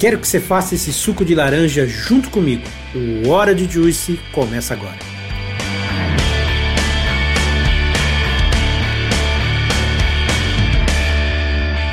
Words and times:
Quero 0.00 0.18
que 0.18 0.26
você 0.26 0.40
faça 0.40 0.74
esse 0.74 0.94
suco 0.94 1.26
de 1.26 1.34
laranja 1.34 1.86
junto 1.86 2.30
comigo. 2.30 2.62
O 2.94 3.28
Hora 3.28 3.54
de 3.54 3.70
Juice 3.70 4.18
começa 4.32 4.72
agora. 4.72 5.19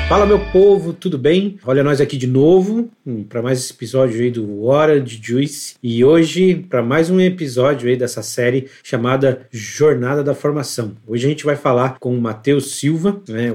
Fala 0.08 0.24
meu 0.24 0.40
povo, 0.40 0.94
tudo 0.94 1.18
bem? 1.18 1.58
Olha 1.66 1.84
nós 1.84 2.00
aqui 2.00 2.16
de 2.16 2.26
novo 2.26 2.88
hum, 3.04 3.24
para 3.24 3.42
mais 3.42 3.58
esse 3.58 3.74
episódio 3.74 4.18
aí 4.18 4.30
do 4.30 4.64
Hora 4.64 4.98
de 4.98 5.20
Juice 5.22 5.74
e 5.82 6.02
hoje 6.02 6.54
para 6.54 6.82
mais 6.82 7.10
um 7.10 7.20
episódio 7.20 7.90
aí 7.90 7.94
dessa 7.94 8.22
série 8.22 8.70
chamada 8.82 9.46
Jornada 9.50 10.24
da 10.24 10.34
Formação. 10.34 10.96
Hoje 11.06 11.26
a 11.26 11.28
gente 11.28 11.44
vai 11.44 11.56
falar 11.56 11.98
com 11.98 12.16
o 12.16 12.20
Matheus 12.22 12.76
Silva, 12.76 13.20
né, 13.28 13.54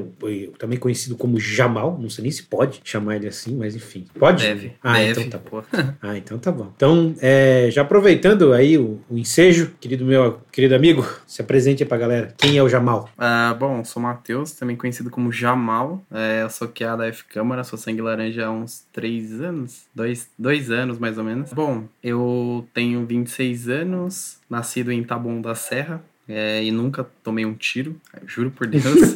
também 0.59 0.77
conhecido 0.77 1.15
como 1.15 1.39
Jamal, 1.39 1.97
não 1.99 2.07
sei 2.07 2.21
nem 2.21 2.31
se 2.31 2.43
pode 2.43 2.81
chamar 2.83 3.15
ele 3.15 3.27
assim, 3.27 3.55
mas 3.55 3.75
enfim. 3.75 4.05
Pode? 4.13 4.45
Deve. 4.45 4.73
Ah, 4.83 4.99
deve. 4.99 5.21
então 5.23 5.29
tá 5.31 5.49
bom. 5.49 5.63
ah, 6.03 6.17
então 6.17 6.37
tá 6.37 6.51
bom. 6.51 6.71
Então, 6.75 7.15
é, 7.19 7.69
já 7.71 7.81
aproveitando 7.81 8.53
aí 8.53 8.77
o, 8.77 9.01
o, 9.09 9.17
ensejo, 9.17 9.71
querido 9.79 10.05
meu 10.05 10.39
querido 10.51 10.75
amigo, 10.75 11.03
se 11.25 11.41
apresente 11.41 11.81
aí 11.81 11.89
pra 11.89 11.97
galera. 11.97 12.31
Quem 12.37 12.57
é 12.57 12.61
o 12.61 12.69
Jamal? 12.69 13.09
Uh, 13.17 13.55
bom, 13.55 13.83
sou 13.83 13.99
o 13.99 14.05
Matheus, 14.05 14.51
também 14.51 14.75
conhecido 14.75 15.09
como 15.09 15.31
Jamal. 15.31 15.99
É, 16.11 16.42
sou 16.49 16.67
QA 16.67 16.95
da 16.95 17.07
F-Câmara, 17.07 17.63
sou 17.63 17.77
sangue 17.77 18.01
laranja 18.01 18.45
há 18.45 18.51
uns 18.51 18.85
3 18.91 19.41
anos, 19.41 19.85
2 19.93 20.29
dois, 20.37 20.71
anos 20.71 20.97
mais 20.97 21.17
ou 21.17 21.23
menos. 21.23 21.53
Bom, 21.53 21.87
eu 22.03 22.67
tenho 22.73 23.05
26 23.05 23.69
anos, 23.69 24.39
nascido 24.49 24.91
em 24.91 25.03
Taboão 25.03 25.41
da 25.41 25.55
Serra, 25.55 26.03
é, 26.35 26.63
e 26.63 26.71
nunca 26.71 27.05
tomei 27.23 27.45
um 27.45 27.53
tiro, 27.53 27.95
juro 28.25 28.49
por 28.49 28.65
Deus. 28.65 28.83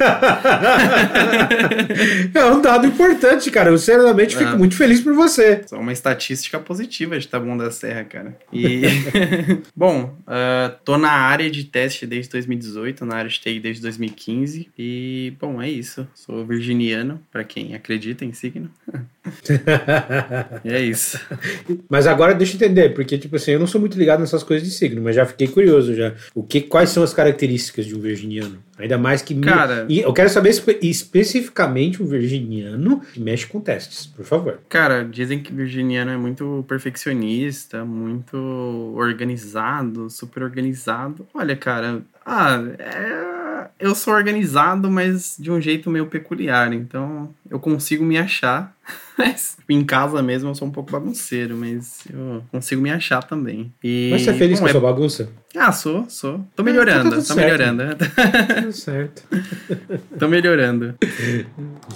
é 2.33 2.45
um 2.45 2.61
dado 2.61 2.85
importante, 2.85 3.49
cara. 3.49 3.71
Eu 3.71 3.77
sinceramente 3.79 4.37
fico 4.37 4.51
é. 4.51 4.55
muito 4.55 4.75
feliz 4.75 5.01
por 5.01 5.15
você. 5.15 5.63
Só 5.65 5.79
uma 5.79 5.91
estatística 5.91 6.59
positiva 6.59 7.17
de 7.19 7.27
Taboão 7.27 7.57
da 7.57 7.71
Serra, 7.71 8.03
cara. 8.03 8.37
E, 8.53 8.83
bom, 9.75 10.15
uh, 10.27 10.75
tô 10.85 10.95
na 10.95 11.09
área 11.09 11.49
de 11.49 11.63
teste 11.63 12.05
desde 12.05 12.29
2018, 12.33 13.03
na 13.03 13.15
área 13.15 13.29
de 13.31 13.39
TI 13.39 13.59
desde 13.59 13.81
2015. 13.81 14.69
E, 14.77 15.33
bom, 15.39 15.59
é 15.59 15.67
isso. 15.67 16.07
Sou 16.13 16.45
virginiano, 16.45 17.19
para 17.31 17.43
quem 17.43 17.73
acredita 17.73 18.23
em 18.23 18.33
signo. 18.33 18.69
e 20.63 20.69
é 20.69 20.81
isso. 20.81 21.19
Mas 21.89 22.05
agora 22.05 22.35
deixa 22.35 22.53
eu 22.53 22.57
entender, 22.57 22.89
porque, 22.89 23.17
tipo 23.17 23.35
assim, 23.35 23.51
eu 23.51 23.59
não 23.59 23.67
sou 23.67 23.81
muito 23.81 23.97
ligado 23.97 24.19
nessas 24.19 24.43
coisas 24.43 24.67
de 24.67 24.73
signo, 24.73 25.01
mas 25.01 25.15
já 25.15 25.25
fiquei 25.25 25.47
curioso 25.47 25.95
já. 25.95 26.13
O 26.35 26.43
que, 26.43 26.61
quais 26.61 26.89
são 26.89 27.06
as 27.07 27.13
características 27.13 27.85
de 27.85 27.95
um 27.95 27.99
virginiano? 27.99 28.57
Ainda 28.77 28.97
mais 28.97 29.21
que. 29.21 29.33
Cara. 29.39 29.85
E 29.89 29.99
eu 29.99 30.13
quero 30.13 30.29
saber 30.29 30.49
espe 30.49 30.77
especificamente 30.81 32.01
um 32.01 32.05
virginiano 32.05 33.01
que 33.13 33.19
mexe 33.19 33.47
com 33.47 33.59
testes, 33.59 34.05
por 34.05 34.25
favor. 34.25 34.59
Cara, 34.69 35.03
dizem 35.03 35.39
que 35.39 35.53
virginiano 35.53 36.11
é 36.11 36.17
muito 36.17 36.63
perfeccionista, 36.67 37.83
muito 37.83 38.37
organizado, 38.95 40.09
super 40.09 40.43
organizado. 40.43 41.27
Olha, 41.33 41.55
cara, 41.55 42.01
ah, 42.25 42.61
é 42.77 43.37
eu 43.79 43.93
sou 43.93 44.13
organizado, 44.13 44.89
mas 44.89 45.35
de 45.37 45.51
um 45.51 45.61
jeito 45.61 45.89
meio 45.89 46.07
peculiar. 46.07 46.73
Então 46.73 47.33
eu 47.49 47.59
consigo 47.59 48.03
me 48.03 48.17
achar. 48.17 48.75
Mas 49.17 49.57
em 49.67 49.83
casa 49.83 50.21
mesmo 50.21 50.49
eu 50.49 50.55
sou 50.55 50.67
um 50.67 50.71
pouco 50.71 50.91
bagunceiro, 50.91 51.57
mas 51.57 52.03
eu 52.13 52.43
consigo 52.51 52.81
me 52.81 52.91
achar 52.91 53.23
também. 53.23 53.73
E, 53.83 54.09
mas 54.11 54.21
você 54.21 54.29
é 54.29 54.33
feliz 54.33 54.59
bom, 54.59 54.63
com 54.63 54.67
a 54.67 54.69
é... 54.69 54.71
sua 54.71 54.81
bagunça? 54.81 55.29
Ah, 55.55 55.71
sou, 55.71 56.05
sou. 56.07 56.41
Tô 56.55 56.61
melhorando, 56.61 57.15
ah, 57.15 57.17
tá 57.17 57.23
tô 57.27 57.35
melhorando. 57.35 57.83
Tudo 58.61 58.71
certo. 58.73 59.23
tô 60.19 60.27
melhorando. 60.27 60.93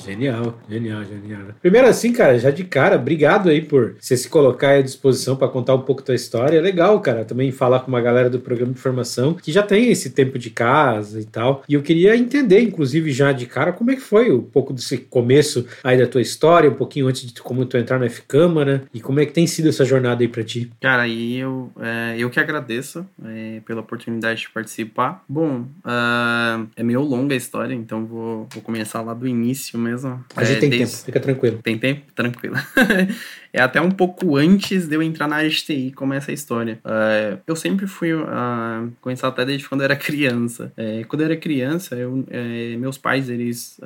Genial, 0.04 0.60
genial, 0.68 1.04
genial. 1.04 1.42
Primeiro 1.62 1.88
assim, 1.88 2.12
cara, 2.12 2.40
já 2.40 2.50
de 2.50 2.64
cara, 2.64 2.96
obrigado 2.96 3.50
aí 3.50 3.62
por 3.62 3.96
você 4.00 4.18
se 4.18 4.28
colocar 4.28 4.72
à 4.72 4.82
disposição 4.82 5.36
para 5.36 5.48
contar 5.48 5.76
um 5.76 5.82
pouco 5.82 6.02
da 6.02 6.16
história. 6.16 6.58
É 6.58 6.62
legal, 6.62 7.00
cara, 7.02 7.24
também 7.24 7.52
falar 7.52 7.82
com 7.82 7.90
uma 7.90 8.02
galera 8.02 8.30
do 8.32 8.40
programa 8.40 8.74
de 8.74 8.80
formação 8.80 9.36
que 9.36 9.52
já 9.52 9.62
tem 9.62 9.92
esse 9.92 10.10
tempo 10.10 10.40
de 10.40 10.50
casa 10.50 11.22
e 11.22 11.26
tal. 11.26 11.64
E 11.70 11.76
eu 11.76 11.84
queria 11.84 12.16
entender, 12.16 12.62
inclusive, 12.62 13.12
já 13.12 13.32
de 13.32 13.46
cara, 13.46 13.72
como 13.72 13.92
é 13.92 13.96
que 13.96 14.02
foi 14.02 14.32
um 14.32 14.42
pouco 14.42 14.74
desse 14.74 14.98
começo 14.98 15.68
aí 15.84 16.00
da 16.00 16.08
tua 16.08 16.22
história, 16.22 16.70
um 16.70 16.74
pouquinho 16.82 17.08
antes 17.08 17.32
de 17.32 17.40
como 17.42 17.64
tu 17.64 17.78
entrar 17.78 18.00
na 18.00 18.08
F-Câmara 18.08 18.84
e 18.92 19.00
como 19.00 19.20
é 19.20 19.26
que 19.26 19.32
tem 19.32 19.46
sido 19.46 19.70
essa 19.70 19.86
jornada 19.86 20.24
aí 20.24 20.28
para 20.28 20.44
ti. 20.44 20.72
Cara, 20.82 21.04
aí 21.04 21.38
eu, 21.38 21.72
é, 21.80 22.16
eu 22.18 22.28
que 22.30 22.40
agradeço. 22.40 23.06
É 23.24 23.62
pela 23.66 23.82
oportunidade 23.82 24.42
de 24.42 24.50
participar. 24.50 25.24
Bom, 25.30 25.68
uh, 25.86 26.68
é 26.76 26.82
meio 26.82 27.02
longa 27.02 27.36
a 27.36 27.38
história, 27.38 27.76
então 27.76 28.06
vou, 28.06 28.48
vou 28.52 28.64
começar 28.64 29.02
lá 29.02 29.14
do 29.14 29.28
início 29.28 29.78
mesmo. 29.78 30.24
A 30.36 30.44
gente 30.44 30.58
é, 30.58 30.60
tem 30.60 30.70
desde... 30.70 30.96
tempo, 30.96 31.06
fica 31.06 31.20
tranquilo. 31.20 31.60
Tem 31.62 31.78
tempo? 31.78 32.02
Tranquilo. 32.16 32.56
é 33.54 33.62
até 33.62 33.82
um 33.82 33.92
pouco 33.92 34.36
antes 34.38 34.88
de 34.88 34.96
eu 34.96 35.02
entrar 35.02 35.28
na 35.28 35.38
área 35.38 35.50
de 35.50 35.62
TI, 35.62 35.92
começa 35.92 36.32
a 36.32 36.34
história. 36.34 36.80
Uh, 36.86 37.40
eu 37.46 37.56
sempre 37.56 37.88
fui 37.88 38.14
uh, 38.14 38.92
começar 39.02 39.28
até 39.28 39.46
desde 39.46 39.68
quando 39.68 39.82
eu 39.82 39.86
era 39.86 39.96
criança. 39.96 40.72
Uh, 40.78 41.06
quando 41.08 41.22
eu 41.22 41.26
era 41.26 41.38
criança, 41.38 41.96
eu, 41.96 42.24
é, 42.30 42.76
meus 42.78 42.98
pais, 42.98 43.30
eles 43.30 43.80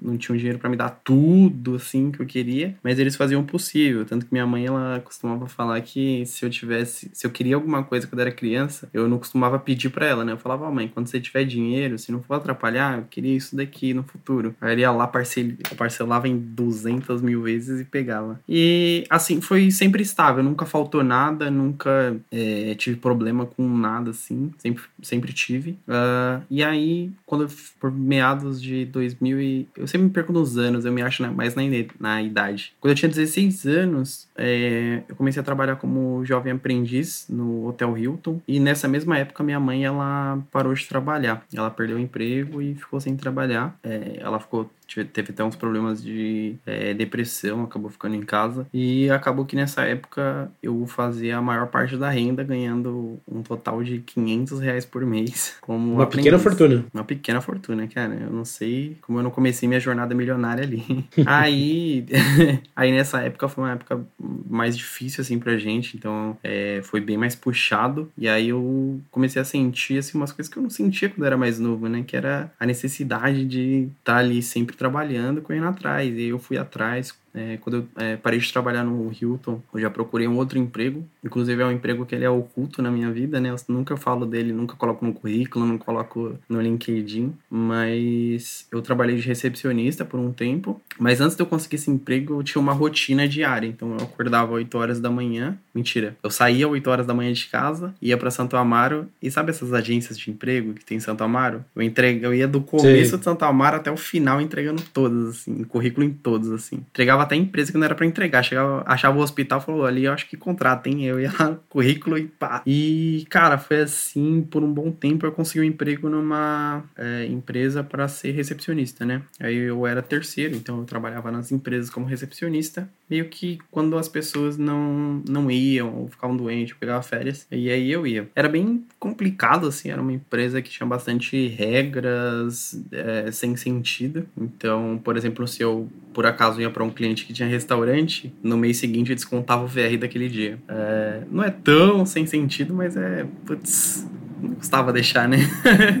não 0.00 0.16
tinham 0.16 0.36
dinheiro 0.36 0.58
para 0.58 0.68
me 0.68 0.76
dar 0.76 0.90
tudo, 1.02 1.76
assim, 1.76 2.10
que 2.10 2.20
eu 2.20 2.26
queria, 2.26 2.74
mas 2.82 2.98
eles 2.98 3.16
faziam 3.16 3.40
o 3.40 3.44
possível. 3.44 4.04
Tanto 4.04 4.26
que 4.26 4.32
minha 4.32 4.46
mãe, 4.46 4.66
ela 4.66 5.00
costumava 5.04 5.46
falar 5.48 5.80
que 5.80 6.24
se 6.26 6.44
eu 6.44 6.50
tivesse, 6.50 7.10
se 7.12 7.26
eu 7.26 7.30
queria 7.30 7.54
alguma 7.54 7.82
coisa 7.82 8.06
quando 8.06 8.20
eu 8.20 8.26
era 8.26 8.34
criança, 8.34 8.88
eu 8.92 9.08
não 9.08 9.18
costumava 9.18 9.58
pedir 9.58 9.90
para 9.90 10.06
ela, 10.06 10.24
né? 10.24 10.32
Eu 10.32 10.36
falava, 10.36 10.70
mãe, 10.70 10.88
quando 10.88 11.06
você 11.06 11.20
tiver 11.20 11.44
dinheiro, 11.44 11.98
se 11.98 12.12
não 12.12 12.22
for 12.22 12.34
atrapalhar, 12.34 12.98
eu 12.98 13.04
queria 13.08 13.34
isso 13.34 13.56
daqui 13.56 13.94
no 13.94 14.02
futuro. 14.02 14.54
Aí 14.60 14.72
ele 14.72 14.82
ia 14.82 14.90
lá, 14.90 15.06
parcel... 15.06 15.52
parcelava 15.76 16.28
em 16.28 16.36
200 16.38 17.22
mil 17.22 17.42
vezes 17.42 17.80
e 17.80 17.84
pegava. 17.84 18.40
E, 18.48 18.83
assim, 19.10 19.40
foi 19.40 19.70
sempre 19.70 20.02
estável, 20.02 20.42
nunca 20.42 20.64
faltou 20.64 21.02
nada, 21.02 21.50
nunca 21.50 22.16
é, 22.30 22.74
tive 22.76 22.96
problema 22.96 23.46
com 23.46 23.68
nada, 23.76 24.10
assim, 24.10 24.52
sempre, 24.58 24.84
sempre 25.02 25.32
tive. 25.32 25.72
Uh, 25.88 26.42
e 26.50 26.62
aí, 26.62 27.10
quando 27.26 27.44
eu, 27.44 27.50
por 27.80 27.90
meados 27.90 28.62
de 28.62 28.84
2000 28.86 29.40
e... 29.40 29.68
Eu 29.76 29.86
sempre 29.86 30.06
me 30.06 30.12
perco 30.12 30.32
nos 30.32 30.56
anos, 30.56 30.84
eu 30.84 30.92
me 30.92 31.02
acho 31.02 31.22
mais 31.32 31.54
na, 31.54 31.62
na 31.98 32.22
idade. 32.22 32.72
Quando 32.80 32.92
eu 32.92 32.96
tinha 32.96 33.08
16 33.08 33.66
anos, 33.66 34.28
é, 34.36 35.02
eu 35.08 35.16
comecei 35.16 35.40
a 35.40 35.44
trabalhar 35.44 35.76
como 35.76 36.24
jovem 36.24 36.52
aprendiz 36.52 37.26
no 37.28 37.66
Hotel 37.66 37.96
Hilton, 37.98 38.40
e 38.46 38.60
nessa 38.60 38.84
nessa 38.84 38.88
mesma 38.88 39.18
época, 39.18 39.42
minha 39.42 39.58
mãe 39.58 39.84
ela 39.84 40.38
parou 40.50 40.74
de 40.74 40.86
trabalhar. 40.86 41.44
Ela 41.52 41.70
perdeu 41.70 41.96
o 41.96 42.00
emprego 42.00 42.60
e 42.60 42.74
ficou 42.74 43.00
sem 43.00 43.16
trabalhar. 43.16 43.76
É, 43.82 44.18
ela 44.20 44.38
ficou 44.38 44.70
teve 45.02 45.32
até 45.32 45.42
uns 45.42 45.56
problemas 45.56 46.02
de 46.02 46.56
é, 46.66 46.92
depressão, 46.92 47.64
acabou 47.64 47.90
ficando 47.90 48.14
em 48.14 48.20
casa. 48.20 48.66
E 48.72 49.10
acabou 49.10 49.46
que 49.46 49.56
nessa 49.56 49.82
época 49.82 50.50
eu 50.62 50.86
fazia 50.86 51.38
a 51.38 51.42
maior 51.42 51.68
parte 51.68 51.96
da 51.96 52.10
renda, 52.10 52.44
ganhando 52.44 53.18
um 53.26 53.42
total 53.42 53.82
de 53.82 54.00
500 54.00 54.60
reais 54.60 54.84
por 54.84 55.04
mês. 55.04 55.56
Como 55.62 55.94
uma 55.94 56.04
aprendiz. 56.04 56.26
pequena 56.26 56.38
fortuna. 56.38 56.84
Uma 56.92 57.04
pequena 57.04 57.40
fortuna, 57.40 57.88
cara. 57.88 58.14
Eu 58.14 58.30
não 58.30 58.44
sei 58.44 58.96
como 59.00 59.18
eu 59.18 59.22
não 59.22 59.30
comecei 59.30 59.66
minha 59.66 59.80
jornada 59.80 60.14
milionária 60.14 60.62
ali. 60.62 60.84
aí, 61.24 62.04
aí 62.76 62.92
nessa 62.92 63.20
época 63.22 63.48
foi 63.48 63.64
uma 63.64 63.72
época 63.72 64.04
mais 64.18 64.76
difícil, 64.76 65.22
assim, 65.22 65.38
pra 65.38 65.56
gente. 65.56 65.96
Então 65.96 66.36
é, 66.42 66.80
foi 66.84 67.00
bem 67.00 67.16
mais 67.16 67.34
puxado. 67.34 68.10
E 68.18 68.28
aí 68.28 68.50
eu 68.50 69.00
comecei 69.10 69.40
a 69.40 69.44
sentir, 69.44 69.98
assim, 69.98 70.18
umas 70.18 70.32
coisas 70.32 70.52
que 70.52 70.58
eu 70.58 70.62
não 70.62 70.70
sentia 70.70 71.08
quando 71.08 71.24
era 71.26 71.36
mais 71.36 71.58
novo, 71.58 71.88
né? 71.88 72.04
Que 72.06 72.16
era 72.16 72.52
a 72.60 72.66
necessidade 72.66 73.44
de 73.46 73.88
estar 74.00 74.14
tá 74.14 74.18
ali 74.18 74.42
sempre 74.42 74.74
sempre 74.74 74.76
trabalhando, 74.84 75.40
correndo 75.40 75.66
atrás. 75.66 76.14
E 76.14 76.24
eu 76.24 76.38
fui 76.38 76.58
atrás, 76.58 77.14
é, 77.34 77.56
quando 77.56 77.76
eu 77.76 77.86
é, 77.96 78.16
parei 78.16 78.38
de 78.38 78.52
trabalhar 78.52 78.84
no 78.84 79.10
Hilton, 79.10 79.62
eu 79.72 79.80
já 79.80 79.88
procurei 79.88 80.28
um 80.28 80.36
outro 80.36 80.58
emprego. 80.58 81.02
Inclusive 81.24 81.62
é 81.62 81.66
um 81.66 81.72
emprego 81.72 82.04
que 82.04 82.14
ele 82.14 82.24
é 82.24 82.28
oculto 82.28 82.82
na 82.82 82.90
minha 82.90 83.10
vida, 83.10 83.40
né? 83.40 83.48
Eu 83.48 83.56
nunca 83.68 83.96
falo 83.96 84.26
dele, 84.26 84.52
nunca 84.52 84.76
coloco 84.76 85.04
no 85.04 85.14
currículo, 85.14 85.64
não 85.64 85.78
coloco 85.78 86.38
no 86.46 86.60
LinkedIn. 86.60 87.32
Mas 87.48 88.68
eu 88.70 88.82
trabalhei 88.82 89.16
de 89.16 89.26
recepcionista 89.26 90.04
por 90.04 90.20
um 90.20 90.30
tempo. 90.30 90.78
Mas 90.98 91.20
antes 91.20 91.34
de 91.34 91.42
eu 91.42 91.46
conseguir 91.46 91.76
esse 91.76 91.90
emprego, 91.90 92.34
eu 92.34 92.42
tinha 92.42 92.60
uma 92.60 92.74
rotina 92.74 93.26
diária. 93.26 93.66
Então 93.66 93.96
eu 93.98 94.04
acordava 94.04 94.52
8 94.52 94.76
horas 94.76 95.00
da 95.00 95.10
manhã, 95.10 95.58
mentira. 95.74 96.16
Eu 96.22 96.30
saía 96.30 96.68
8 96.68 96.88
horas 96.88 97.06
da 97.06 97.12
manhã 97.12 97.32
de 97.32 97.46
casa, 97.46 97.94
ia 98.00 98.16
para 98.16 98.30
Santo 98.30 98.56
Amaro, 98.56 99.08
e 99.20 99.30
sabe 99.30 99.50
essas 99.50 99.72
agências 99.72 100.18
de 100.18 100.30
emprego 100.30 100.74
que 100.74 100.84
tem 100.84 100.98
em 100.98 101.00
Santo 101.00 101.24
Amaro? 101.24 101.64
Eu, 101.74 101.82
entrega, 101.82 102.26
eu 102.26 102.34
ia 102.34 102.46
do 102.46 102.60
começo 102.60 103.10
Sim. 103.10 103.18
de 103.18 103.24
Santo 103.24 103.44
Amaro 103.44 103.76
até 103.76 103.90
o 103.90 103.96
final 103.96 104.40
entregando 104.40 104.82
todas, 104.92 105.28
assim, 105.28 105.64
currículo 105.64 106.06
em 106.06 106.10
todos, 106.10 106.50
assim. 106.50 106.76
Entregava 106.76 107.22
até 107.22 107.34
empresa 107.34 107.72
que 107.72 107.78
não 107.78 107.84
era 107.84 107.94
para 107.94 108.06
entregar. 108.06 108.42
Chegava, 108.42 108.84
achava 108.86 109.18
o 109.18 109.22
hospital 109.22 109.60
falou, 109.60 109.84
ali 109.84 110.04
eu 110.04 110.12
acho 110.12 110.28
que 110.28 110.36
contrata, 110.36 110.88
hein? 110.88 111.04
Eu 111.04 111.20
ia 111.20 111.32
lá, 111.38 111.58
currículo 111.68 112.16
e 112.18 112.26
pá. 112.26 112.62
E, 112.66 113.26
cara, 113.28 113.58
foi 113.58 113.82
assim, 113.82 114.46
por 114.48 114.62
um 114.62 114.72
bom 114.72 114.90
tempo 114.90 115.26
eu 115.26 115.32
consegui 115.32 115.60
um 115.60 115.68
emprego 115.68 116.08
numa 116.08 116.84
é, 116.96 117.26
empresa 117.26 117.82
para 117.82 118.06
ser 118.06 118.30
recepcionista, 118.32 119.04
né? 119.04 119.22
Aí 119.40 119.56
eu 119.56 119.86
era 119.86 120.02
terceiro, 120.02 120.54
então 120.54 120.78
eu 120.78 120.84
trabalhava 120.84 121.30
nas 121.30 121.50
empresas 121.50 121.90
como 121.90 122.06
recepcionista. 122.06 122.88
Meio 123.08 123.28
que 123.28 123.58
quando 123.70 123.98
as 123.98 124.08
pessoas 124.08 124.56
não, 124.56 125.22
não 125.28 125.50
iam, 125.50 125.63
ou 125.80 126.08
ficavam 126.08 126.36
doentes, 126.36 126.72
eu 126.72 126.76
pegava 126.78 127.02
férias, 127.02 127.46
e 127.50 127.70
aí 127.70 127.90
eu 127.90 128.06
ia. 128.06 128.28
Era 128.34 128.48
bem 128.48 128.84
complicado, 128.98 129.66
assim, 129.66 129.90
era 129.90 130.00
uma 130.00 130.12
empresa 130.12 130.60
que 130.62 130.70
tinha 130.70 130.86
bastante 130.86 131.48
regras 131.48 132.80
é, 132.92 133.30
sem 133.30 133.56
sentido. 133.56 134.26
Então, 134.36 135.00
por 135.02 135.16
exemplo, 135.16 135.46
se 135.46 135.62
eu 135.62 135.88
por 136.12 136.24
acaso 136.26 136.60
ia 136.60 136.70
para 136.70 136.84
um 136.84 136.90
cliente 136.90 137.26
que 137.26 137.32
tinha 137.32 137.48
restaurante, 137.48 138.32
no 138.42 138.56
mês 138.56 138.76
seguinte 138.76 139.10
eu 139.10 139.16
descontava 139.16 139.64
o 139.64 139.66
VR 139.66 139.98
daquele 139.98 140.28
dia. 140.28 140.58
É, 140.68 141.22
não 141.30 141.42
é 141.42 141.50
tão 141.50 142.06
sem 142.06 142.24
sentido, 142.26 142.72
mas 142.72 142.96
é. 142.96 143.26
Putz, 143.44 144.06
não 144.40 144.54
custava 144.54 144.92
deixar, 144.92 145.28
né? 145.28 145.38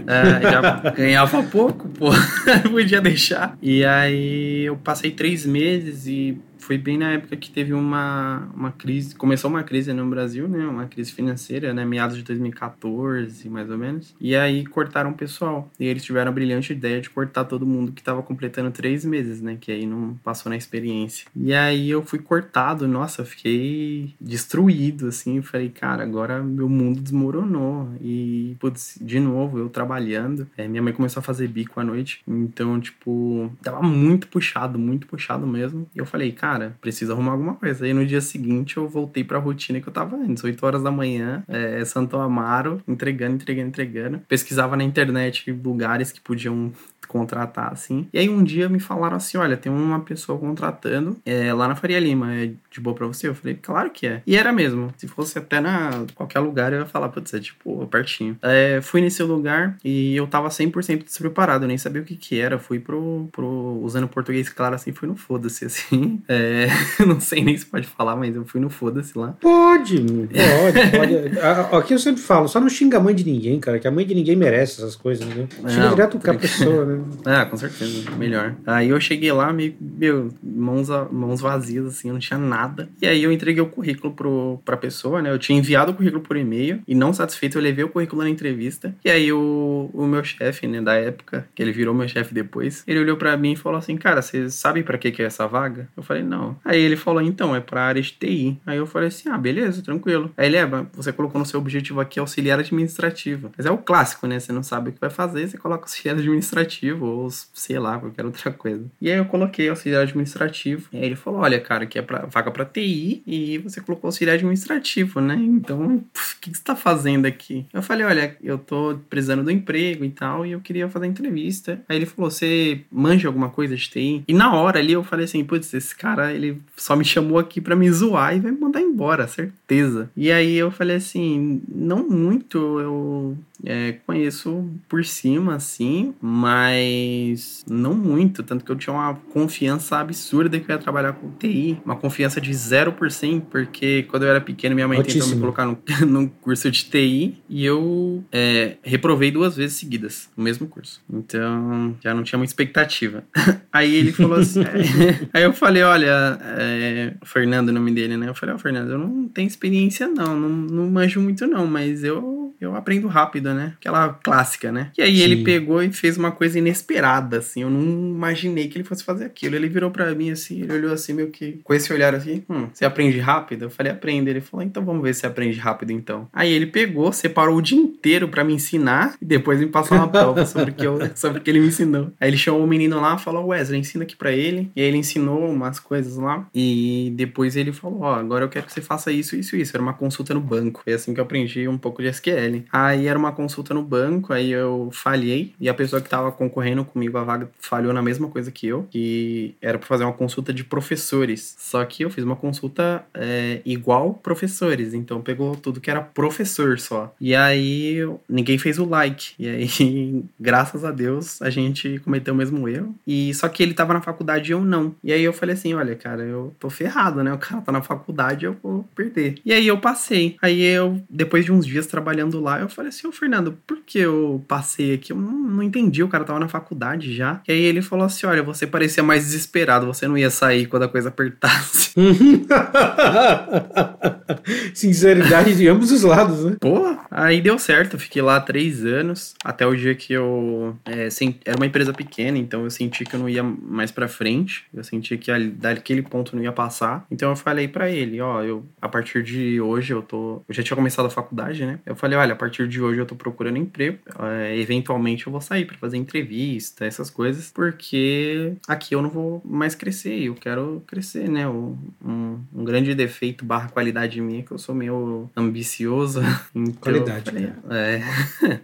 é, 0.06 0.42
já 0.50 0.90
ganhava 0.90 1.42
pouco, 1.42 1.88
pô, 1.88 2.10
podia 2.70 3.00
deixar. 3.00 3.56
E 3.60 3.84
aí 3.84 4.64
eu 4.64 4.76
passei 4.76 5.10
três 5.10 5.44
meses 5.44 6.06
e 6.06 6.38
foi 6.64 6.78
bem 6.78 6.96
na 6.96 7.12
época 7.12 7.36
que 7.36 7.50
teve 7.50 7.74
uma, 7.74 8.48
uma 8.54 8.72
crise, 8.72 9.14
começou 9.14 9.50
uma 9.50 9.62
crise 9.62 9.92
no 9.92 10.08
Brasil, 10.08 10.48
né, 10.48 10.66
uma 10.66 10.86
crise 10.86 11.12
financeira, 11.12 11.74
né, 11.74 11.84
meados 11.84 12.16
de 12.16 12.22
2014, 12.22 13.50
mais 13.50 13.70
ou 13.70 13.76
menos, 13.76 14.14
e 14.18 14.34
aí 14.34 14.64
cortaram 14.64 15.10
o 15.10 15.14
pessoal, 15.14 15.70
e 15.78 15.86
eles 15.86 16.02
tiveram 16.02 16.30
a 16.30 16.34
brilhante 16.34 16.72
ideia 16.72 17.02
de 17.02 17.10
cortar 17.10 17.44
todo 17.44 17.66
mundo 17.66 17.92
que 17.92 18.00
estava 18.00 18.22
completando 18.22 18.70
três 18.70 19.04
meses, 19.04 19.42
né, 19.42 19.58
que 19.60 19.70
aí 19.70 19.84
não 19.84 20.14
passou 20.24 20.48
na 20.48 20.56
experiência. 20.56 21.26
E 21.36 21.52
aí 21.52 21.90
eu 21.90 22.02
fui 22.02 22.18
cortado, 22.18 22.88
nossa, 22.88 23.26
fiquei 23.26 24.14
destruído, 24.18 25.08
assim, 25.08 25.42
falei, 25.42 25.68
cara, 25.68 26.02
agora 26.02 26.42
meu 26.42 26.68
mundo 26.68 26.98
desmoronou, 27.00 27.90
e, 28.00 28.56
putz, 28.58 28.98
de 29.00 29.20
novo, 29.20 29.58
eu 29.58 29.68
trabalhando, 29.68 30.48
é, 30.56 30.66
minha 30.66 30.82
mãe 30.82 30.94
começou 30.94 31.20
a 31.20 31.22
fazer 31.22 31.46
bico 31.46 31.78
à 31.78 31.84
noite, 31.84 32.22
então, 32.26 32.80
tipo, 32.80 33.52
tava 33.62 33.82
muito 33.82 34.28
puxado, 34.28 34.78
muito 34.78 35.06
puxado 35.06 35.46
mesmo, 35.46 35.86
e 35.94 35.98
eu 35.98 36.06
falei, 36.06 36.32
cara, 36.32 36.53
cara, 36.54 36.76
preciso 36.80 37.12
arrumar 37.12 37.32
alguma 37.32 37.54
coisa. 37.54 37.84
Aí 37.84 37.92
no 37.92 38.06
dia 38.06 38.20
seguinte 38.20 38.76
eu 38.76 38.88
voltei 38.88 39.24
pra 39.24 39.38
rotina 39.38 39.80
que 39.80 39.88
eu 39.88 39.92
tava 39.92 40.16
antes, 40.16 40.42
8 40.42 40.64
horas 40.64 40.82
da 40.82 40.90
manhã, 40.90 41.42
é, 41.48 41.84
Santo 41.84 42.16
Amaro, 42.16 42.80
entregando, 42.86 43.34
entregando, 43.34 43.68
entregando. 43.68 44.18
Pesquisava 44.28 44.76
na 44.76 44.84
internet 44.84 45.50
lugares 45.50 46.12
que 46.12 46.20
podiam 46.20 46.72
contratar, 47.06 47.72
assim. 47.72 48.08
E 48.12 48.18
aí 48.18 48.28
um 48.28 48.42
dia 48.42 48.68
me 48.68 48.80
falaram 48.80 49.16
assim: 49.16 49.38
olha, 49.38 49.56
tem 49.56 49.70
uma 49.70 50.00
pessoa 50.00 50.38
contratando 50.38 51.16
é, 51.24 51.52
lá 51.52 51.68
na 51.68 51.76
Faria 51.76 52.00
Lima, 52.00 52.34
é 52.34 52.50
de 52.70 52.80
boa 52.80 52.94
pra 52.94 53.06
você? 53.06 53.28
Eu 53.28 53.34
falei, 53.34 53.58
claro 53.60 53.90
que 53.90 54.06
é. 54.06 54.22
E 54.26 54.36
era 54.36 54.52
mesmo. 54.52 54.92
Se 54.96 55.06
fosse 55.06 55.38
até 55.38 55.60
na 55.60 56.04
qualquer 56.14 56.40
lugar, 56.40 56.72
eu 56.72 56.80
ia 56.80 56.86
falar, 56.86 57.08
putz, 57.08 57.32
é 57.34 57.40
tipo, 57.40 57.86
pertinho. 57.86 58.36
É, 58.42 58.80
fui 58.82 59.00
nesse 59.00 59.22
lugar 59.22 59.76
e 59.84 60.16
eu 60.16 60.26
tava 60.26 60.48
100% 60.48 61.04
despreparado, 61.04 61.64
eu 61.64 61.68
nem 61.68 61.78
sabia 61.78 62.02
o 62.02 62.04
que 62.04 62.16
que 62.16 62.40
era. 62.40 62.58
Fui 62.58 62.78
pro, 62.78 63.28
pro 63.32 63.80
usando 63.82 64.08
português 64.08 64.48
claro 64.48 64.74
assim, 64.74 64.92
fui 64.92 65.08
no 65.08 65.16
foda-se, 65.16 65.64
assim. 65.64 66.22
É, 66.26 66.66
não 67.06 67.20
sei 67.20 67.44
nem 67.44 67.56
se 67.56 67.66
pode 67.66 67.86
falar, 67.86 68.16
mas 68.16 68.34
eu 68.34 68.44
fui 68.44 68.60
no 68.60 68.70
foda-se 68.70 69.16
lá. 69.16 69.36
Pode, 69.40 69.98
pode, 69.98 70.90
pode. 70.96 71.76
Aqui 71.76 71.94
eu 71.94 71.98
sempre 71.98 72.20
falo, 72.22 72.48
só 72.48 72.60
não 72.60 72.68
xinga 72.68 72.96
a 72.96 73.00
mãe 73.00 73.14
de 73.14 73.24
ninguém, 73.24 73.60
cara, 73.60 73.78
que 73.78 73.86
a 73.86 73.90
mãe 73.90 74.06
de 74.06 74.14
ninguém 74.14 74.36
merece 74.36 74.80
essas 74.80 74.96
coisas, 74.96 75.26
né? 75.26 75.46
Xinga 75.68 75.84
não, 75.84 75.90
direto 75.90 76.18
com 76.18 76.30
a 76.30 76.34
pessoa, 76.34 76.84
né? 76.84 76.93
Ah, 77.24 77.44
com 77.44 77.56
certeza, 77.56 78.10
melhor. 78.12 78.54
Aí 78.66 78.88
eu 78.88 79.00
cheguei 79.00 79.32
lá, 79.32 79.52
meio, 79.52 79.74
meu, 79.80 80.28
mãos, 80.42 80.88
mãos 81.10 81.40
vazias, 81.40 81.86
assim, 81.86 82.08
eu 82.08 82.14
não 82.14 82.20
tinha 82.20 82.38
nada. 82.38 82.88
E 83.00 83.06
aí 83.06 83.22
eu 83.22 83.32
entreguei 83.32 83.62
o 83.62 83.68
currículo 83.68 84.12
pro, 84.12 84.60
pra 84.64 84.76
pessoa, 84.76 85.20
né? 85.22 85.30
Eu 85.30 85.38
tinha 85.38 85.58
enviado 85.58 85.92
o 85.92 85.94
currículo 85.94 86.22
por 86.22 86.36
e-mail 86.36 86.82
e 86.86 86.94
não 86.94 87.12
satisfeito, 87.12 87.58
eu 87.58 87.62
levei 87.62 87.84
o 87.84 87.88
currículo 87.88 88.22
na 88.22 88.30
entrevista. 88.30 88.94
E 89.04 89.10
aí 89.10 89.32
o, 89.32 89.90
o 89.92 90.06
meu 90.06 90.24
chefe, 90.24 90.66
né, 90.66 90.80
da 90.80 90.94
época, 90.94 91.46
que 91.54 91.62
ele 91.62 91.72
virou 91.72 91.94
meu 91.94 92.08
chefe 92.08 92.34
depois, 92.34 92.82
ele 92.86 93.00
olhou 93.00 93.16
para 93.16 93.36
mim 93.36 93.52
e 93.52 93.56
falou 93.56 93.78
assim: 93.78 93.96
Cara, 93.96 94.22
você 94.22 94.50
sabe 94.50 94.82
para 94.82 94.98
que, 94.98 95.10
que 95.10 95.22
é 95.22 95.26
essa 95.26 95.46
vaga? 95.46 95.88
Eu 95.96 96.02
falei: 96.02 96.22
Não. 96.22 96.56
Aí 96.64 96.80
ele 96.80 96.96
falou: 96.96 97.22
Então, 97.22 97.54
é 97.54 97.60
pra 97.60 97.84
área 97.84 98.02
de 98.02 98.12
TI. 98.12 98.58
Aí 98.66 98.76
eu 98.76 98.86
falei 98.86 99.08
assim: 99.08 99.28
Ah, 99.28 99.38
beleza, 99.38 99.82
tranquilo. 99.82 100.30
Aí 100.36 100.46
ele, 100.46 100.56
é, 100.56 100.66
você 100.92 101.12
colocou 101.12 101.38
no 101.38 101.46
seu 101.46 101.60
objetivo 101.60 102.00
aqui 102.00 102.18
auxiliar 102.18 102.58
administrativo. 102.58 103.50
Mas 103.56 103.66
é 103.66 103.70
o 103.70 103.78
clássico, 103.78 104.26
né? 104.26 104.38
Você 104.38 104.52
não 104.52 104.62
sabe 104.62 104.90
o 104.90 104.92
que 104.92 105.00
vai 105.00 105.10
fazer, 105.10 105.48
você 105.48 105.58
coloca 105.58 105.84
auxiliar 105.84 106.16
administrativo 106.16 106.83
ou 106.92 107.30
sei 107.30 107.78
lá, 107.78 107.98
qualquer 107.98 108.24
outra 108.24 108.50
coisa. 108.52 108.84
E 109.00 109.10
aí 109.10 109.18
eu 109.18 109.24
coloquei 109.24 109.68
auxiliar 109.68 110.02
administrativo. 110.02 110.88
E 110.92 110.98
aí 110.98 111.04
ele 111.04 111.16
falou: 111.16 111.40
olha, 111.40 111.60
cara, 111.60 111.86
que 111.86 111.98
é 111.98 112.02
pra, 112.02 112.26
vaga 112.26 112.50
para 112.50 112.64
TI 112.64 113.22
e 113.26 113.58
você 113.58 113.80
colocou 113.80 114.08
auxiliar 114.08 114.36
administrativo, 114.36 115.20
né? 115.20 115.36
Então, 115.36 115.96
o 115.96 116.04
que, 116.40 116.50
que 116.50 116.56
você 116.56 116.62
tá 116.62 116.76
fazendo 116.76 117.26
aqui? 117.26 117.66
Eu 117.72 117.82
falei: 117.82 118.04
olha, 118.06 118.36
eu 118.42 118.58
tô 118.58 118.98
precisando 119.08 119.42
do 119.42 119.50
emprego 119.50 120.04
e 120.04 120.10
tal, 120.10 120.44
e 120.44 120.52
eu 120.52 120.60
queria 120.60 120.88
fazer 120.88 121.06
entrevista. 121.06 121.80
Aí 121.88 121.96
ele 121.96 122.06
falou: 122.06 122.30
você 122.30 122.80
manja 122.90 123.28
alguma 123.28 123.48
coisa 123.48 123.76
de 123.76 123.88
TI? 123.88 124.24
E 124.26 124.34
na 124.34 124.54
hora 124.54 124.78
ali 124.78 124.92
eu 124.92 125.04
falei 125.04 125.24
assim: 125.24 125.44
putz, 125.44 125.72
esse 125.74 125.94
cara, 125.94 126.32
ele 126.32 126.60
só 126.76 126.96
me 126.96 127.04
chamou 127.04 127.38
aqui 127.38 127.60
para 127.60 127.76
me 127.76 127.90
zoar 127.90 128.36
e 128.36 128.40
vai 128.40 128.50
me 128.50 128.60
mandar 128.60 128.80
embora, 128.80 129.28
certeza. 129.28 130.10
E 130.16 130.30
aí 130.30 130.54
eu 130.56 130.70
falei 130.70 130.96
assim: 130.96 131.62
não 131.68 132.08
muito, 132.08 132.58
eu 132.80 133.36
é, 133.62 133.92
conheço 134.06 134.68
por 134.88 135.04
cima, 135.04 135.54
assim, 135.54 136.14
mas 136.20 137.64
não 137.68 137.94
muito. 137.94 138.42
Tanto 138.42 138.64
que 138.64 138.72
eu 138.72 138.76
tinha 138.76 138.94
uma 138.94 139.14
confiança 139.32 139.98
absurda 139.98 140.58
que 140.58 140.70
eu 140.70 140.74
ia 140.74 140.80
trabalhar 140.80 141.12
com 141.12 141.30
TI. 141.30 141.78
Uma 141.84 141.96
confiança 141.96 142.40
de 142.40 142.50
0%, 142.50 143.42
porque 143.50 144.04
quando 144.04 144.24
eu 144.24 144.30
era 144.30 144.40
pequeno, 144.40 144.74
minha 144.74 144.88
mãe 144.88 144.98
Altíssimo. 144.98 145.24
tentou 145.24 145.36
me 145.36 145.40
colocar 145.40 145.66
no, 145.66 145.78
no 146.06 146.28
curso 146.28 146.70
de 146.70 146.84
TI 146.84 147.42
e 147.48 147.64
eu 147.64 148.24
é, 148.32 148.76
reprovei 148.82 149.30
duas 149.30 149.56
vezes 149.56 149.76
seguidas 149.76 150.30
no 150.36 150.42
mesmo 150.42 150.66
curso. 150.66 151.02
Então, 151.10 151.96
já 152.02 152.14
não 152.14 152.22
tinha 152.22 152.38
muita 152.38 152.50
expectativa. 152.50 153.24
aí 153.72 153.94
ele 153.94 154.12
falou 154.12 154.38
assim. 154.38 154.62
é, 154.64 155.28
aí 155.32 155.42
eu 155.44 155.52
falei: 155.52 155.82
olha, 155.82 156.38
é, 156.42 157.14
Fernando, 157.24 157.68
o 157.68 157.72
nome 157.72 157.92
dele, 157.92 158.16
né? 158.16 158.28
Eu 158.28 158.34
falei: 158.34 158.54
ó, 158.54 158.56
oh, 158.56 158.58
Fernando, 158.58 158.90
eu 158.90 158.98
não 158.98 159.28
tenho 159.28 159.46
experiência, 159.46 160.08
não, 160.08 160.38
não, 160.38 160.48
não 160.48 160.90
manjo 160.90 161.20
muito, 161.20 161.46
não, 161.46 161.66
mas 161.66 162.02
eu, 162.02 162.54
eu 162.60 162.74
aprendo 162.74 163.06
rápido 163.06 163.43
né? 163.52 163.74
Aquela 163.78 164.08
clássica, 164.10 164.70
né? 164.70 164.90
E 164.96 165.02
aí 165.02 165.16
Sim. 165.16 165.22
ele 165.22 165.44
pegou 165.44 165.82
e 165.82 165.92
fez 165.92 166.16
uma 166.16 166.30
coisa 166.30 166.58
inesperada, 166.58 167.38
assim. 167.38 167.62
Eu 167.62 167.70
não 167.70 167.82
imaginei 167.82 168.68
que 168.68 168.78
ele 168.78 168.84
fosse 168.84 169.04
fazer 169.04 169.24
aquilo. 169.24 169.56
Ele 169.56 169.68
virou 169.68 169.90
para 169.90 170.14
mim 170.14 170.30
assim, 170.30 170.62
ele 170.62 170.72
olhou 170.72 170.92
assim, 170.92 171.12
meio 171.12 171.30
que 171.30 171.58
com 171.64 171.74
esse 171.74 171.92
olhar 171.92 172.14
assim: 172.14 172.44
hum, 172.48 172.68
você 172.72 172.84
aprende 172.84 173.18
rápido? 173.18 173.62
Eu 173.62 173.70
falei, 173.70 173.92
aprende. 173.92 174.30
Ele 174.30 174.40
falou, 174.40 174.64
então 174.64 174.84
vamos 174.84 175.02
ver 175.02 175.14
se 175.14 175.20
você 175.20 175.26
aprende 175.26 175.58
rápido 175.58 175.90
então. 175.90 176.28
Aí 176.32 176.52
ele 176.52 176.66
pegou, 176.66 177.12
separou 177.12 177.56
o 177.56 177.62
dia 177.62 177.78
inteiro 177.78 178.28
para 178.28 178.44
me 178.44 178.54
ensinar 178.54 179.16
e 179.20 179.24
depois 179.24 179.58
me 179.58 179.66
passou 179.66 179.96
uma 179.96 180.08
prova 180.08 180.44
sobre 180.46 180.70
o 180.70 180.74
que, 180.74 180.86
eu, 180.86 180.98
sobre 181.14 181.40
que 181.40 181.50
ele 181.50 181.60
me 181.60 181.68
ensinou. 181.68 182.12
Aí 182.20 182.28
ele 182.30 182.36
chamou 182.36 182.62
o 182.62 182.66
menino 182.66 183.00
lá 183.00 183.16
e 183.16 183.18
falou: 183.18 183.46
Wesley, 183.46 183.80
ensina 183.80 184.04
aqui 184.04 184.16
para 184.16 184.32
ele. 184.32 184.70
E 184.76 184.80
aí 184.80 184.86
ele 184.86 184.98
ensinou 184.98 185.50
umas 185.50 185.80
coisas 185.80 186.16
lá. 186.16 186.46
E 186.54 187.12
depois 187.16 187.56
ele 187.56 187.72
falou: 187.72 188.02
Ó, 188.02 188.12
oh, 188.12 188.14
agora 188.14 188.44
eu 188.44 188.48
quero 188.48 188.66
que 188.66 188.72
você 188.72 188.80
faça 188.80 189.10
isso, 189.10 189.36
isso, 189.36 189.56
isso. 189.56 189.76
Era 189.76 189.82
uma 189.82 189.94
consulta 189.94 190.34
no 190.34 190.40
banco. 190.40 190.82
Foi 190.84 190.92
assim 190.92 191.12
que 191.12 191.20
eu 191.20 191.24
aprendi 191.24 191.66
um 191.66 191.78
pouco 191.78 192.02
de 192.02 192.08
SQL. 192.08 192.64
Aí 192.72 193.06
era 193.06 193.18
uma 193.18 193.32
consulta 193.34 193.74
no 193.74 193.82
banco, 193.82 194.32
aí 194.32 194.50
eu 194.50 194.88
falhei, 194.92 195.52
e 195.60 195.68
a 195.68 195.74
pessoa 195.74 196.00
que 196.00 196.06
estava 196.06 196.32
concorrendo 196.32 196.84
comigo 196.84 197.18
a 197.18 197.24
vaga 197.24 197.50
falhou 197.58 197.92
na 197.92 198.02
mesma 198.02 198.28
coisa 198.28 198.50
que 198.50 198.66
eu, 198.66 198.86
que 198.90 199.54
era 199.60 199.78
para 199.78 199.86
fazer 199.86 200.04
uma 200.04 200.12
consulta 200.12 200.52
de 200.52 200.64
professores. 200.64 201.54
Só 201.58 201.84
que 201.84 202.04
eu 202.04 202.10
fiz 202.10 202.24
uma 202.24 202.36
consulta 202.36 203.04
é, 203.12 203.60
igual 203.64 204.14
professores, 204.14 204.94
então 204.94 205.20
pegou 205.20 205.56
tudo 205.56 205.80
que 205.80 205.90
era 205.90 206.00
professor 206.00 206.78
só. 206.78 207.14
E 207.20 207.34
aí 207.34 207.98
ninguém 208.28 208.58
fez 208.58 208.78
o 208.78 208.84
like. 208.84 209.34
E 209.38 209.48
aí, 209.48 210.24
graças 210.38 210.84
a 210.84 210.90
Deus, 210.90 211.40
a 211.42 211.50
gente 211.50 211.98
cometeu 212.00 212.34
o 212.34 212.36
mesmo 212.36 212.68
erro. 212.68 212.94
E 213.06 213.32
só 213.34 213.48
que 213.48 213.62
ele 213.62 213.74
tava 213.74 213.94
na 213.94 214.00
faculdade 214.00 214.50
e 214.50 214.52
eu 214.52 214.64
não. 214.64 214.94
E 215.02 215.12
aí 215.12 215.22
eu 215.22 215.32
falei 215.32 215.54
assim: 215.54 215.74
olha, 215.74 215.94
cara, 215.94 216.22
eu 216.22 216.54
tô 216.58 216.70
ferrado, 216.70 217.22
né? 217.22 217.32
O 217.32 217.38
cara 217.38 217.60
tá 217.60 217.72
na 217.72 217.82
faculdade, 217.82 218.44
eu 218.44 218.56
vou 218.62 218.84
perder. 218.94 219.36
E 219.44 219.52
aí 219.52 219.66
eu 219.66 219.78
passei. 219.78 220.36
Aí 220.40 220.62
eu, 220.62 221.00
depois 221.08 221.44
de 221.44 221.52
uns 221.52 221.66
dias 221.66 221.86
trabalhando 221.86 222.40
lá, 222.40 222.60
eu 222.60 222.68
falei 222.68 222.90
assim, 222.90 223.06
ô 223.06 223.12
Fernando, 223.24 223.56
por 223.66 223.78
que 223.78 224.00
eu 224.00 224.44
passei 224.46 224.92
aqui? 224.92 225.10
Eu 225.10 225.16
não, 225.16 225.32
não 225.32 225.62
entendi, 225.62 226.02
o 226.02 226.08
cara 226.08 226.24
tava 226.24 226.38
na 226.38 226.46
faculdade 226.46 227.16
já. 227.16 227.40
E 227.48 227.52
aí 227.52 227.62
ele 227.62 227.80
falou 227.80 228.04
assim: 228.04 228.26
olha, 228.26 228.42
você 228.42 228.66
parecia 228.66 229.02
mais 229.02 229.24
desesperado, 229.24 229.86
você 229.86 230.06
não 230.06 230.18
ia 230.18 230.28
sair 230.28 230.66
quando 230.66 230.82
a 230.82 230.88
coisa 230.88 231.08
apertasse. 231.08 231.94
Sinceridade 234.74 235.56
de 235.56 235.66
ambos 235.68 235.90
os 235.90 236.02
lados, 236.02 236.44
né? 236.44 236.56
Pô, 236.60 236.98
aí 237.10 237.40
deu 237.40 237.58
certo, 237.58 237.94
eu 237.94 237.98
fiquei 237.98 238.20
lá 238.20 238.38
três 238.40 238.84
anos, 238.84 239.34
até 239.42 239.66
o 239.66 239.74
dia 239.74 239.94
que 239.94 240.12
eu. 240.12 240.76
É, 240.84 241.08
era 241.46 241.56
uma 241.56 241.64
empresa 241.64 241.94
pequena, 241.94 242.36
então 242.36 242.64
eu 242.64 242.70
senti 242.70 243.06
que 243.06 243.16
eu 243.16 243.20
não 243.20 243.28
ia 243.28 243.42
mais 243.42 243.90
pra 243.90 244.06
frente, 244.06 244.66
eu 244.74 244.84
senti 244.84 245.16
que 245.16 245.32
daquele 245.50 246.02
ponto 246.02 246.36
não 246.36 246.42
ia 246.42 246.52
passar. 246.52 247.06
Então 247.10 247.30
eu 247.30 247.36
falei 247.36 247.68
para 247.68 247.90
ele: 247.90 248.20
ó, 248.20 248.42
eu, 248.42 248.66
a 248.82 248.88
partir 248.88 249.22
de 249.22 249.62
hoje 249.62 249.94
eu 249.94 250.02
tô. 250.02 250.42
Eu 250.46 250.54
já 250.54 250.62
tinha 250.62 250.76
começado 250.76 251.06
a 251.06 251.10
faculdade, 251.10 251.64
né? 251.64 251.78
Eu 251.86 251.96
falei: 251.96 252.18
olha, 252.18 252.34
a 252.34 252.36
partir 252.36 252.68
de 252.68 252.82
hoje 252.82 253.00
eu 253.00 253.06
tô 253.06 253.13
procurando 253.14 253.56
emprego, 253.56 253.98
é, 254.20 254.56
eventualmente 254.58 255.26
eu 255.26 255.32
vou 255.32 255.40
sair 255.40 255.64
para 255.64 255.76
fazer 255.76 255.96
entrevista, 255.96 256.84
essas 256.84 257.10
coisas, 257.10 257.50
porque 257.50 258.54
aqui 258.68 258.94
eu 258.94 259.02
não 259.02 259.10
vou 259.10 259.42
mais 259.44 259.74
crescer, 259.74 260.24
eu 260.24 260.34
quero 260.34 260.82
crescer, 260.86 261.28
né? 261.28 261.48
Um, 261.48 261.76
um, 262.04 262.64
grande 262.64 262.94
defeito 262.94 263.44
barra 263.44 263.68
qualidade 263.68 264.20
minha 264.20 264.40
é 264.40 264.42
que 264.42 264.52
eu 264.52 264.58
sou 264.58 264.74
meio 264.74 265.30
ambicioso. 265.36 266.20
Então 266.54 266.74
qualidade. 266.80 267.30
Falei, 267.30 267.52
é. 267.70 268.02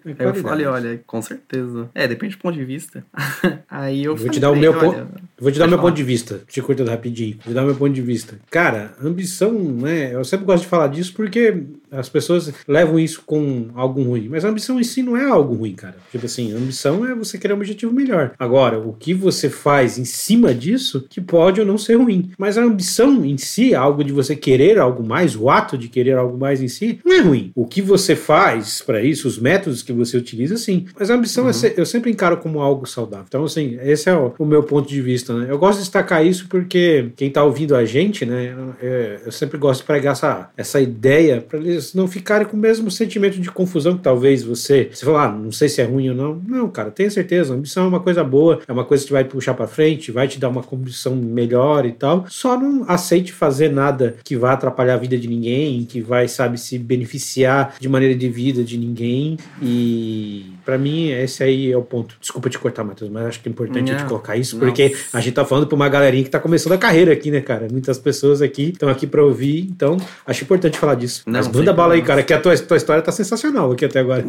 é 0.07 0.25
eu 0.27 0.35
falei, 0.37 0.67
olha, 0.67 1.03
com 1.07 1.21
certeza. 1.21 1.91
É, 1.95 2.07
depende 2.07 2.37
do 2.37 2.41
ponto 2.41 2.55
de 2.57 2.65
vista. 2.65 3.05
Aí 3.69 4.05
eu, 4.05 4.13
eu 4.13 4.17
vou 4.17 4.27
falei, 4.27 4.33
te 4.33 4.41
dar 4.41 4.51
o 4.51 4.57
meu 4.57 4.79
ponto. 4.79 5.09
Vou 5.41 5.51
te 5.51 5.59
dar 5.59 5.67
o 5.67 5.69
meu 5.69 5.79
ponto 5.79 5.95
de 5.95 6.03
vista. 6.03 6.43
Te 6.47 6.61
cortando 6.61 6.89
rapidinho. 6.89 7.39
Vou 7.45 7.53
te 7.53 7.55
dar 7.55 7.65
meu 7.65 7.75
ponto 7.75 7.93
de 7.93 8.03
vista. 8.03 8.39
Cara, 8.51 8.95
ambição, 9.03 9.53
né? 9.53 10.15
Eu 10.15 10.25
sempre 10.25 10.45
gosto 10.45 10.65
de 10.65 10.69
falar 10.69 10.89
disso 10.89 11.13
porque 11.15 11.63
as 11.91 12.09
pessoas 12.09 12.53
levam 12.69 12.99
isso 12.99 13.23
com 13.25 13.69
algo 13.75 14.03
ruim. 14.03 14.29
Mas 14.29 14.45
a 14.45 14.49
ambição 14.49 14.79
em 14.79 14.85
si 14.85 15.03
não 15.03 15.17
é 15.17 15.25
algo 15.25 15.55
ruim, 15.55 15.75
cara. 15.75 15.97
Tipo 16.11 16.27
assim, 16.27 16.53
ambição 16.53 17.07
é 17.07 17.15
você 17.15 17.39
querer 17.39 17.55
um 17.55 17.57
objetivo 17.57 17.93
melhor. 17.93 18.33
Agora, 18.39 18.79
o 18.79 18.93
que 18.93 19.15
você 19.15 19.49
faz 19.49 19.99
em 19.99 20.05
cima 20.05 20.55
disso, 20.55 21.07
que 21.09 21.21
pode 21.21 21.61
ou 21.61 21.67
não 21.67 21.79
ser 21.79 21.95
ruim. 21.95 22.31
Mas 22.39 22.59
a 22.59 22.63
ambição 22.63 23.25
em 23.25 23.39
si, 23.39 23.75
algo 23.75 24.05
de 24.05 24.13
você 24.13 24.37
querer 24.37 24.79
algo 24.79 25.03
mais, 25.03 25.35
o 25.35 25.49
ato 25.49 25.77
de 25.77 25.89
querer 25.89 26.17
algo 26.17 26.39
mais 26.39 26.63
em 26.63 26.69
si, 26.69 27.01
não 27.05 27.13
é 27.15 27.21
ruim. 27.21 27.51
O 27.55 27.67
que 27.67 27.81
você 27.81 28.15
faz 28.15 28.83
para 28.83 29.03
isso, 29.03 29.27
os 29.27 29.39
métodos 29.39 29.83
que 29.83 29.93
você 29.93 30.17
utiliza, 30.17 30.57
sim. 30.57 30.87
Mas 30.99 31.11
a 31.11 31.15
ambição 31.15 31.49
é 31.49 31.53
uhum. 31.53 31.61
é, 31.65 31.75
eu 31.77 31.87
sempre 31.87 32.11
encaro 32.11 32.37
como 32.37 32.61
algo 32.61 32.87
saudável. 32.87 33.27
Então, 33.29 33.45
assim, 33.45 33.79
esse 33.83 34.09
é 34.09 34.15
o, 34.15 34.35
o, 34.39 34.45
meu 34.45 34.63
ponto 34.63 34.89
de 34.89 35.01
vista, 35.01 35.30
né? 35.39 35.47
Eu 35.49 35.59
gosto 35.59 35.79
de 35.79 35.85
destacar 35.85 36.25
isso 36.25 36.47
porque 36.49 37.11
quem 37.17 37.31
tá 37.31 37.43
ouvindo 37.45 37.75
a 37.75 37.85
gente, 37.85 38.25
né, 38.25 38.55
é, 38.81 39.21
eu 39.25 39.33
sempre 39.33 39.59
gosto 39.59 39.81
de 39.81 39.87
pregar 39.87 40.13
essa, 40.13 40.51
essa 40.57 40.81
ideia 40.81 41.41
para 41.41 41.59
eles 41.59 41.95
não 41.95 42.07
ficarem 42.07 42.47
com 42.47 42.57
o 42.57 42.61
mesmo 42.61 42.91
sentimento 42.91 43.41
de 43.41 43.51
confusão 43.51 43.97
que 43.97 44.03
talvez 44.03 44.43
você. 44.43 44.91
Você 44.93 45.05
falar, 45.05 45.27
ah, 45.27 45.33
não 45.33 45.53
sei 45.53 45.69
se 45.69 45.81
é 45.81 45.85
ruim 45.85 46.11
ou 46.11 46.15
não. 46.15 46.41
Não, 46.47 46.69
cara, 46.69 46.91
tenha 46.91 47.11
certeza. 47.11 47.53
A 47.53 47.57
ambição 47.57 47.85
é 47.85 47.89
uma 47.89 48.01
coisa 48.01 48.23
boa, 48.25 48.61
é 48.67 48.73
uma 48.73 48.85
coisa 48.85 49.05
que 49.05 49.13
vai 49.13 49.25
te 49.25 49.31
puxar 49.31 49.55
para 49.55 49.67
frente, 49.67 50.13
vai 50.13 50.29
te 50.29 50.39
dar 50.39 50.49
uma 50.49 50.63
condição 50.63 51.15
melhor 51.15 51.87
e 51.87 51.93
tal. 51.93 52.27
Só 52.29 52.59
não 52.59 52.85
aceite 52.89 53.33
fazer 53.33 53.71
nada 53.71 54.17
que 54.25 54.37
vá 54.37 54.53
atrapalhar 54.53 54.95
a 54.95 54.99
vida 54.99 55.17
de 55.17 55.29
ninguém, 55.29 55.85
que 55.85 56.01
vai, 56.01 56.29
sabe, 56.29 56.59
se 56.59 56.79
beneficiar 56.79 57.75
de 57.79 57.89
maneira 57.89 58.15
de 58.15 58.29
vida 58.29 58.63
de 58.63 58.77
ninguém. 58.79 59.37
E 59.63 60.47
para 60.71 60.79
mim, 60.79 61.11
esse 61.11 61.43
aí 61.43 61.73
é 61.73 61.77
o 61.77 61.83
ponto. 61.83 62.15
Desculpa 62.21 62.49
te 62.49 62.57
cortar, 62.57 62.85
Matheus, 62.85 63.11
mas 63.11 63.27
acho 63.27 63.41
que 63.41 63.49
é 63.49 63.51
importante 63.51 63.91
não, 63.91 63.99
te 63.99 64.05
colocar 64.05 64.37
isso, 64.37 64.57
porque 64.57 64.95
a 65.13 65.21
gente 65.21 65.35
tá 65.35 65.45
falando 65.45 65.67
pra 65.67 65.75
uma 65.75 65.89
galerinha 65.89 66.23
que 66.23 66.31
tá 66.31 66.39
começando 66.39 66.75
a 66.75 66.79
carreira 66.79 67.13
aqui, 67.13 67.29
né, 67.29 67.41
cara? 67.41 67.67
Muitas 67.69 67.99
pessoas 67.99 68.41
aqui 68.41 68.69
estão 68.69 68.89
aqui 68.89 69.05
para 69.05 69.21
ouvir, 69.21 69.63
então 69.69 69.97
acho 70.25 70.45
importante 70.45 70.79
falar 70.79 70.95
disso. 70.95 71.25
Não, 71.27 71.41
mas 71.41 71.49
manda 71.49 71.73
bala 71.73 71.95
aí, 71.95 72.03
cara, 72.03 72.23
que 72.23 72.33
a 72.33 72.41
tua, 72.41 72.57
tua 72.57 72.77
história 72.77 73.03
tá 73.03 73.11
sensacional 73.11 73.73
aqui 73.73 73.85
até 73.85 73.99
agora. 73.99 74.25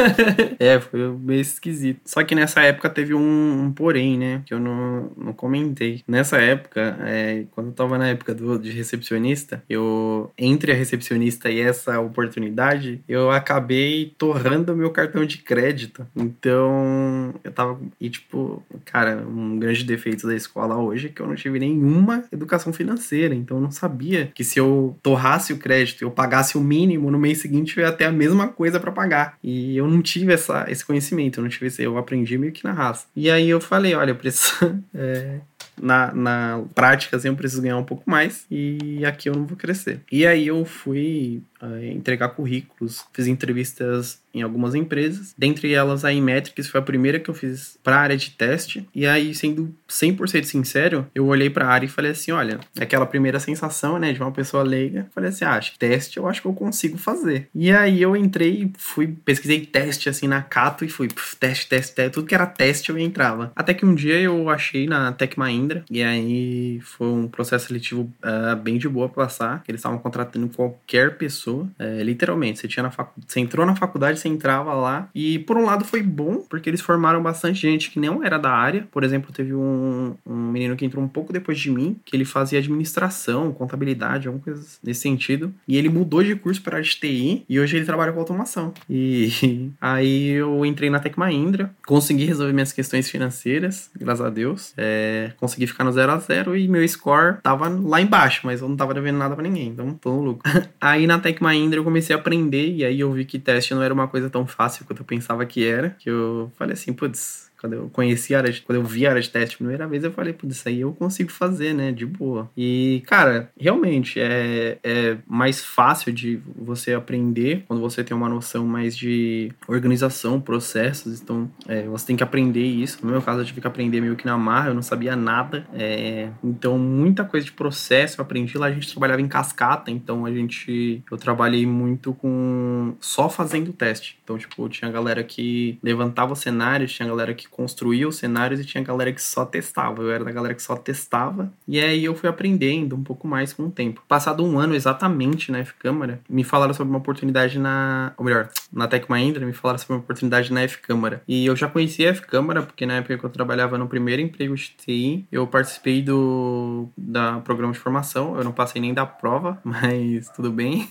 é, 0.58 0.80
foi 0.80 0.98
meio 1.20 1.42
esquisito. 1.42 2.00
Só 2.06 2.24
que 2.24 2.34
nessa 2.34 2.62
época 2.62 2.88
teve 2.88 3.12
um, 3.12 3.64
um 3.64 3.70
porém, 3.70 4.16
né, 4.16 4.40
que 4.46 4.54
eu 4.54 4.58
não, 4.58 5.12
não 5.14 5.34
comentei. 5.34 6.02
Nessa 6.08 6.38
época, 6.38 6.96
é, 7.02 7.44
quando 7.50 7.66
eu 7.66 7.72
tava 7.74 7.98
na 7.98 8.08
época 8.08 8.34
do, 8.34 8.58
de 8.58 8.70
recepcionista, 8.70 9.62
eu, 9.68 10.32
entre 10.38 10.72
a 10.72 10.74
recepcionista 10.74 11.50
e 11.50 11.60
essa 11.60 12.00
oportunidade, 12.00 13.02
eu 13.06 13.30
acabei 13.30 14.14
torrando 14.16 14.74
meu 14.74 14.88
cartão 14.88 15.26
de 15.26 15.36
crédito. 15.36 15.81
Então, 16.14 17.34
eu 17.42 17.52
tava, 17.52 17.80
e 18.00 18.10
tipo, 18.10 18.62
cara, 18.84 19.24
um 19.26 19.58
grande 19.58 19.84
defeito 19.84 20.26
da 20.26 20.34
escola 20.34 20.76
hoje 20.76 21.06
é 21.06 21.10
que 21.10 21.20
eu 21.20 21.26
não 21.26 21.34
tive 21.34 21.58
nenhuma 21.58 22.24
educação 22.32 22.72
financeira, 22.72 23.34
então 23.34 23.56
eu 23.56 23.62
não 23.62 23.70
sabia 23.70 24.30
que 24.34 24.44
se 24.44 24.58
eu 24.58 24.96
torrasse 25.02 25.52
o 25.52 25.58
crédito 25.58 26.02
eu 26.02 26.10
pagasse 26.10 26.56
o 26.56 26.60
mínimo 26.60 27.10
no 27.10 27.18
mês 27.18 27.38
seguinte 27.38 27.78
eu 27.78 27.84
ia 27.84 27.92
ter 27.92 28.04
a 28.04 28.12
mesma 28.12 28.48
coisa 28.48 28.78
para 28.78 28.92
pagar. 28.92 29.38
E 29.42 29.76
eu 29.76 29.88
não 29.88 30.02
tive 30.02 30.32
essa, 30.32 30.66
esse 30.68 30.84
conhecimento, 30.84 31.38
eu 31.38 31.42
não 31.42 31.50
tive 31.50 31.66
esse, 31.66 31.82
eu 31.82 31.98
aprendi 31.98 32.36
meio 32.38 32.52
que 32.52 32.64
na 32.64 32.72
raça. 32.72 33.06
E 33.14 33.30
aí 33.30 33.48
eu 33.48 33.60
falei, 33.60 33.94
olha, 33.94 34.10
eu 34.10 34.16
preciso. 34.16 34.52
É, 34.94 35.40
na, 35.80 36.12
na 36.12 36.64
prática, 36.74 37.16
assim, 37.16 37.28
eu 37.28 37.36
preciso 37.36 37.62
ganhar 37.62 37.76
um 37.76 37.84
pouco 37.84 38.08
mais 38.08 38.46
e 38.50 39.04
aqui 39.04 39.28
eu 39.28 39.34
não 39.34 39.46
vou 39.46 39.56
crescer. 39.56 40.00
E 40.10 40.26
aí 40.26 40.46
eu 40.46 40.64
fui 40.64 41.42
uh, 41.62 41.84
entregar 41.84 42.30
currículos, 42.30 43.04
fiz 43.12 43.26
entrevistas 43.26 44.20
em 44.34 44.42
algumas 44.42 44.74
empresas, 44.74 45.34
dentre 45.36 45.72
elas 45.72 46.04
a 46.04 46.12
Inmetrics 46.12 46.68
foi 46.68 46.80
a 46.80 46.82
primeira 46.82 47.18
que 47.18 47.30
eu 47.30 47.34
fiz 47.34 47.78
para 47.82 47.96
a 47.96 48.00
área 48.00 48.16
de 48.16 48.30
teste. 48.30 48.88
E 48.94 49.06
aí, 49.06 49.34
sendo 49.34 49.74
100% 49.88 50.44
sincero, 50.44 51.06
eu 51.14 51.26
olhei 51.26 51.50
para 51.50 51.66
a 51.66 51.70
área 51.70 51.86
e 51.86 51.88
falei 51.88 52.12
assim: 52.12 52.32
olha, 52.32 52.60
aquela 52.78 53.06
primeira 53.06 53.38
sensação, 53.40 53.98
né, 53.98 54.12
de 54.12 54.20
uma 54.20 54.32
pessoa 54.32 54.62
leiga. 54.62 55.06
Falei 55.14 55.30
assim: 55.30 55.44
ah, 55.44 55.54
acho 55.54 55.72
que 55.72 55.78
teste 55.78 56.16
eu 56.16 56.26
acho 56.26 56.40
que 56.40 56.48
eu 56.48 56.52
consigo 56.52 56.98
fazer. 56.98 57.48
E 57.54 57.70
aí 57.70 58.00
eu 58.00 58.16
entrei, 58.16 58.70
fui, 58.76 59.14
pesquisei 59.24 59.64
teste 59.66 60.08
assim 60.08 60.26
na 60.26 60.42
Cato 60.42 60.84
e 60.84 60.88
fui, 60.88 61.08
puf, 61.08 61.36
teste, 61.36 61.68
teste, 61.68 61.94
teste, 61.94 62.12
tudo 62.12 62.26
que 62.26 62.34
era 62.34 62.46
teste 62.46 62.90
eu 62.90 62.98
entrava. 62.98 63.52
Até 63.54 63.74
que 63.74 63.84
um 63.84 63.94
dia 63.94 64.18
eu 64.20 64.48
achei 64.48 64.86
na 64.86 65.12
Tec 65.12 65.36
Mahindra 65.36 65.84
e 65.90 66.02
aí 66.02 66.80
foi 66.80 67.08
um 67.08 67.28
processo 67.28 67.66
seletivo 67.66 68.10
uh, 68.22 68.56
bem 68.56 68.78
de 68.78 68.88
boa 68.88 69.08
pra 69.08 69.24
passar. 69.24 69.62
Eles 69.68 69.78
estavam 69.78 69.98
contratando 69.98 70.48
qualquer 70.48 71.16
pessoa, 71.16 71.64
uh, 71.78 72.02
literalmente. 72.02 72.58
Você, 72.58 72.68
tinha 72.68 72.82
na 72.82 72.90
facu... 72.90 73.20
você 73.26 73.40
entrou 73.40 73.64
na 73.64 73.76
faculdade, 73.76 74.18
entrava 74.28 74.72
lá. 74.74 75.08
E 75.14 75.38
por 75.40 75.56
um 75.56 75.64
lado 75.64 75.84
foi 75.84 76.02
bom, 76.02 76.44
porque 76.48 76.68
eles 76.68 76.80
formaram 76.80 77.22
bastante 77.22 77.60
gente 77.60 77.90
que 77.90 78.00
não 78.00 78.24
era 78.24 78.38
da 78.38 78.50
área. 78.50 78.86
Por 78.90 79.04
exemplo, 79.04 79.32
teve 79.32 79.54
um, 79.54 80.14
um 80.26 80.34
menino 80.34 80.76
que 80.76 80.84
entrou 80.84 81.02
um 81.02 81.08
pouco 81.08 81.32
depois 81.32 81.58
de 81.58 81.70
mim, 81.70 81.96
que 82.04 82.16
ele 82.16 82.24
fazia 82.24 82.58
administração, 82.58 83.52
contabilidade, 83.52 84.28
alguma 84.28 84.42
coisa 84.42 84.66
nesse 84.82 85.00
sentido. 85.00 85.52
E 85.66 85.76
ele 85.76 85.88
mudou 85.88 86.22
de 86.22 86.34
curso 86.34 86.62
para 86.62 86.78
a 86.78 86.82
TI 86.82 87.44
e 87.48 87.60
hoje 87.60 87.76
ele 87.76 87.84
trabalha 87.84 88.12
com 88.12 88.20
automação. 88.20 88.72
E 88.88 89.72
aí 89.80 90.28
eu 90.30 90.64
entrei 90.64 90.90
na 90.90 90.98
Tec 90.98 91.16
Mahindra, 91.16 91.74
consegui 91.86 92.24
resolver 92.24 92.52
minhas 92.52 92.72
questões 92.72 93.08
financeiras, 93.08 93.90
graças 93.98 94.24
a 94.24 94.30
Deus. 94.30 94.72
É, 94.76 95.32
consegui 95.38 95.66
ficar 95.66 95.84
no 95.84 95.92
0 95.92 96.12
a 96.12 96.18
0 96.18 96.56
e 96.56 96.68
meu 96.68 96.86
score 96.88 97.36
tava 97.42 97.68
lá 97.68 98.00
embaixo, 98.00 98.42
mas 98.44 98.60
eu 98.60 98.68
não 98.68 98.76
tava 98.76 98.94
devendo 98.94 99.18
nada 99.18 99.34
para 99.34 99.42
ninguém, 99.42 99.68
então 99.68 99.94
tô 99.94 100.10
no 100.10 100.22
lucro. 100.22 100.52
aí 100.80 101.06
na 101.06 101.18
Tec 101.18 101.40
Mahindra 101.40 101.78
eu 101.78 101.84
comecei 101.84 102.14
a 102.14 102.18
aprender 102.18 102.72
e 102.74 102.84
aí 102.84 103.00
eu 103.00 103.12
vi 103.12 103.24
que 103.24 103.38
teste 103.38 103.74
não 103.74 103.82
era 103.82 103.92
uma 103.92 104.08
coisa 104.12 104.30
tão 104.30 104.46
fácil 104.46 104.86
quanto 104.86 105.00
eu 105.00 105.06
pensava 105.06 105.44
que 105.46 105.66
era, 105.66 105.90
que 105.90 106.08
eu 106.10 106.52
falei 106.56 106.74
assim, 106.74 106.92
putz, 106.92 107.50
quando 107.62 107.74
eu 107.74 107.88
conheci 107.92 108.34
a 108.34 108.38
área 108.38 108.52
de, 108.52 108.60
quando 108.60 108.78
eu 108.78 108.84
vi 108.84 109.06
a 109.06 109.10
área 109.10 109.22
de 109.22 109.30
teste 109.30 109.54
a 109.54 109.58
primeira 109.58 109.86
vez, 109.86 110.02
eu 110.02 110.10
falei, 110.10 110.32
putz, 110.32 110.56
isso 110.56 110.68
aí 110.68 110.80
eu 110.80 110.92
consigo 110.92 111.30
fazer, 111.30 111.72
né? 111.72 111.92
De 111.92 112.04
boa. 112.04 112.50
E, 112.56 113.04
cara, 113.06 113.52
realmente 113.56 114.18
é, 114.18 114.78
é 114.82 115.16
mais 115.24 115.64
fácil 115.64 116.12
de 116.12 116.40
você 116.56 116.92
aprender 116.92 117.62
quando 117.68 117.80
você 117.80 118.02
tem 118.02 118.16
uma 118.16 118.28
noção 118.28 118.66
mais 118.66 118.96
de 118.96 119.52
organização, 119.68 120.40
processos. 120.40 121.20
Então, 121.20 121.48
é, 121.68 121.84
você 121.84 122.06
tem 122.06 122.16
que 122.16 122.24
aprender 122.24 122.64
isso. 122.64 122.98
No 123.00 123.12
meu 123.12 123.22
caso, 123.22 123.42
eu 123.42 123.44
tive 123.44 123.60
que 123.60 123.66
aprender 123.68 124.00
meio 124.00 124.16
que 124.16 124.26
na 124.26 124.36
marra, 124.36 124.70
eu 124.70 124.74
não 124.74 124.82
sabia 124.82 125.14
nada. 125.14 125.64
É, 125.72 126.30
então, 126.42 126.76
muita 126.76 127.24
coisa 127.24 127.46
de 127.46 127.52
processo 127.52 128.20
eu 128.20 128.24
aprendi 128.24 128.58
lá. 128.58 128.66
A 128.66 128.72
gente 128.72 128.90
trabalhava 128.90 129.22
em 129.22 129.28
cascata, 129.28 129.88
então 129.88 130.26
a 130.26 130.32
gente. 130.32 131.00
Eu 131.08 131.16
trabalhei 131.16 131.64
muito 131.64 132.12
com. 132.12 132.96
só 132.98 133.28
fazendo 133.28 133.72
teste. 133.72 134.18
Então, 134.24 134.36
tipo, 134.36 134.68
tinha 134.68 134.90
galera 134.90 135.22
que 135.22 135.78
levantava 135.80 136.34
cenários, 136.34 136.92
tinha 136.92 137.06
galera 137.06 137.32
que 137.32 137.51
construía 137.52 138.08
os 138.08 138.16
cenários 138.16 138.58
e 138.58 138.64
tinha 138.64 138.82
galera 138.82 139.12
que 139.12 139.22
só 139.22 139.44
testava. 139.44 140.02
Eu 140.02 140.10
era 140.10 140.24
da 140.24 140.32
galera 140.32 140.54
que 140.54 140.62
só 140.62 140.74
testava. 140.74 141.52
E 141.68 141.78
aí 141.78 142.04
eu 142.04 142.14
fui 142.14 142.28
aprendendo 142.28 142.96
um 142.96 143.02
pouco 143.04 143.28
mais 143.28 143.52
com 143.52 143.64
o 143.64 143.70
tempo. 143.70 144.02
Passado 144.08 144.44
um 144.44 144.58
ano 144.58 144.74
exatamente 144.74 145.52
na 145.52 145.58
F-Câmara, 145.58 146.20
me 146.28 146.42
falaram 146.42 146.74
sobre 146.74 146.90
uma 146.90 146.98
oportunidade 146.98 147.58
na. 147.58 148.12
Ou 148.16 148.24
melhor, 148.24 148.48
na 148.72 148.88
Tec 148.88 149.08
Mahindra, 149.08 149.46
me 149.46 149.52
falaram 149.52 149.78
sobre 149.78 149.94
uma 149.94 150.00
oportunidade 150.00 150.52
na 150.52 150.62
F-Câmara. 150.62 151.22
E 151.28 151.46
eu 151.46 151.54
já 151.54 151.68
conhecia 151.68 152.08
a 152.08 152.12
F-Câmara, 152.12 152.62
porque 152.62 152.86
na 152.86 152.94
época 152.94 153.18
que 153.18 153.24
eu 153.24 153.30
trabalhava 153.30 153.76
no 153.78 153.86
primeiro 153.86 154.22
emprego 154.22 154.54
de 154.54 154.70
TI, 154.70 155.26
eu 155.30 155.46
participei 155.46 156.02
do 156.02 156.88
da 156.96 157.38
programa 157.40 157.72
de 157.72 157.78
formação. 157.78 158.36
Eu 158.36 158.44
não 158.44 158.52
passei 158.52 158.80
nem 158.80 158.94
da 158.94 159.04
prova, 159.04 159.60
mas 159.64 160.28
tudo 160.30 160.50
bem. 160.50 160.88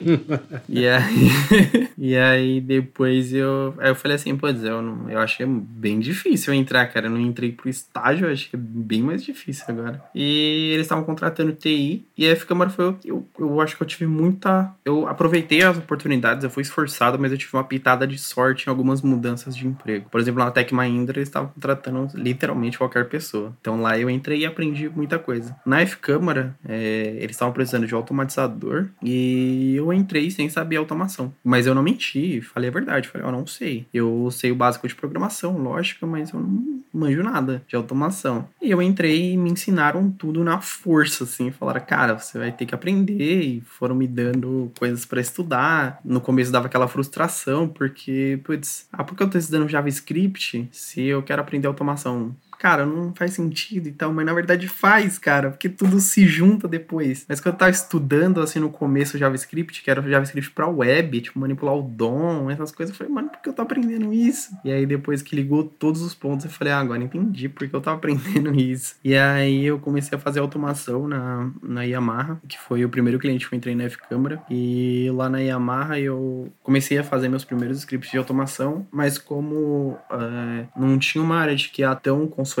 e 0.68 0.88
aí. 0.88 1.92
e 1.98 2.16
aí 2.16 2.60
depois 2.60 3.32
eu. 3.32 3.74
Aí 3.78 3.90
eu 3.90 3.94
falei 3.94 4.16
assim, 4.16 4.36
pô, 4.36 4.48
eu, 4.48 4.82
não, 4.82 5.10
eu 5.10 5.18
achei 5.18 5.46
bem 5.82 5.98
difícil 5.98 6.54
entrar, 6.54 6.86
cara. 6.86 7.06
Eu 7.06 7.10
não 7.10 7.20
entrei 7.20 7.50
pro 7.50 7.68
estágio, 7.68 8.30
acho 8.30 8.48
que 8.48 8.54
é 8.54 8.58
bem 8.58 9.02
mais 9.02 9.24
difícil 9.24 9.64
agora. 9.68 10.00
E 10.14 10.70
eles 10.72 10.86
estavam 10.86 11.02
contratando 11.02 11.52
TI, 11.52 12.06
e 12.16 12.26
a 12.26 12.30
F-Câmara 12.30 12.70
foi. 12.70 12.96
Eu, 13.04 13.26
eu, 13.36 13.60
acho 13.60 13.76
que 13.76 13.82
eu 13.82 13.86
tive 13.86 14.06
muita. 14.06 14.72
Eu 14.84 15.08
aproveitei 15.08 15.62
as 15.62 15.76
oportunidades, 15.76 16.44
eu 16.44 16.50
fui 16.50 16.62
esforçado, 16.62 17.18
mas 17.18 17.32
eu 17.32 17.38
tive 17.38 17.56
uma 17.56 17.64
pitada 17.64 18.06
de 18.06 18.16
sorte 18.16 18.66
em 18.66 18.70
algumas 18.70 19.02
mudanças 19.02 19.56
de 19.56 19.66
emprego. 19.66 20.08
Por 20.08 20.20
exemplo, 20.20 20.44
na 20.44 20.50
Tech 20.52 20.72
Mahindra, 20.72 21.18
eles 21.18 21.28
estavam 21.28 21.48
contratando 21.48 22.08
literalmente 22.14 22.78
qualquer 22.78 23.08
pessoa. 23.08 23.56
Então 23.60 23.82
lá 23.82 23.98
eu 23.98 24.08
entrei 24.08 24.40
e 24.40 24.46
aprendi 24.46 24.88
muita 24.88 25.18
coisa. 25.18 25.56
Na 25.66 25.80
F-Câmara, 25.80 26.56
é, 26.64 27.16
eles 27.18 27.32
estavam 27.32 27.52
precisando 27.52 27.86
de 27.86 27.94
automatizador, 27.94 28.86
e 29.02 29.74
eu 29.74 29.92
entrei 29.92 30.30
sem 30.30 30.48
saber 30.48 30.76
automação. 30.76 31.34
Mas 31.42 31.66
eu 31.66 31.74
não 31.74 31.82
menti, 31.82 32.40
falei 32.40 32.70
a 32.70 32.72
verdade. 32.72 33.08
Falei, 33.08 33.26
eu 33.26 33.32
não 33.32 33.46
sei. 33.46 33.86
Eu 33.92 34.28
sei 34.30 34.52
o 34.52 34.54
básico 34.54 34.86
de 34.86 34.94
programação, 34.94 35.58
lógica, 35.72 36.06
mas 36.06 36.30
eu 36.30 36.40
não 36.40 36.82
manjo 36.92 37.22
nada 37.22 37.62
de 37.66 37.74
automação. 37.74 38.48
E 38.60 38.70
eu 38.70 38.82
entrei 38.82 39.32
e 39.32 39.36
me 39.36 39.50
ensinaram 39.50 40.10
tudo 40.10 40.44
na 40.44 40.60
força, 40.60 41.24
assim. 41.24 41.50
Falaram, 41.50 41.80
cara, 41.80 42.18
você 42.18 42.38
vai 42.38 42.52
ter 42.52 42.66
que 42.66 42.74
aprender. 42.74 43.42
E 43.42 43.60
foram 43.62 43.94
me 43.94 44.06
dando 44.06 44.70
coisas 44.78 45.04
para 45.04 45.20
estudar. 45.20 46.00
No 46.04 46.20
começo 46.20 46.52
dava 46.52 46.66
aquela 46.66 46.88
frustração, 46.88 47.66
porque, 47.68 48.40
putz, 48.44 48.86
ah, 48.92 49.02
por 49.02 49.16
que 49.16 49.22
eu 49.22 49.30
tô 49.30 49.38
estudando 49.38 49.68
JavaScript 49.68 50.68
se 50.70 51.02
eu 51.02 51.22
quero 51.22 51.40
aprender 51.40 51.66
automação? 51.66 52.34
Cara, 52.62 52.86
não 52.86 53.12
faz 53.12 53.32
sentido 53.32 53.88
e 53.88 53.92
tal, 53.92 54.12
mas 54.12 54.24
na 54.24 54.32
verdade 54.32 54.68
faz, 54.68 55.18
cara, 55.18 55.50
porque 55.50 55.68
tudo 55.68 55.98
se 55.98 56.24
junta 56.28 56.68
depois. 56.68 57.26
Mas 57.28 57.40
quando 57.40 57.54
eu 57.54 57.58
tava 57.58 57.72
estudando, 57.72 58.40
assim, 58.40 58.60
no 58.60 58.70
começo 58.70 59.18
JavaScript, 59.18 59.82
que 59.82 59.90
era 59.90 60.00
JavaScript 60.00 60.52
pra 60.52 60.68
web, 60.68 61.20
tipo, 61.20 61.40
manipular 61.40 61.74
o 61.74 61.82
DOM, 61.82 62.48
essas 62.52 62.70
coisas, 62.70 62.94
eu 62.94 62.98
falei, 62.98 63.12
mano, 63.12 63.30
por 63.30 63.40
que 63.40 63.48
eu 63.48 63.52
tô 63.52 63.62
aprendendo 63.62 64.12
isso? 64.12 64.56
E 64.64 64.70
aí 64.70 64.86
depois 64.86 65.22
que 65.22 65.34
ligou 65.34 65.64
todos 65.64 66.02
os 66.02 66.14
pontos, 66.14 66.44
eu 66.44 66.52
falei, 66.52 66.72
ah, 66.72 66.78
agora 66.78 67.02
entendi 67.02 67.48
porque 67.48 67.74
eu 67.74 67.80
tava 67.80 67.96
aprendendo 67.96 68.54
isso. 68.54 68.94
E 69.02 69.16
aí 69.16 69.64
eu 69.64 69.80
comecei 69.80 70.16
a 70.16 70.20
fazer 70.20 70.38
automação 70.38 71.08
na, 71.08 71.50
na 71.60 71.82
Yamaha, 71.82 72.40
que 72.46 72.56
foi 72.60 72.84
o 72.84 72.88
primeiro 72.88 73.18
cliente 73.18 73.48
que 73.48 73.52
eu 73.52 73.56
entrei 73.56 73.74
na 73.74 73.84
F-Câmara, 73.84 74.40
e 74.48 75.10
lá 75.12 75.28
na 75.28 75.40
Yamaha 75.40 75.98
eu 75.98 76.52
comecei 76.62 76.96
a 76.96 77.02
fazer 77.02 77.28
meus 77.28 77.44
primeiros 77.44 77.78
scripts 77.78 78.12
de 78.12 78.18
automação, 78.18 78.86
mas 78.92 79.18
como 79.18 79.98
uh, 80.12 80.68
não 80.76 80.96
tinha 80.96 81.24
uma 81.24 81.38
área 81.38 81.56
de 81.56 81.68
que 81.68 81.82
é 81.82 81.92
tão 81.96 82.28
consolidada 82.28 82.51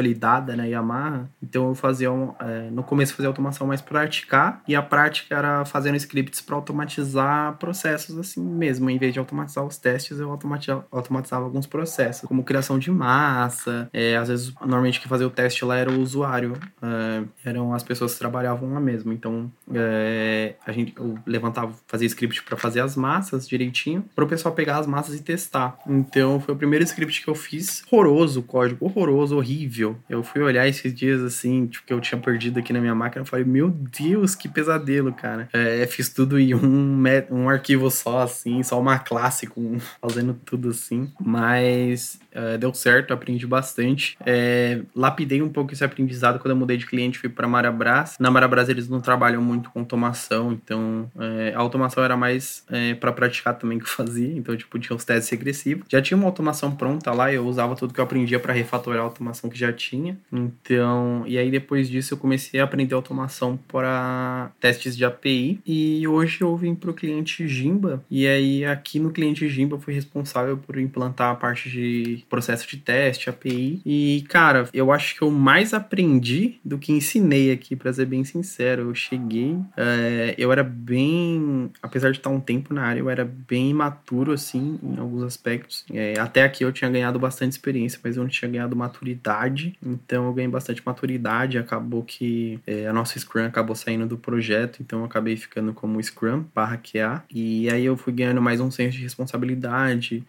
na 0.56 0.64
Yamaha, 0.64 1.28
então 1.42 1.68
eu 1.68 1.74
fazia 1.74 2.10
um, 2.10 2.34
é, 2.40 2.70
no 2.70 2.82
começo 2.82 3.14
fazia 3.14 3.28
automação 3.28 3.66
mais 3.66 3.80
praticar 3.80 4.62
e 4.66 4.74
a 4.74 4.82
prática 4.82 5.36
era 5.36 5.64
fazendo 5.64 5.96
scripts 5.96 6.40
para 6.40 6.56
automatizar 6.56 7.56
processos 7.58 8.18
assim 8.18 8.42
mesmo, 8.42 8.88
em 8.88 8.98
vez 8.98 9.12
de 9.12 9.18
automatizar 9.18 9.64
os 9.64 9.76
testes, 9.76 10.18
eu 10.18 10.30
automatizava, 10.30 10.86
automatizava 10.90 11.44
alguns 11.44 11.66
processos, 11.66 12.26
como 12.28 12.42
criação 12.44 12.78
de 12.78 12.90
massa, 12.90 13.88
é, 13.92 14.16
às 14.16 14.28
vezes 14.28 14.54
normalmente 14.60 15.00
quem 15.00 15.08
fazia 15.08 15.26
o 15.26 15.30
teste 15.30 15.64
lá 15.64 15.76
era 15.76 15.90
o 15.90 16.00
usuário, 16.00 16.54
é, 16.82 17.22
eram 17.44 17.74
as 17.74 17.82
pessoas 17.82 18.12
que 18.14 18.18
trabalhavam 18.18 18.72
lá 18.72 18.80
mesmo, 18.80 19.12
então 19.12 19.50
é, 19.72 20.54
a 20.66 20.72
gente 20.72 20.94
eu 20.96 21.18
levantava, 21.26 21.72
fazia 21.86 22.06
script 22.06 22.42
para 22.42 22.56
fazer 22.56 22.80
as 22.80 22.96
massas 22.96 23.48
direitinho, 23.48 24.04
para 24.14 24.24
o 24.24 24.28
pessoal 24.28 24.54
pegar 24.54 24.78
as 24.78 24.86
massas 24.86 25.14
e 25.14 25.22
testar. 25.22 25.78
Então 25.86 26.40
foi 26.40 26.54
o 26.54 26.56
primeiro 26.56 26.84
script 26.84 27.22
que 27.22 27.28
eu 27.28 27.34
fiz, 27.34 27.82
horroroso, 27.90 28.42
código 28.42 28.84
horroroso, 28.86 29.36
horrível 29.36 29.81
horrível. 29.84 29.96
Eu 30.08 30.22
fui 30.22 30.42
olhar 30.42 30.66
esses 30.66 30.94
dias 30.94 31.20
assim, 31.22 31.66
tipo, 31.66 31.86
que 31.86 31.92
eu 31.92 32.00
tinha 32.00 32.20
perdido 32.20 32.58
aqui 32.58 32.72
na 32.72 32.80
minha 32.80 32.94
máquina. 32.94 33.22
Eu 33.22 33.26
falei, 33.26 33.44
meu 33.44 33.70
Deus, 33.70 34.34
que 34.34 34.48
pesadelo, 34.48 35.12
cara. 35.12 35.48
É, 35.52 35.86
fiz 35.86 36.08
tudo 36.08 36.38
em 36.38 36.54
um, 36.54 37.02
um 37.30 37.48
arquivo 37.48 37.90
só, 37.90 38.20
assim, 38.22 38.62
só 38.62 38.80
uma 38.80 38.98
classe 38.98 39.46
com, 39.46 39.78
fazendo 40.00 40.34
tudo 40.44 40.70
assim. 40.70 41.10
Mas 41.20 42.20
é, 42.34 42.58
deu 42.58 42.72
certo, 42.74 43.12
aprendi 43.12 43.46
bastante. 43.46 44.16
É, 44.24 44.80
lapidei 44.94 45.42
um 45.42 45.48
pouco 45.48 45.72
esse 45.72 45.84
aprendizado 45.84 46.38
quando 46.38 46.52
eu 46.52 46.56
mudei 46.56 46.76
de 46.76 46.86
cliente, 46.86 47.18
fui 47.18 47.28
para 47.28 47.46
Marabras. 47.46 48.16
Na 48.18 48.30
Marabras 48.30 48.68
eles 48.68 48.88
não 48.88 49.00
trabalham 49.00 49.42
muito 49.42 49.70
com 49.70 49.80
automação, 49.80 50.52
então 50.52 51.10
é, 51.18 51.52
a 51.54 51.58
automação 51.58 52.02
era 52.02 52.16
mais 52.16 52.64
é, 52.70 52.94
para 52.94 53.12
praticar 53.12 53.58
também 53.58 53.78
que 53.78 53.84
eu 53.84 53.88
fazia. 53.88 54.32
Então, 54.36 54.56
tipo, 54.56 54.78
tinha 54.78 54.96
os 54.96 55.04
testes 55.04 55.30
regressivos. 55.30 55.84
Já 55.88 56.00
tinha 56.00 56.16
uma 56.16 56.26
automação 56.26 56.74
pronta 56.74 57.12
lá, 57.12 57.32
eu 57.32 57.46
usava 57.46 57.76
tudo 57.76 57.92
que 57.92 58.00
eu 58.00 58.04
aprendia 58.04 58.38
para 58.38 58.52
refatorar 58.52 59.00
a 59.00 59.04
automação 59.04 59.50
que 59.50 59.58
já 59.58 59.72
tinha. 59.72 60.18
Então, 60.32 61.24
e 61.26 61.38
aí 61.38 61.50
depois 61.50 61.88
disso 61.88 62.14
eu 62.14 62.18
comecei 62.18 62.60
a 62.60 62.64
aprender 62.64 62.94
automação 62.94 63.58
para 63.68 64.50
testes 64.60 64.96
de 64.96 65.04
API. 65.04 65.60
E 65.66 66.06
hoje 66.06 66.40
eu 66.40 66.56
vim 66.56 66.74
para 66.74 66.90
o 66.90 66.94
cliente 66.94 67.46
Jimba. 67.46 68.02
E 68.10 68.26
aí 68.26 68.64
aqui 68.64 68.98
no 68.98 69.10
cliente 69.10 69.48
Jimba 69.48 69.76
eu 69.76 69.80
fui 69.80 69.94
responsável 69.94 70.56
por 70.56 70.78
implantar 70.78 71.30
a 71.30 71.34
parte 71.34 71.70
de 71.70 72.21
processo 72.26 72.68
de 72.68 72.76
teste, 72.76 73.30
API. 73.30 73.80
E, 73.84 74.24
cara, 74.28 74.68
eu 74.72 74.92
acho 74.92 75.14
que 75.16 75.22
eu 75.22 75.30
mais 75.30 75.74
aprendi 75.74 76.60
do 76.64 76.78
que 76.78 76.92
ensinei 76.92 77.52
aqui, 77.52 77.76
para 77.76 77.92
ser 77.92 78.06
bem 78.06 78.24
sincero. 78.24 78.82
Eu 78.82 78.94
cheguei, 78.94 79.56
é, 79.76 80.34
eu 80.38 80.52
era 80.52 80.62
bem, 80.62 81.70
apesar 81.82 82.10
de 82.10 82.18
estar 82.18 82.30
um 82.30 82.40
tempo 82.40 82.72
na 82.74 82.82
área, 82.82 83.00
eu 83.00 83.10
era 83.10 83.24
bem 83.24 83.70
imaturo, 83.70 84.32
assim, 84.32 84.78
em 84.82 84.98
alguns 84.98 85.22
aspectos. 85.22 85.84
É, 85.92 86.18
até 86.18 86.42
aqui 86.42 86.64
eu 86.64 86.72
tinha 86.72 86.90
ganhado 86.90 87.18
bastante 87.18 87.52
experiência, 87.52 87.98
mas 88.02 88.16
eu 88.16 88.22
não 88.22 88.30
tinha 88.30 88.50
ganhado 88.50 88.74
maturidade. 88.76 89.76
Então 89.84 90.26
eu 90.26 90.32
ganhei 90.32 90.50
bastante 90.50 90.82
maturidade. 90.84 91.58
Acabou 91.58 92.02
que 92.02 92.58
é, 92.66 92.86
a 92.86 92.92
nossa 92.92 93.18
Scrum 93.18 93.44
acabou 93.44 93.74
saindo 93.74 94.06
do 94.06 94.16
projeto, 94.16 94.80
então 94.80 95.00
eu 95.00 95.04
acabei 95.04 95.36
ficando 95.36 95.72
como 95.72 96.02
Scrum 96.02 96.44
barra 96.54 96.76
QA. 96.76 97.22
E 97.30 97.68
aí 97.70 97.84
eu 97.84 97.96
fui 97.96 98.12
ganhando 98.12 98.40
mais 98.40 98.60
um 98.60 98.70
senso 98.70 98.96
de 98.96 99.02
responsabilidade, 99.02 100.24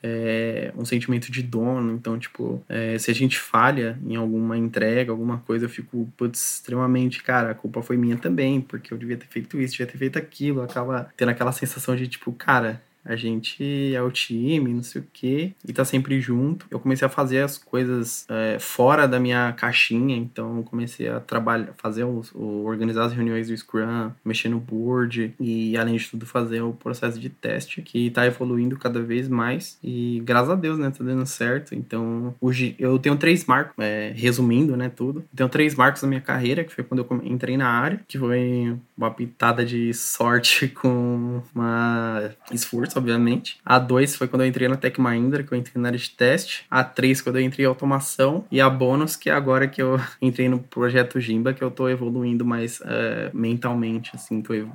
um 0.75 0.85
sentimento 0.85 1.31
de 1.31 1.41
dono 1.41 1.82
então, 1.91 2.17
tipo, 2.17 2.63
é, 2.69 2.97
se 2.97 3.11
a 3.11 3.13
gente 3.13 3.39
falha 3.39 3.99
em 4.05 4.15
alguma 4.15 4.57
entrega, 4.57 5.11
alguma 5.11 5.39
coisa, 5.39 5.65
eu 5.65 5.69
fico, 5.69 6.11
putz, 6.17 6.55
extremamente, 6.55 7.23
cara, 7.23 7.51
a 7.51 7.55
culpa 7.55 7.81
foi 7.81 7.97
minha 7.97 8.17
também, 8.17 8.61
porque 8.61 8.93
eu 8.93 8.97
devia 8.97 9.17
ter 9.17 9.27
feito 9.27 9.59
isso, 9.59 9.73
devia 9.73 9.87
ter 9.87 9.97
feito 9.97 10.17
aquilo. 10.17 10.61
Acaba 10.61 11.11
tendo 11.17 11.29
aquela 11.29 11.51
sensação 11.51 11.95
de, 11.95 12.07
tipo, 12.07 12.31
cara, 12.33 12.81
a 13.05 13.15
gente 13.15 13.93
é 13.93 14.01
o 14.01 14.11
time, 14.11 14.73
não 14.73 14.83
sei 14.83 15.01
o 15.01 15.07
quê, 15.11 15.53
e 15.67 15.73
tá 15.73 15.83
sempre 15.83 16.19
junto. 16.21 16.65
Eu 16.69 16.79
comecei 16.79 17.05
a 17.05 17.09
fazer 17.09 17.39
as 17.39 17.57
coisas 17.57 18.25
é, 18.29 18.57
fora 18.59 19.07
da 19.07 19.19
minha 19.19 19.51
caixinha, 19.53 20.15
então 20.15 20.63
comecei 20.63 21.09
a 21.09 21.19
trabalhar, 21.19 21.73
fazer 21.77 22.03
os, 22.03 22.31
o, 22.33 22.63
organizar 22.65 23.05
as 23.05 23.13
reuniões 23.13 23.47
do 23.47 23.57
Scrum, 23.57 24.11
mexer 24.23 24.49
no 24.49 24.59
board 24.59 25.33
e, 25.39 25.77
além 25.77 25.97
de 25.97 26.09
tudo, 26.09 26.25
fazer 26.25 26.61
o 26.61 26.73
processo 26.73 27.19
de 27.19 27.29
teste, 27.29 27.81
que 27.81 28.09
tá 28.09 28.25
evoluindo 28.25 28.77
cada 28.77 29.01
vez 29.01 29.27
mais. 29.27 29.77
E 29.83 30.21
graças 30.25 30.49
a 30.49 30.55
Deus, 30.55 30.79
né, 30.79 30.89
tá 30.89 31.03
dando 31.03 31.25
certo. 31.25 31.75
Então, 31.75 32.33
hoje 32.39 32.75
eu 32.79 32.97
tenho 32.99 33.15
três 33.17 33.45
marcos, 33.45 33.73
é, 33.79 34.13
resumindo, 34.15 34.77
né, 34.77 34.89
tudo. 34.89 35.23
tenho 35.35 35.49
três 35.49 35.75
marcos 35.75 36.01
na 36.01 36.07
minha 36.07 36.21
carreira, 36.21 36.63
que 36.63 36.73
foi 36.73 36.83
quando 36.83 37.05
eu 37.09 37.21
entrei 37.23 37.57
na 37.57 37.67
área, 37.67 37.99
que 38.07 38.17
foi 38.17 38.75
uma 38.97 39.11
pitada 39.11 39.65
de 39.65 39.93
sorte 39.93 40.67
com 40.73 41.41
uma 41.53 42.31
esforço 42.51 42.92
obviamente. 42.97 43.57
A 43.65 43.79
2 43.79 44.15
foi 44.15 44.27
quando 44.27 44.43
eu 44.43 44.47
entrei 44.47 44.67
na 44.67 44.75
Tech 44.75 44.99
Mahindra, 44.99 45.43
que 45.43 45.51
eu 45.51 45.57
entrei 45.57 45.81
na 45.81 45.89
área 45.89 45.99
de 45.99 46.09
teste. 46.09 46.65
A 46.69 46.83
3 46.83 47.21
quando 47.21 47.37
eu 47.37 47.41
entrei 47.41 47.65
em 47.65 47.69
automação. 47.69 48.45
E 48.51 48.59
a 48.61 48.69
bônus, 48.69 49.15
que 49.15 49.29
é 49.29 49.33
agora 49.33 49.67
que 49.67 49.81
eu 49.81 49.99
entrei 50.21 50.47
no 50.49 50.59
projeto 50.59 51.19
Jimba, 51.19 51.53
que 51.53 51.63
eu 51.63 51.71
tô 51.71 51.89
evoluindo 51.89 52.45
mais 52.45 52.79
uh, 52.81 53.29
mentalmente, 53.33 54.11
assim, 54.13 54.41
tô 54.41 54.53
uh, 54.53 54.69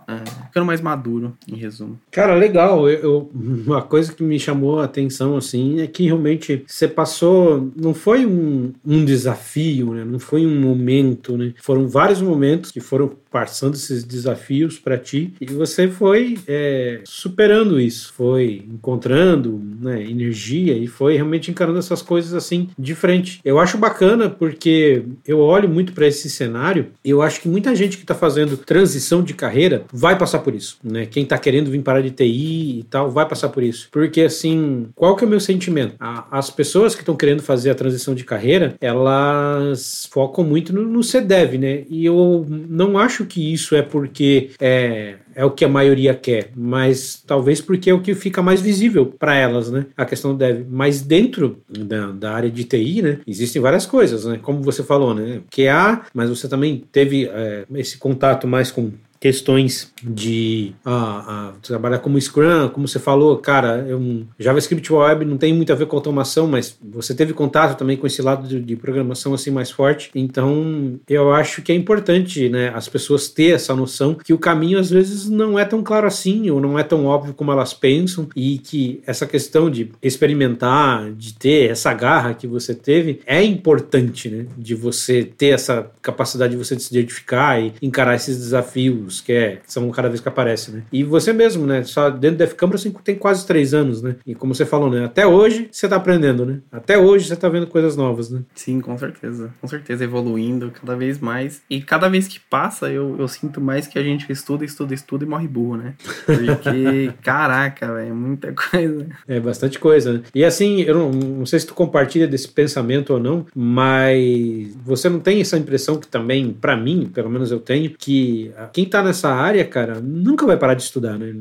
ficando 0.47 0.67
mais 0.67 0.81
maduro, 0.81 1.37
em 1.47 1.57
resumo. 1.57 1.99
Cara, 2.11 2.35
legal. 2.35 2.89
Eu, 2.89 3.01
eu, 3.01 3.31
uma 3.67 3.83
coisa 3.83 4.13
que 4.13 4.23
me 4.23 4.39
chamou 4.39 4.81
a 4.81 4.85
atenção, 4.85 5.37
assim, 5.37 5.81
é 5.81 5.87
que 5.87 6.05
realmente 6.05 6.65
você 6.67 6.89
passou. 6.89 7.71
Não 7.77 7.95
foi 7.95 8.27
um, 8.27 8.73
um 8.85 9.05
desafio, 9.05 9.95
né? 9.95 10.05
Não 10.05 10.19
foi 10.19 10.47
um 10.47 10.61
momento, 10.61 11.37
né? 11.37 11.55
Foram 11.63 11.89
vários 11.89 12.21
momentos 12.21 12.71
que 12.71 12.81
foram 12.81 13.13
passando 13.31 13.75
esses 13.75 14.05
desafios 14.05 14.79
para 14.79 14.99
ti 14.99 15.35
e 15.41 15.47
você 15.47 15.89
foi 15.89 16.39
é, 16.47 17.01
superando 17.05 17.81
isso, 17.81 18.13
foi 18.13 18.65
encontrando 18.69 19.61
né, 19.81 20.03
energia 20.03 20.77
e 20.77 20.87
foi 20.87 21.15
realmente 21.15 21.51
encarando 21.51 21.79
essas 21.79 22.03
coisas 22.03 22.35
assim 22.35 22.69
de 22.79 22.95
frente. 22.95 23.41
Eu 23.45 23.59
acho 23.59 23.79
bacana 23.79 24.29
porque 24.29 25.03
eu 25.27 25.41
olho 25.41 25.69
muito 25.69 25.93
para 25.93 26.07
esse 26.07 26.29
cenário 26.31 26.89
e 27.05 27.11
eu 27.11 27.23
acho 27.23 27.41
que 27.41 27.49
muita 27.49 27.75
gente 27.75 27.97
que 27.97 28.05
está 28.05 28.15
fazendo 28.15 28.57
transição 28.57 29.23
de 29.23 29.35
carreira 29.35 29.85
vai 29.93 30.17
passar 30.19 30.41
por 30.41 30.55
isso, 30.55 30.79
né? 30.83 31.07
Quem 31.07 31.23
está 31.23 31.39
querendo 31.39 31.71
vir 31.71 31.83
parar 31.83 32.01
de 32.01 32.11
TI 32.11 32.81
e 32.81 32.87
tal 32.91 33.11
vai 33.11 33.29
passar 33.29 33.49
por 33.49 33.63
isso, 33.63 33.89
porque 33.91 34.23
assim, 34.23 34.89
qual 34.95 35.17
que 35.17 35.25
é 35.25 35.27
o 35.27 35.31
meu 35.31 35.41
sentimento? 35.41 35.95
as 36.31 36.51
pessoas 36.51 36.95
que 36.95 37.03
estão 37.03 37.17
querendo 37.17 37.43
fazer 37.43 37.71
a 37.71 37.75
transição 37.75 38.15
de 38.15 38.25
carreira, 38.25 38.75
elas 38.81 40.09
focam 40.11 40.45
muito 40.45 40.73
no, 40.73 40.83
no 40.83 41.03
CDEV, 41.03 41.59
né? 41.59 41.85
E 41.89 42.05
eu 42.05 42.47
não 42.49 42.99
acho 42.99 43.18
acho 43.19 43.27
que 43.27 43.53
isso 43.53 43.75
é 43.75 43.83
porque 43.83 44.51
é, 44.61 45.17
é 45.35 45.45
o 45.45 45.51
que 45.51 45.65
a 45.65 45.69
maioria 45.69 46.15
quer, 46.15 46.51
mas 46.55 47.23
talvez 47.27 47.61
porque 47.61 47.91
é 47.91 47.95
o 47.95 48.01
que 48.01 48.15
fica 48.15 48.41
mais 48.41 48.61
visível 48.61 49.07
para 49.07 49.35
elas, 49.35 49.71
né? 49.71 49.87
A 49.97 50.05
questão 50.05 50.37
deve. 50.37 50.65
Mas 50.69 51.01
dentro 51.03 51.59
da, 51.69 52.13
da, 52.13 52.33
área 52.33 52.51
de 52.51 52.65
TI, 52.65 53.03
né? 53.03 53.19
Existem 53.27 53.61
várias 53.61 53.87
coisas, 53.87 54.25
né? 54.25 54.39
Como 54.41 54.63
você 54.63 54.85
falou, 54.85 55.15
né? 55.15 55.41
QA, 55.51 56.03
mas 56.15 56.31
você 56.31 56.49
também 56.49 56.85
teve 56.93 57.27
é, 57.27 57.65
esse 57.75 57.99
contato 57.99 58.47
mais 58.47 58.71
com 58.71 58.93
questões 59.21 59.93
de 60.03 60.73
ah, 60.85 61.25
ah, 61.27 61.53
trabalhar 61.63 61.99
como 61.99 62.21
Scrum, 62.21 62.69
como 62.69 62.87
você 62.87 62.99
falou, 62.99 63.37
cara, 63.39 63.85
eu, 63.89 64.25
JavaScript 64.39 64.93
Web 64.93 65.25
não 65.25 65.37
tem 65.37 65.53
muito 65.53 65.73
a 65.73 65.77
ver 65.77 65.87
com 65.87 65.97
automação, 65.97 66.47
mas 66.47 66.79
você 66.83 67.15
teve 67.15 67.33
contato 67.33 67.77
também 67.77 67.97
com 67.97 68.07
esse 68.07 68.23
lado 68.23 68.47
de, 68.47 68.61
de 68.61 68.77
programação 68.77 69.35
assim 69.35 69.51
mais 69.51 69.71
forte, 69.71 70.11
então 70.15 71.01
eu 71.09 71.33
acho 71.33 71.63
que 71.63 71.73
é 71.73 71.75
importante, 71.75 72.49
né, 72.49 72.71
as 72.75 72.89
pessoas 72.89 73.29
ter 73.29 73.55
essa 73.55 73.75
noção 73.75 74.15
que 74.15 74.33
o 74.33 74.39
caminho 74.39 74.79
às 74.79 74.91
vezes 74.91 75.29
não 75.29 75.59
é 75.59 75.65
tão 75.65 75.83
claro 75.83 76.07
assim, 76.07 76.49
ou 76.51 76.61
não 76.61 76.79
é 76.79 76.85
tão 76.85 77.05
óbvio 77.07 77.35
como 77.35 77.51
elas 77.51 77.75
pensam, 77.75 78.29
e 78.37 78.59
que 78.59 79.01
essa 79.07 79.27
questão 79.27 79.69
de 79.69 79.91
experimentar, 80.01 81.11
de 81.13 81.35
ter 81.35 81.71
essa 81.71 81.93
garra 81.93 82.35
que 82.35 82.47
você 82.47 82.75
teve, 82.75 83.21
é 83.27 83.43
importante, 83.43 84.29
né, 84.29 84.47
de 84.57 84.75
você 84.75 85.25
ter 85.25 85.49
essa 85.49 85.91
capacidade 86.01 86.53
de 86.53 86.57
você 86.57 86.79
se 86.79 86.97
identificar 86.97 87.61
e 87.61 87.73
encarar 87.83 88.15
esses 88.15 88.39
desafios 88.39 89.08
que, 89.21 89.33
é, 89.33 89.57
que 89.57 89.73
são 89.73 89.91
cada 89.91 90.09
vez 90.09 90.21
que 90.21 90.29
aparecem, 90.29 90.75
né? 90.75 90.83
E 90.93 91.03
você 91.05 91.33
mesmo, 91.33 91.67
né? 91.67 91.83
Só 91.85 92.11
dentro 92.11 92.39
da 92.39 92.45
F-Câmara 92.45 92.79
você 92.79 92.91
tem 93.03 93.17
quase 93.17 93.47
três 93.47 93.75
anos, 93.75 94.03
né? 94.03 94.17
E 94.27 94.35
como 94.35 94.55
você 94.55 94.67
falou, 94.67 94.91
né? 94.91 95.05
Até 95.05 95.27
hoje 95.27 95.69
você 95.71 95.89
tá 95.89 95.97
aprendendo, 95.97 96.45
né? 96.45 96.61
Até 96.71 96.99
hoje 96.99 97.27
você 97.27 97.37
tá 97.37 97.49
vendo 97.49 97.67
coisas 97.67 97.97
novas, 97.97 98.31
né? 98.31 98.43
Sim, 98.55 98.81
com 98.81 98.97
certeza. 98.99 99.51
Com 99.61 99.69
certeza, 99.69 100.05
evoluindo 100.05 100.71
cada 100.71 100.97
vez 100.97 101.19
mais. 101.19 101.63
E 101.69 101.81
cada 101.81 102.09
vez 102.09 102.29
que 102.29 102.41
passa, 102.41 102.91
eu, 102.91 103.17
eu 103.19 103.29
sinto 103.29 103.61
mais 103.61 103.87
que 103.87 103.99
a 103.99 104.03
gente 104.03 104.31
estuda, 104.31 104.65
estuda, 104.65 104.95
estuda 104.95 105.25
e 105.25 105.29
morre 105.29 105.49
burro, 105.49 105.77
né? 105.77 105.95
Porque, 106.27 107.13
caraca, 107.23 107.95
velho, 107.95 108.11
é 108.11 108.13
muita 108.13 108.53
coisa. 108.53 109.07
É 109.27 109.41
bastante 109.41 109.79
coisa, 109.79 110.15
né? 110.15 110.23
E 110.35 110.45
assim, 110.45 110.83
eu 110.83 110.95
não, 110.95 111.11
não 111.11 111.47
sei 111.47 111.61
se 111.61 111.67
tu 111.67 111.75
compartilha 111.75 112.27
desse 112.27 112.49
pensamento 112.49 113.15
ou 113.15 113.21
não, 113.21 113.47
mas 113.55 114.77
você 114.85 115.09
não 115.09 115.21
tem 115.21 115.41
essa 115.41 115.57
impressão 115.57 115.99
que 115.99 116.07
também, 116.07 116.53
para 116.53 116.77
mim, 116.77 117.11
pelo 117.13 117.31
menos 117.31 117.51
eu 117.51 117.61
tenho, 117.61 117.91
que 117.91 118.53
quem 118.73 118.85
tá 118.85 118.98
nessa 119.03 119.31
área, 119.31 119.65
cara, 119.65 120.01
nunca 120.01 120.47
vai 120.47 120.57
parar 120.57 120.75
de 120.75 120.83
estudar, 120.83 121.19
né? 121.19 121.35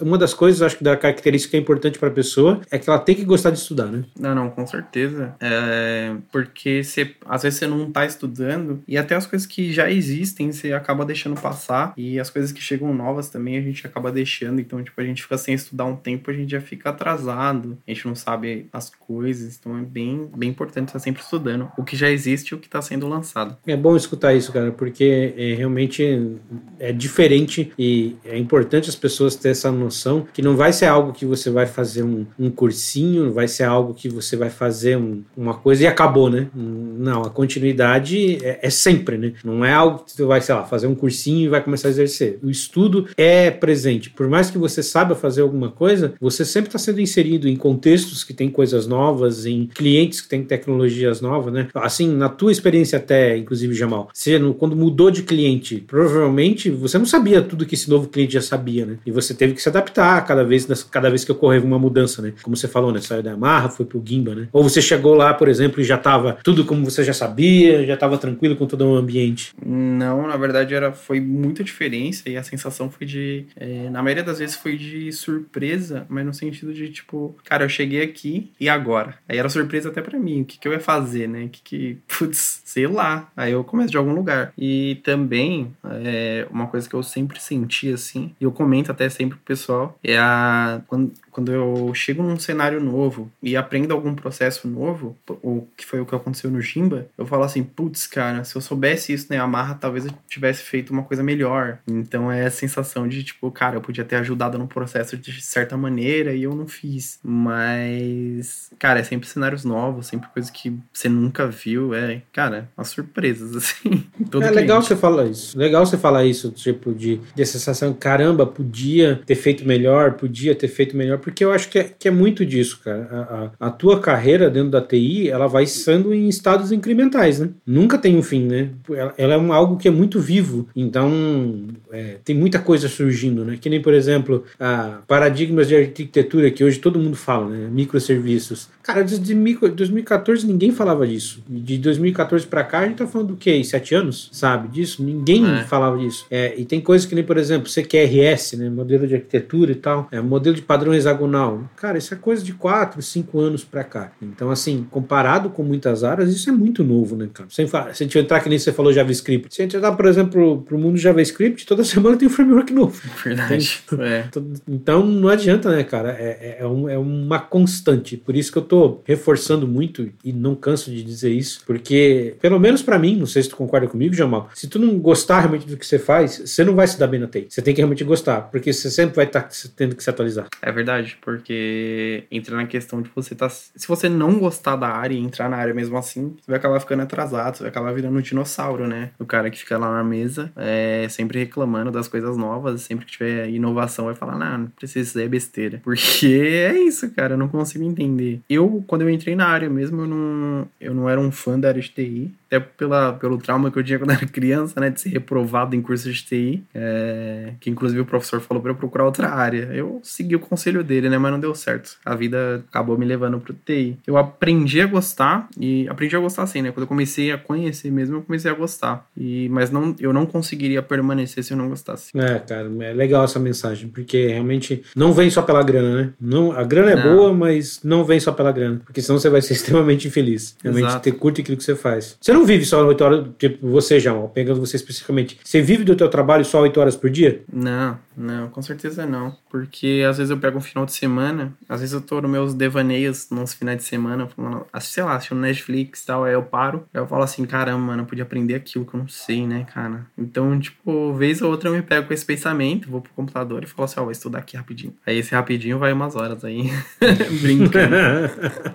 Uma 0.00 0.18
das 0.18 0.34
coisas, 0.34 0.62
acho 0.62 0.78
que 0.78 0.84
da 0.84 0.96
característica 0.96 1.50
que 1.50 1.56
é 1.56 1.60
importante 1.60 1.98
para 1.98 2.08
a 2.08 2.12
pessoa 2.12 2.60
é 2.70 2.78
que 2.78 2.88
ela 2.88 2.98
tem 2.98 3.14
que 3.14 3.24
gostar 3.24 3.50
de 3.50 3.58
estudar, 3.58 3.86
né? 3.86 4.04
Não, 4.18 4.34
não, 4.34 4.50
com 4.50 4.66
certeza. 4.66 5.34
É 5.40 6.10
porque 6.32 6.82
você, 6.82 7.14
às 7.26 7.42
vezes 7.42 7.58
você 7.58 7.66
não 7.66 7.90
tá 7.90 8.04
estudando 8.04 8.82
e 8.86 8.96
até 8.96 9.14
as 9.14 9.26
coisas 9.26 9.46
que 9.46 9.72
já 9.72 9.90
existem 9.90 10.52
você 10.52 10.72
acaba 10.72 11.04
deixando 11.04 11.40
passar 11.40 11.92
e 11.96 12.18
as 12.18 12.30
coisas 12.30 12.52
que 12.52 12.60
chegam 12.60 12.94
novas 12.94 13.28
também 13.28 13.56
a 13.56 13.60
gente 13.60 13.86
acaba 13.86 14.12
deixando. 14.12 14.60
Então, 14.60 14.82
tipo, 14.82 15.00
a 15.00 15.04
gente 15.04 15.22
fica 15.22 15.38
sem 15.38 15.54
estudar 15.54 15.84
um 15.84 15.96
tempo, 15.96 16.30
a 16.30 16.34
gente 16.34 16.50
já 16.50 16.60
fica 16.60 16.90
atrasado, 16.90 17.78
a 17.86 17.90
gente 17.92 18.06
não 18.06 18.14
sabe 18.14 18.68
as 18.72 18.90
coisas. 18.90 19.58
Então, 19.58 19.78
é 19.78 19.82
bem, 19.82 20.28
bem 20.36 20.50
importante 20.50 20.88
estar 20.88 20.98
sempre 20.98 21.22
estudando 21.22 21.70
o 21.76 21.84
que 21.84 21.96
já 21.96 22.10
existe 22.10 22.50
e 22.50 22.54
o 22.54 22.58
que 22.58 22.66
está 22.66 22.82
sendo 22.82 23.08
lançado. 23.08 23.56
É 23.66 23.76
bom 23.76 23.96
escutar 23.96 24.34
isso, 24.34 24.52
cara, 24.52 24.72
porque 24.72 25.34
é, 25.36 25.54
realmente 25.54 26.38
é 26.80 26.92
diferente 26.92 27.72
e 27.78 28.16
é 28.24 28.38
importante 28.38 28.88
as 28.88 28.96
pessoas 28.96 29.36
terem 29.36 29.50
essa 29.50 29.70
noção 29.70 30.26
que 30.32 30.40
não 30.40 30.56
vai 30.56 30.72
ser 30.72 30.86
algo 30.86 31.12
que 31.12 31.26
você 31.26 31.50
vai 31.50 31.66
fazer 31.66 32.02
um, 32.02 32.26
um 32.38 32.50
cursinho, 32.50 33.32
vai 33.32 33.46
ser 33.46 33.64
algo 33.64 33.92
que 33.92 34.08
você 34.08 34.36
vai 34.36 34.48
fazer 34.48 34.96
um, 34.96 35.22
uma 35.36 35.54
coisa 35.54 35.84
e 35.84 35.86
acabou, 35.86 36.30
né? 36.30 36.48
Não, 36.54 37.22
a 37.22 37.30
continuidade 37.30 38.38
é, 38.44 38.60
é, 38.62 38.70
sempre, 38.70 39.18
né? 39.18 39.32
Não 39.44 39.64
é 39.64 39.72
algo 39.72 40.04
que 40.04 40.12
você 40.12 40.24
vai, 40.24 40.40
sei 40.40 40.54
lá, 40.54 40.64
fazer 40.64 40.86
um 40.86 40.94
cursinho 40.94 41.46
e 41.46 41.48
vai 41.48 41.62
começar 41.62 41.88
a 41.88 41.90
exercer. 41.90 42.38
O 42.42 42.50
estudo 42.50 43.06
é 43.16 43.50
presente. 43.50 44.08
Por 44.10 44.28
mais 44.28 44.50
que 44.50 44.56
você 44.56 44.82
saiba 44.82 45.14
fazer 45.14 45.42
alguma 45.42 45.70
coisa, 45.70 46.14
você 46.20 46.44
sempre 46.44 46.68
está 46.68 46.78
sendo 46.78 47.00
inserido 47.00 47.48
em 47.48 47.56
contextos 47.56 48.24
que 48.24 48.32
tem 48.32 48.48
coisas 48.48 48.86
novas, 48.86 49.44
em 49.44 49.66
clientes 49.66 50.20
que 50.20 50.28
têm 50.28 50.42
tecnologias 50.42 51.20
novas, 51.20 51.52
né? 51.52 51.68
Assim, 51.74 52.08
na 52.08 52.28
tua 52.28 52.52
experiência 52.52 52.98
até, 52.98 53.36
inclusive, 53.36 53.74
Jamal, 53.74 54.10
quando 54.58 54.76
mudou 54.76 55.10
de 55.10 55.22
cliente, 55.22 55.84
provavelmente 55.86 56.69
você 56.70 56.98
não 56.98 57.06
sabia 57.06 57.42
tudo 57.42 57.66
que 57.66 57.74
esse 57.74 57.88
novo 57.88 58.08
cliente 58.08 58.34
já 58.34 58.42
sabia, 58.42 58.84
né? 58.84 58.98
E 59.06 59.10
você 59.10 59.34
teve 59.34 59.54
que 59.54 59.62
se 59.62 59.68
adaptar 59.68 60.24
cada 60.26 60.44
vez, 60.44 60.66
cada 60.84 61.08
vez 61.08 61.24
que 61.24 61.32
ocorreu 61.32 61.62
uma 61.62 61.78
mudança, 61.78 62.20
né? 62.20 62.32
Como 62.42 62.56
você 62.56 62.68
falou, 62.68 62.92
né? 62.92 63.00
Saiu 63.00 63.22
da 63.22 63.30
Yamaha, 63.30 63.68
foi 63.68 63.86
pro 63.86 64.02
Gimba, 64.04 64.34
né? 64.34 64.48
Ou 64.52 64.62
você 64.62 64.82
chegou 64.82 65.14
lá, 65.14 65.32
por 65.32 65.48
exemplo, 65.48 65.80
e 65.80 65.84
já 65.84 65.96
estava 65.96 66.38
tudo 66.42 66.64
como 66.64 66.84
você 66.84 67.02
já 67.02 67.12
sabia, 67.12 67.84
já 67.86 67.94
estava 67.94 68.18
tranquilo 68.18 68.56
com 68.56 68.66
todo 68.66 68.82
o 68.86 68.96
ambiente? 68.96 69.52
Não, 69.64 70.26
na 70.26 70.36
verdade 70.36 70.74
era, 70.74 70.92
foi 70.92 71.20
muita 71.20 71.64
diferença 71.64 72.28
e 72.28 72.36
a 72.36 72.42
sensação 72.42 72.90
foi 72.90 73.06
de, 73.06 73.46
é, 73.56 73.88
na 73.90 74.02
maioria 74.02 74.24
das 74.24 74.38
vezes 74.38 74.56
foi 74.56 74.76
de 74.76 75.12
surpresa, 75.12 76.06
mas 76.08 76.26
no 76.26 76.34
sentido 76.34 76.72
de 76.72 76.88
tipo, 76.90 77.36
cara, 77.44 77.64
eu 77.64 77.68
cheguei 77.68 78.02
aqui 78.02 78.50
e 78.60 78.68
agora? 78.68 79.14
Aí 79.28 79.38
era 79.38 79.48
surpresa 79.48 79.88
até 79.88 80.02
para 80.02 80.18
mim, 80.18 80.42
o 80.42 80.44
que, 80.44 80.58
que 80.58 80.68
eu 80.68 80.72
ia 80.72 80.80
fazer, 80.80 81.28
né? 81.28 81.48
Que 81.50 81.60
que, 81.62 81.98
putz, 82.18 82.62
sei 82.64 82.86
lá. 82.86 83.30
Aí 83.36 83.52
eu 83.52 83.62
começo 83.64 83.90
de 83.90 83.96
algum 83.96 84.12
lugar. 84.12 84.52
E 84.58 85.00
também, 85.04 85.72
é, 86.02 86.46
uma 86.60 86.68
coisa 86.68 86.88
que 86.88 86.94
eu 86.94 87.02
sempre 87.02 87.40
senti 87.40 87.92
assim, 87.92 88.34
e 88.40 88.44
eu 88.44 88.52
comento 88.52 88.90
até 88.90 89.08
sempre 89.08 89.36
pro 89.36 89.44
pessoal, 89.44 89.98
é 90.02 90.18
a 90.18 90.82
quando, 90.86 91.12
quando 91.30 91.52
eu 91.52 91.92
chego 91.94 92.22
num 92.22 92.38
cenário 92.38 92.80
novo 92.80 93.30
e 93.42 93.56
aprendo 93.56 93.92
algum 93.92 94.14
processo 94.14 94.68
novo, 94.68 95.16
o 95.42 95.66
que 95.76 95.84
foi 95.84 96.00
o 96.00 96.06
que 96.06 96.14
aconteceu 96.14 96.50
no 96.50 96.60
Jimba, 96.60 97.06
eu 97.16 97.26
falo 97.26 97.44
assim, 97.44 97.62
putz, 97.62 98.06
cara, 98.06 98.44
se 98.44 98.56
eu 98.56 98.60
soubesse 98.60 99.12
isso 99.12 99.26
na 99.30 99.36
Yamaha, 99.36 99.74
talvez 99.74 100.06
eu 100.06 100.12
tivesse 100.28 100.62
feito 100.62 100.90
uma 100.90 101.02
coisa 101.02 101.22
melhor. 101.22 101.78
Então 101.86 102.30
é 102.30 102.46
a 102.46 102.50
sensação 102.50 103.08
de, 103.08 103.22
tipo, 103.22 103.50
cara, 103.50 103.76
eu 103.76 103.80
podia 103.80 104.04
ter 104.04 104.16
ajudado 104.16 104.58
no 104.58 104.66
processo 104.66 105.16
de 105.16 105.40
certa 105.40 105.76
maneira 105.76 106.32
e 106.34 106.42
eu 106.42 106.54
não 106.54 106.66
fiz. 106.66 107.18
Mas, 107.22 108.70
cara, 108.78 109.00
é 109.00 109.02
sempre 109.02 109.28
cenários 109.28 109.64
novos, 109.64 110.06
sempre 110.06 110.28
coisas 110.30 110.50
que 110.50 110.76
você 110.92 111.08
nunca 111.08 111.46
viu. 111.46 111.94
É, 111.94 112.22
cara, 112.32 112.68
umas 112.76 112.88
surpresas, 112.88 113.54
assim. 113.56 114.06
é 114.42 114.50
legal 114.50 114.82
você 114.82 114.96
falar 114.96 115.26
isso. 115.26 115.56
Legal 115.58 115.84
você 115.84 115.96
falar 115.96 116.24
isso, 116.24 116.50
tipo, 116.50 116.92
de, 116.92 117.20
de 117.34 117.46
sensação, 117.46 117.92
caramba, 117.92 118.46
podia 118.46 119.20
ter 119.26 119.34
feito 119.34 119.66
melhor, 119.66 120.12
podia 120.12 120.54
ter 120.54 120.68
feito 120.68 120.96
melhor 120.96 121.18
porque 121.20 121.44
eu 121.44 121.52
acho 121.52 121.68
que 121.68 121.78
é, 121.78 121.84
que 121.84 122.08
é 122.08 122.10
muito 122.10 122.44
disso, 122.44 122.80
cara. 122.82 123.08
A, 123.10 123.66
a, 123.66 123.68
a, 123.68 123.70
tua 123.70 124.00
carreira 124.00 124.50
dentro 124.50 124.70
da 124.70 124.80
TI, 124.80 125.28
ela 125.28 125.46
vai 125.46 125.66
sendo 125.66 126.12
em 126.12 126.28
estados 126.28 126.72
incrementais, 126.72 127.38
né? 127.38 127.50
Nunca 127.66 127.98
tem 127.98 128.16
um 128.16 128.22
fim, 128.22 128.46
né? 128.46 128.70
Ela, 128.90 129.14
ela 129.16 129.34
é 129.34 129.38
um, 129.38 129.52
algo 129.52 129.76
que 129.76 129.88
é 129.88 129.90
muito 129.90 130.18
vivo, 130.20 130.68
então 130.74 131.68
é, 131.92 132.16
tem 132.24 132.34
muita 132.34 132.58
coisa 132.58 132.88
surgindo, 132.88 133.44
né? 133.44 133.58
Que 133.60 133.70
nem, 133.70 133.80
por 133.80 133.94
exemplo, 133.94 134.44
a 134.58 135.00
paradigmas 135.06 135.68
de 135.68 135.76
arquitetura 135.76 136.50
que 136.50 136.64
hoje 136.64 136.78
todo 136.78 136.98
mundo 136.98 137.16
fala, 137.16 137.48
né? 137.48 137.68
Microserviços. 137.70 138.68
Cara, 138.90 139.04
desde 139.04 139.34
2014 139.34 140.44
ninguém 140.44 140.72
falava 140.72 141.06
disso. 141.06 141.42
De 141.48 141.78
2014 141.78 142.44
para 142.44 142.64
cá 142.64 142.80
a 142.80 142.86
gente 142.86 142.96
tá 142.96 143.06
falando 143.06 143.28
do 143.28 143.36
quê? 143.36 143.62
Sete 143.62 143.94
anos, 143.94 144.28
sabe? 144.32 144.66
Disso? 144.68 145.02
Ninguém 145.02 145.48
é. 145.48 145.62
falava 145.62 145.96
disso. 145.96 146.26
É, 146.28 146.54
e 146.56 146.64
tem 146.64 146.80
coisas 146.80 147.06
que 147.06 147.14
nem, 147.14 147.22
por 147.22 147.36
exemplo, 147.36 147.70
CQRS, 147.70 148.56
né? 148.56 148.68
Modelo 148.68 149.06
de 149.06 149.14
arquitetura 149.14 149.70
e 149.70 149.76
tal. 149.76 150.08
É, 150.10 150.20
modelo 150.20 150.56
de 150.56 150.62
padrão 150.62 150.92
hexagonal. 150.92 151.62
Cara, 151.76 151.98
isso 151.98 152.12
é 152.12 152.16
coisa 152.16 152.42
de 152.42 152.52
4, 152.52 153.00
5 153.00 153.38
anos 153.38 153.62
para 153.62 153.84
cá. 153.84 154.10
Então, 154.20 154.50
assim, 154.50 154.84
comparado 154.90 155.50
com 155.50 155.62
muitas 155.62 156.02
áreas, 156.02 156.34
isso 156.34 156.50
é 156.50 156.52
muito 156.52 156.82
novo, 156.82 157.14
né, 157.14 157.28
cara? 157.32 157.48
Sem 157.48 157.68
falar, 157.68 157.94
se 157.94 158.02
a 158.02 158.06
gente 158.06 158.18
entrar, 158.18 158.40
que 158.40 158.48
nem 158.48 158.58
você 158.58 158.72
falou, 158.72 158.92
JavaScript. 158.92 159.54
Se 159.54 159.62
a 159.62 159.64
gente 159.64 159.76
entrar, 159.76 159.92
por 159.92 160.06
exemplo, 160.06 160.62
pro 160.62 160.76
mundo 160.76 160.98
JavaScript, 160.98 161.64
toda 161.64 161.84
semana 161.84 162.16
tem 162.16 162.26
um 162.26 162.30
framework 162.30 162.72
novo. 162.72 163.00
Verdade. 163.22 163.82
Então, 163.86 164.04
é. 164.04 164.28
então 164.68 165.06
não 165.06 165.28
adianta, 165.28 165.70
né, 165.70 165.84
cara? 165.84 166.10
É, 166.18 166.38
é, 166.40 166.56
é, 166.60 166.66
um, 166.66 166.88
é 166.88 166.98
uma 166.98 167.38
constante. 167.38 168.16
Por 168.16 168.34
isso 168.34 168.50
que 168.50 168.58
eu 168.58 168.62
tô 168.62 168.79
reforçando 169.04 169.66
muito 169.66 170.10
e 170.24 170.32
não 170.32 170.54
canso 170.54 170.90
de 170.90 171.02
dizer 171.02 171.30
isso, 171.30 171.62
porque, 171.66 172.34
pelo 172.40 172.58
menos 172.58 172.82
para 172.82 172.98
mim, 172.98 173.16
não 173.16 173.26
sei 173.26 173.42
se 173.42 173.48
tu 173.48 173.56
concorda 173.56 173.86
comigo, 173.86 174.14
Jamal, 174.14 174.50
se 174.54 174.68
tu 174.68 174.78
não 174.78 174.98
gostar 174.98 175.40
realmente 175.40 175.66
do 175.66 175.76
que 175.76 175.86
você 175.86 175.98
faz, 175.98 176.38
você 176.44 176.64
não 176.64 176.74
vai 176.74 176.86
se 176.86 176.98
dar 176.98 177.06
bem 177.06 177.20
na 177.20 177.26
TI. 177.26 177.46
Você 177.48 177.62
tem 177.62 177.74
que 177.74 177.80
realmente 177.80 178.04
gostar, 178.04 178.42
porque 178.42 178.72
você 178.72 178.90
sempre 178.90 179.16
vai 179.16 179.26
estar 179.26 179.42
tá 179.42 179.48
tendo 179.76 179.94
que 179.96 180.02
se 180.02 180.10
atualizar. 180.10 180.46
É 180.62 180.72
verdade, 180.72 181.18
porque 181.20 182.24
entra 182.30 182.56
na 182.56 182.66
questão 182.66 183.02
de 183.02 183.10
você 183.14 183.34
estar. 183.34 183.48
Tá, 183.48 183.54
se 183.54 183.88
você 183.88 184.08
não 184.08 184.38
gostar 184.38 184.76
da 184.76 184.88
área 184.88 185.14
e 185.14 185.18
entrar 185.18 185.48
na 185.48 185.56
área 185.56 185.74
mesmo 185.74 185.96
assim, 185.96 186.36
você 186.40 186.50
vai 186.50 186.56
acabar 186.56 186.80
ficando 186.80 187.02
atrasado, 187.02 187.56
você 187.56 187.62
vai 187.62 187.70
acabar 187.70 187.92
virando 187.92 188.18
um 188.18 188.20
dinossauro, 188.20 188.86
né? 188.86 189.10
O 189.18 189.24
cara 189.24 189.50
que 189.50 189.58
fica 189.58 189.78
lá 189.78 189.90
na 189.92 190.04
mesa, 190.04 190.52
é, 190.56 191.06
sempre 191.08 191.38
reclamando 191.38 191.90
das 191.90 192.08
coisas 192.08 192.36
novas, 192.36 192.82
sempre 192.82 193.06
que 193.06 193.12
tiver 193.12 193.48
inovação, 193.48 194.06
vai 194.06 194.14
falar, 194.14 194.38
não, 194.38 194.58
não 194.58 194.66
precisa, 194.68 195.08
isso 195.08 195.18
é 195.18 195.28
besteira. 195.28 195.80
Porque 195.84 196.26
é 196.26 196.78
isso, 196.78 197.10
cara, 197.10 197.34
eu 197.34 197.38
não 197.38 197.48
consigo 197.48 197.84
entender. 197.84 198.40
Eu, 198.48 198.59
quando 198.86 199.02
eu 199.02 199.10
entrei 199.10 199.34
na 199.34 199.46
área 199.46 199.68
mesmo, 199.70 200.02
eu 200.02 200.06
não, 200.06 200.68
eu 200.80 200.94
não 200.94 201.08
era 201.08 201.20
um 201.20 201.30
fã 201.30 201.58
da 201.58 201.68
área 201.68 201.80
de 201.80 201.88
TI 201.90 202.34
até 202.50 202.58
pela, 202.58 203.12
pelo 203.12 203.38
trauma 203.38 203.70
que 203.70 203.78
eu 203.78 203.84
tinha 203.84 203.98
quando 203.98 204.10
era 204.10 204.26
criança, 204.26 204.80
né, 204.80 204.90
de 204.90 205.00
ser 205.00 205.10
reprovado 205.10 205.76
em 205.76 205.80
curso 205.80 206.10
de 206.10 206.24
TI, 206.24 206.64
é, 206.74 207.52
que 207.60 207.70
inclusive 207.70 208.00
o 208.00 208.04
professor 208.04 208.40
falou 208.40 208.60
para 208.60 208.72
eu 208.72 208.74
procurar 208.74 209.04
outra 209.04 209.28
área. 209.28 209.70
Eu 209.72 210.00
segui 210.02 210.34
o 210.34 210.40
conselho 210.40 210.82
dele, 210.82 211.08
né, 211.08 211.16
mas 211.16 211.30
não 211.30 211.38
deu 211.38 211.54
certo. 211.54 211.96
A 212.04 212.16
vida 212.16 212.64
acabou 212.68 212.98
me 212.98 213.06
levando 213.06 213.38
pro 213.38 213.54
TI. 213.54 213.96
Eu 214.04 214.16
aprendi 214.16 214.80
a 214.80 214.86
gostar 214.86 215.48
e 215.58 215.88
aprendi 215.88 216.16
a 216.16 216.18
gostar 216.18 216.42
assim, 216.42 216.60
né? 216.60 216.72
Quando 216.72 216.82
eu 216.82 216.88
comecei 216.88 217.30
a 217.30 217.38
conhecer 217.38 217.90
mesmo, 217.90 218.16
eu 218.16 218.22
comecei 218.22 218.50
a 218.50 218.54
gostar. 218.54 219.06
E 219.16 219.48
mas 219.50 219.70
não, 219.70 219.94
eu 220.00 220.12
não 220.12 220.26
conseguiria 220.26 220.82
permanecer 220.82 221.44
se 221.44 221.52
eu 221.52 221.56
não 221.56 221.68
gostasse. 221.68 222.10
É, 222.16 222.38
cara, 222.38 222.68
é 222.80 222.92
legal 222.92 223.24
essa 223.24 223.38
mensagem, 223.38 223.88
porque 223.88 224.26
realmente 224.28 224.82
não 224.96 225.12
vem 225.12 225.30
só 225.30 225.42
pela 225.42 225.62
grana, 225.62 225.94
né? 225.94 226.12
Não, 226.20 226.52
a 226.52 226.64
grana 226.64 226.92
é 226.92 226.96
não. 226.96 227.14
boa, 227.14 227.32
mas 227.32 227.80
não 227.84 228.04
vem 228.04 228.18
só 228.18 228.32
pela 228.32 228.50
grana, 228.50 228.80
porque 228.84 229.00
senão 229.00 229.18
você 229.18 229.28
vai 229.28 229.42
ser 229.42 229.52
extremamente 229.60 230.08
infeliz. 230.08 230.56
Realmente 230.62 230.88
Exato. 230.88 231.04
ter 231.04 231.12
curto 231.12 231.40
aquilo 231.40 231.56
que 231.56 231.64
você 231.64 231.76
faz. 231.76 232.16
Você 232.20 232.32
não 232.32 232.39
não 232.40 232.46
vive 232.46 232.64
só 232.64 232.84
8 232.84 233.04
horas, 233.04 233.26
tipo 233.38 233.68
você 233.68 234.00
já, 234.00 234.14
pegando 234.28 234.60
você 234.60 234.76
especificamente. 234.76 235.38
Você 235.44 235.60
vive 235.60 235.84
do 235.84 235.94
teu 235.94 236.08
trabalho 236.08 236.44
só 236.44 236.62
8 236.62 236.80
horas 236.80 236.96
por 236.96 237.10
dia? 237.10 237.42
Não, 237.52 237.98
não, 238.16 238.48
com 238.48 238.62
certeza 238.62 239.06
não. 239.06 239.36
Porque 239.50 240.04
às 240.08 240.16
vezes 240.18 240.30
eu 240.30 240.38
pego 240.38 240.58
um 240.58 240.60
final 240.60 240.86
de 240.86 240.92
semana, 240.92 241.52
às 241.68 241.80
vezes 241.80 241.92
eu 241.92 242.00
tô 242.00 242.20
nos 242.20 242.30
meus 242.30 242.54
devaneios 242.54 243.28
nos 243.30 243.52
finais 243.52 243.78
de 243.78 243.84
semana, 243.84 244.26
falando, 244.26 244.66
sei 244.80 245.02
lá, 245.02 245.16
assistindo 245.16 245.40
Netflix 245.40 246.02
e 246.02 246.06
tal, 246.06 246.24
aí 246.24 246.32
eu 246.32 246.42
paro, 246.42 246.84
aí 246.94 247.00
eu 247.00 247.06
falo 247.06 247.22
assim, 247.22 247.44
caramba, 247.44 247.78
mano, 247.78 248.02
eu 248.02 248.06
podia 248.06 248.24
aprender 248.24 248.54
aquilo 248.54 248.84
que 248.84 248.94
eu 248.94 249.00
não 249.00 249.08
sei, 249.08 249.46
né, 249.46 249.66
cara? 249.72 250.06
Então, 250.16 250.58
tipo, 250.58 251.12
vez 251.12 251.42
ou 251.42 251.50
outra 251.50 251.68
eu 251.68 251.74
me 251.74 251.82
pego 251.82 252.06
com 252.06 252.14
esse 252.14 252.24
pensamento, 252.24 252.90
vou 252.90 253.00
pro 253.00 253.12
computador 253.12 253.62
e 253.62 253.66
falo 253.66 253.84
assim, 253.84 253.98
ó, 253.98 254.02
oh, 254.02 254.04
vou 254.04 254.12
estudar 254.12 254.38
aqui 254.38 254.56
rapidinho. 254.56 254.94
Aí 255.06 255.18
esse 255.18 255.34
rapidinho 255.34 255.78
vai 255.78 255.92
umas 255.92 256.16
horas 256.16 256.44
aí, 256.44 256.70
brincando. 257.42 257.96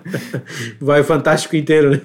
vai 0.80 1.00
o 1.00 1.04
fantástico 1.04 1.56
inteiro, 1.56 1.90
né? 1.90 2.00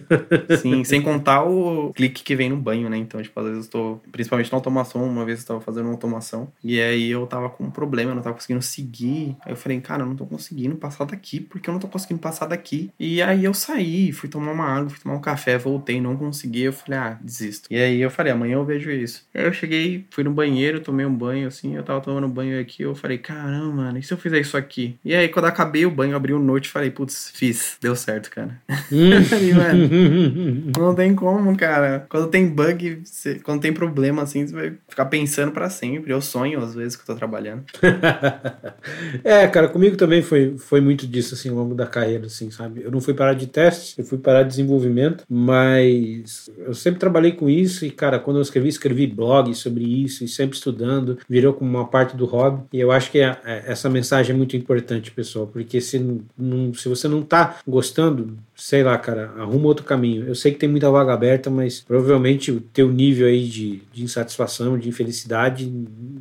Sim, 0.57 0.83
sem 0.83 1.01
contar 1.01 1.43
o 1.51 1.93
clique 1.93 2.23
que 2.23 2.35
vem 2.35 2.49
no 2.49 2.57
banho, 2.57 2.89
né? 2.89 2.97
Então, 2.97 3.21
tipo, 3.21 3.39
às 3.39 3.47
vezes 3.47 3.65
eu 3.65 3.71
tô, 3.71 3.99
principalmente 4.11 4.51
na 4.51 4.57
automação, 4.57 5.03
uma 5.03 5.25
vez 5.25 5.41
eu 5.41 5.47
tava 5.47 5.61
fazendo 5.61 5.85
uma 5.85 5.93
automação, 5.93 6.51
e 6.63 6.79
aí 6.79 7.09
eu 7.09 7.25
tava 7.27 7.49
com 7.49 7.65
um 7.65 7.71
problema, 7.71 8.11
eu 8.11 8.15
não 8.15 8.21
tava 8.21 8.35
conseguindo 8.35 8.61
seguir. 8.61 9.35
Aí 9.45 9.51
eu 9.51 9.55
falei, 9.55 9.79
cara, 9.81 10.03
eu 10.03 10.07
não 10.07 10.15
tô 10.15 10.25
conseguindo 10.25 10.75
passar 10.75 11.05
daqui, 11.05 11.39
porque 11.39 11.69
eu 11.69 11.73
não 11.73 11.79
tô 11.79 11.87
conseguindo 11.87 12.19
passar 12.19 12.47
daqui. 12.47 12.91
E 12.99 13.21
aí 13.21 13.43
eu 13.43 13.53
saí, 13.53 14.11
fui 14.11 14.29
tomar 14.29 14.51
uma 14.51 14.65
água, 14.65 14.89
fui 14.89 14.99
tomar 14.99 15.15
um 15.15 15.21
café, 15.21 15.57
voltei, 15.57 15.99
não 15.99 16.15
consegui. 16.15 16.63
Eu 16.63 16.73
falei, 16.73 16.99
ah, 16.99 17.17
desisto. 17.21 17.67
E 17.71 17.77
aí 17.77 18.01
eu 18.01 18.09
falei, 18.09 18.31
amanhã 18.31 18.53
eu 18.55 18.65
vejo 18.65 18.91
isso. 18.91 19.25
Aí 19.33 19.45
eu 19.45 19.53
cheguei, 19.53 20.05
fui 20.09 20.23
no 20.23 20.31
banheiro, 20.31 20.79
tomei 20.79 21.05
um 21.05 21.13
banho, 21.13 21.47
assim, 21.47 21.75
eu 21.75 21.83
tava 21.83 22.01
tomando 22.01 22.27
banho 22.27 22.59
aqui, 22.59 22.83
eu 22.83 22.95
falei, 22.95 23.17
caramba, 23.17 23.71
mano, 23.73 23.97
e 23.97 24.03
se 24.03 24.13
eu 24.13 24.17
fizer 24.17 24.39
isso 24.39 24.57
aqui? 24.57 24.95
E 25.03 25.13
aí, 25.15 25.27
quando 25.29 25.45
acabei 25.45 25.85
o 25.85 25.91
banho, 25.91 26.15
abri 26.15 26.33
o 26.33 26.39
noite 26.39 26.65
e 26.65 26.69
falei, 26.69 26.91
putz, 26.91 27.31
fiz, 27.33 27.77
deu 27.81 27.95
certo, 27.95 28.29
cara. 28.29 28.59
Hum. 28.91 29.11
e, 29.41 29.53
mano, 29.53 30.71
não 30.77 30.95
tem 30.95 31.15
como, 31.15 31.40
cara. 31.55 32.05
Quando 32.09 32.27
tem 32.27 32.47
bug, 32.47 33.03
quando 33.43 33.61
tem 33.61 33.73
problema, 33.73 34.21
assim, 34.23 34.45
você 34.45 34.53
vai 34.53 34.73
ficar 34.87 35.05
pensando 35.05 35.51
para 35.51 35.69
sempre. 35.69 36.11
Eu 36.11 36.21
sonho, 36.21 36.59
às 36.61 36.75
vezes, 36.75 36.95
que 36.95 37.03
eu 37.03 37.05
tô 37.07 37.15
trabalhando. 37.15 37.63
é, 39.23 39.47
cara, 39.47 39.67
comigo 39.67 39.95
também 39.95 40.21
foi, 40.21 40.57
foi 40.57 40.81
muito 40.81 41.07
disso, 41.07 41.33
assim, 41.33 41.49
ao 41.49 41.55
longo 41.55 41.75
da 41.75 41.85
carreira, 41.85 42.25
assim, 42.25 42.49
sabe? 42.51 42.81
Eu 42.83 42.91
não 42.91 43.01
fui 43.01 43.13
parar 43.13 43.33
de 43.33 43.47
testes, 43.47 43.97
eu 43.97 44.05
fui 44.05 44.17
parar 44.17 44.43
de 44.43 44.49
desenvolvimento, 44.49 45.23
mas 45.29 46.49
eu 46.57 46.73
sempre 46.73 46.99
trabalhei 46.99 47.31
com 47.31 47.49
isso 47.49 47.85
e, 47.85 47.91
cara, 47.91 48.19
quando 48.19 48.37
eu 48.37 48.41
escrevi, 48.41 48.69
escrevi 48.69 49.07
blog 49.07 49.53
sobre 49.53 49.83
isso 49.83 50.23
e 50.23 50.27
sempre 50.27 50.55
estudando, 50.55 51.17
virou 51.27 51.53
como 51.53 51.69
uma 51.69 51.87
parte 51.87 52.15
do 52.15 52.25
hobby. 52.25 52.63
E 52.73 52.79
eu 52.79 52.91
acho 52.91 53.11
que 53.11 53.19
é, 53.19 53.37
é, 53.45 53.63
essa 53.67 53.89
mensagem 53.89 54.33
é 54.33 54.37
muito 54.37 54.55
importante, 54.55 55.11
pessoal, 55.11 55.47
porque 55.47 55.81
se, 55.81 55.99
não, 56.37 56.73
se 56.73 56.87
você 56.87 57.07
não 57.07 57.21
tá 57.21 57.59
gostando, 57.67 58.37
sei 58.61 58.83
lá, 58.83 58.95
cara, 58.95 59.31
arruma 59.39 59.65
outro 59.65 59.83
caminho. 59.83 60.27
Eu 60.27 60.35
sei 60.35 60.51
que 60.51 60.59
tem 60.59 60.69
muita 60.69 60.89
vaga 60.91 61.11
aberta, 61.11 61.49
mas 61.49 61.81
provavelmente 61.81 62.51
o 62.51 62.61
teu 62.61 62.91
nível 62.91 63.25
aí 63.25 63.47
de, 63.47 63.81
de 63.91 64.03
insatisfação, 64.03 64.77
de 64.77 64.87
infelicidade, 64.87 65.67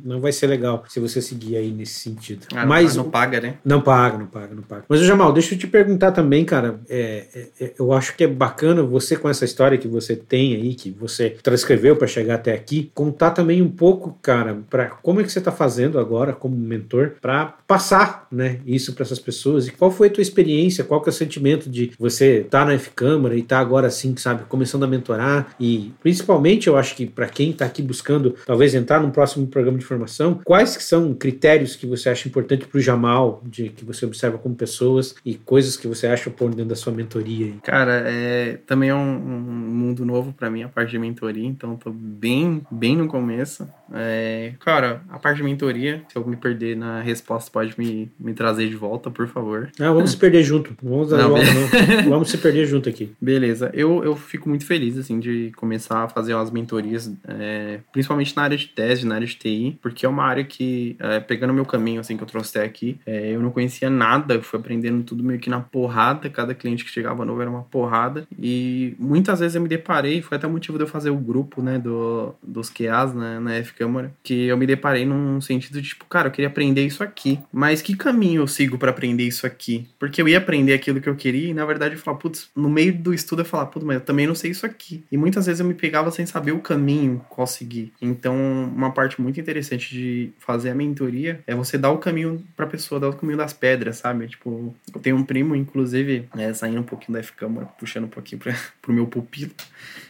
não 0.03 0.19
vai 0.19 0.31
ser 0.31 0.47
legal 0.47 0.83
se 0.89 0.99
você 0.99 1.21
seguir 1.21 1.55
aí 1.55 1.69
nesse 1.69 1.99
sentido. 1.99 2.47
Ah, 2.55 2.65
mas 2.65 2.95
não, 2.95 3.11
paga, 3.11 3.39
né? 3.39 3.57
Não 3.63 3.79
paga, 3.79 4.17
não 4.17 4.25
paga, 4.25 4.55
não 4.55 4.63
paga. 4.63 4.85
Mas, 4.89 5.01
Jamal, 5.01 5.31
deixa 5.31 5.53
eu 5.53 5.59
te 5.59 5.67
perguntar 5.67 6.13
também, 6.13 6.43
cara, 6.43 6.79
é, 6.89 7.27
é, 7.35 7.47
é, 7.63 7.73
eu 7.77 7.93
acho 7.93 8.17
que 8.17 8.23
é 8.23 8.27
bacana 8.27 8.81
você 8.81 9.15
com 9.15 9.29
essa 9.29 9.45
história 9.45 9.77
que 9.77 9.87
você 9.87 10.15
tem 10.15 10.55
aí, 10.55 10.73
que 10.73 10.89
você 10.89 11.37
transcreveu 11.43 11.95
para 11.95 12.07
chegar 12.07 12.35
até 12.35 12.53
aqui, 12.53 12.89
contar 12.95 13.31
também 13.31 13.61
um 13.61 13.69
pouco, 13.69 14.17
cara, 14.19 14.57
para 14.67 14.87
como 14.87 15.21
é 15.21 15.23
que 15.23 15.31
você 15.31 15.37
está 15.37 15.51
fazendo 15.51 15.99
agora 15.99 16.33
como 16.33 16.55
mentor 16.55 17.11
para 17.21 17.45
passar, 17.67 18.27
né, 18.31 18.59
isso 18.65 18.93
para 18.93 19.03
essas 19.03 19.19
pessoas 19.19 19.67
e 19.67 19.71
qual 19.71 19.91
foi 19.91 20.07
a 20.07 20.11
tua 20.11 20.23
experiência, 20.23 20.83
qual 20.83 21.01
que 21.01 21.09
é 21.09 21.11
o 21.11 21.13
sentimento 21.13 21.69
de 21.69 21.91
você 21.99 22.30
tá 22.39 22.65
na 22.65 22.73
F-Câmara 22.73 23.35
e 23.35 23.43
tá 23.43 23.59
agora 23.59 23.87
assim, 23.87 24.15
sabe, 24.17 24.43
começando 24.47 24.83
a 24.83 24.87
mentorar 24.87 25.55
e 25.59 25.91
principalmente 26.01 26.67
eu 26.67 26.77
acho 26.77 26.95
que 26.95 27.05
para 27.05 27.27
quem 27.27 27.53
tá 27.53 27.65
aqui 27.65 27.81
buscando 27.81 28.35
talvez 28.45 28.73
entrar 28.73 29.01
num 29.01 29.11
próximo 29.11 29.47
programa 29.47 29.77
de 29.77 29.85
formação, 29.85 30.39
quais 30.43 30.75
que 30.75 30.83
são 30.83 31.13
critérios 31.13 31.75
que 31.75 31.85
você 31.85 32.09
acha 32.09 32.27
importante 32.27 32.65
pro 32.65 32.79
Jamal, 32.79 33.41
de 33.45 33.69
que 33.69 33.85
você 33.85 34.05
observa 34.05 34.37
como 34.37 34.55
pessoas 34.55 35.15
e 35.25 35.35
coisas 35.35 35.77
que 35.77 35.87
você 35.87 36.07
acha 36.07 36.29
pôr 36.29 36.49
dentro 36.49 36.65
da 36.65 36.75
sua 36.75 36.93
mentoria? 36.93 37.53
Cara, 37.63 38.03
é, 38.05 38.57
também 38.65 38.89
é 38.89 38.95
um, 38.95 39.15
um 39.15 39.41
mundo 39.41 40.05
novo 40.05 40.33
para 40.33 40.49
mim 40.49 40.63
a 40.63 40.69
parte 40.69 40.91
de 40.91 40.99
mentoria, 40.99 41.47
então 41.47 41.75
tô 41.75 41.91
bem, 41.91 42.61
bem 42.71 42.95
no 42.95 43.07
começo. 43.07 43.67
É, 43.93 44.53
cara, 44.59 45.01
a 45.09 45.19
parte 45.19 45.37
de 45.37 45.43
mentoria, 45.43 46.03
se 46.07 46.17
eu 46.17 46.25
me 46.25 46.35
perder 46.35 46.77
na 46.77 47.01
resposta, 47.01 47.51
pode 47.51 47.73
me, 47.77 48.11
me 48.19 48.33
trazer 48.33 48.69
de 48.69 48.75
volta, 48.75 49.09
por 49.09 49.27
favor. 49.27 49.69
Não, 49.77 49.93
vamos 49.93 50.11
se 50.11 50.17
perder 50.17 50.43
junto. 50.43 50.75
Vamos 50.81 51.09
dar 51.09 51.17
não, 51.17 51.29
volta, 51.29 51.45
não. 51.53 52.09
Vamos 52.09 52.20
se 52.29 52.37
perder 52.37 52.65
junto 52.65 52.89
aqui. 52.89 53.11
Beleza. 53.19 53.69
Eu, 53.73 54.03
eu 54.03 54.15
fico 54.15 54.49
muito 54.49 54.65
feliz, 54.65 54.97
assim, 54.97 55.19
de 55.19 55.51
começar 55.55 56.03
a 56.03 56.07
fazer 56.07 56.33
umas 56.33 56.51
mentorias, 56.51 57.11
é, 57.27 57.79
principalmente 57.91 58.35
na 58.35 58.43
área 58.43 58.57
de 58.57 58.67
tese, 58.67 59.05
na 59.05 59.15
área 59.15 59.27
de 59.27 59.35
TI, 59.35 59.77
porque 59.81 60.05
é 60.05 60.09
uma 60.09 60.23
área 60.23 60.43
que, 60.43 60.95
é, 60.99 61.19
pegando 61.19 61.51
o 61.51 61.53
meu 61.53 61.65
caminho, 61.65 61.99
assim, 62.01 62.17
que 62.17 62.23
eu 62.23 62.27
trouxe 62.27 62.57
até 62.57 62.65
aqui, 62.65 62.99
é, 63.05 63.31
eu 63.31 63.41
não 63.41 63.51
conhecia 63.51 63.89
nada, 63.89 64.35
eu 64.35 64.41
fui 64.41 64.59
aprendendo 64.59 65.03
tudo 65.03 65.23
meio 65.23 65.39
que 65.39 65.49
na 65.49 65.59
porrada, 65.59 66.29
cada 66.29 66.53
cliente 66.53 66.83
que 66.83 66.91
chegava 66.91 67.25
novo 67.25 67.41
era 67.41 67.49
uma 67.49 67.63
porrada, 67.63 68.27
e 68.39 68.95
muitas 68.99 69.39
vezes 69.39 69.55
eu 69.55 69.61
me 69.61 69.67
deparei, 69.67 70.21
foi 70.21 70.37
até 70.37 70.47
o 70.47 70.51
motivo 70.51 70.77
de 70.77 70.83
eu 70.83 70.87
fazer 70.87 71.09
o 71.09 71.17
grupo, 71.17 71.61
né, 71.61 71.77
do, 71.77 72.33
dos 72.41 72.69
QAs, 72.69 73.13
né, 73.13 73.39
na 73.39 73.55
F 73.55 73.73
Câmara, 73.73 74.13
que 74.23 74.45
eu 74.45 74.57
me 74.57 74.65
deparei 74.65 75.05
num 75.05 75.39
sentido 75.41 75.81
de, 75.81 75.89
tipo, 75.89 76.05
cara, 76.05 76.27
eu 76.27 76.31
queria 76.31 76.47
aprender 76.47 76.85
isso 76.85 77.03
aqui, 77.03 77.39
mas 77.51 77.81
que 77.81 77.95
caminho 77.95 78.41
eu 78.41 78.47
sigo 78.47 78.77
para 78.77 78.91
aprender 78.91 79.23
isso 79.23 79.45
aqui? 79.45 79.87
Porque 79.99 80.21
eu 80.21 80.27
ia 80.27 80.37
aprender 80.37 80.73
aquilo 80.73 81.01
que 81.01 81.09
eu 81.09 81.15
queria 81.15 81.49
e, 81.49 81.53
na 81.53 81.65
verdade, 81.65 81.95
eu 82.01 82.05
falava, 82.05 82.21
putz, 82.21 82.49
no 82.55 82.69
meio 82.69 82.93
do 82.93 83.13
estudo 83.13 83.41
eu 83.41 83.45
falava, 83.45 83.69
putz, 83.69 83.85
mas 83.85 83.95
eu 83.95 84.01
também 84.01 84.27
não 84.27 84.35
sei 84.35 84.51
isso 84.51 84.65
aqui. 84.65 85.03
E 85.11 85.17
muitas 85.17 85.45
vezes 85.45 85.59
eu 85.59 85.65
me 85.65 85.73
pegava 85.73 86.11
sem 86.11 86.25
saber 86.25 86.51
o 86.51 86.59
caminho 86.59 87.23
qual 87.29 87.47
seguir. 87.47 87.91
Então, 88.01 88.35
uma 88.75 88.91
parte 88.91 89.21
muito 89.21 89.39
interessante 89.39 89.89
de 89.89 90.31
fazer 90.39 90.69
a 90.69 90.75
mentoria 90.75 91.41
é 91.47 91.55
você 91.55 91.77
dar 91.77 91.91
o 91.91 91.97
caminho 91.97 92.43
pra 92.55 92.67
pessoa, 92.67 92.99
dar 92.99 93.09
o 93.09 93.13
caminho 93.13 93.37
das 93.37 93.53
pedras, 93.53 93.97
sabe? 93.97 94.27
Tipo, 94.27 94.75
eu 94.93 95.01
tenho 95.01 95.15
um 95.15 95.23
primo, 95.23 95.55
inclusive, 95.55 96.27
né, 96.35 96.53
saindo 96.53 96.79
um 96.79 96.83
pouquinho 96.83 97.13
da 97.13 97.19
F-Câmara, 97.19 97.67
puxando 97.79 98.05
um 98.05 98.09
pouquinho 98.09 98.41
pra, 98.41 98.55
pro 98.81 98.93
meu 98.93 99.07
pupilo. 99.07 99.51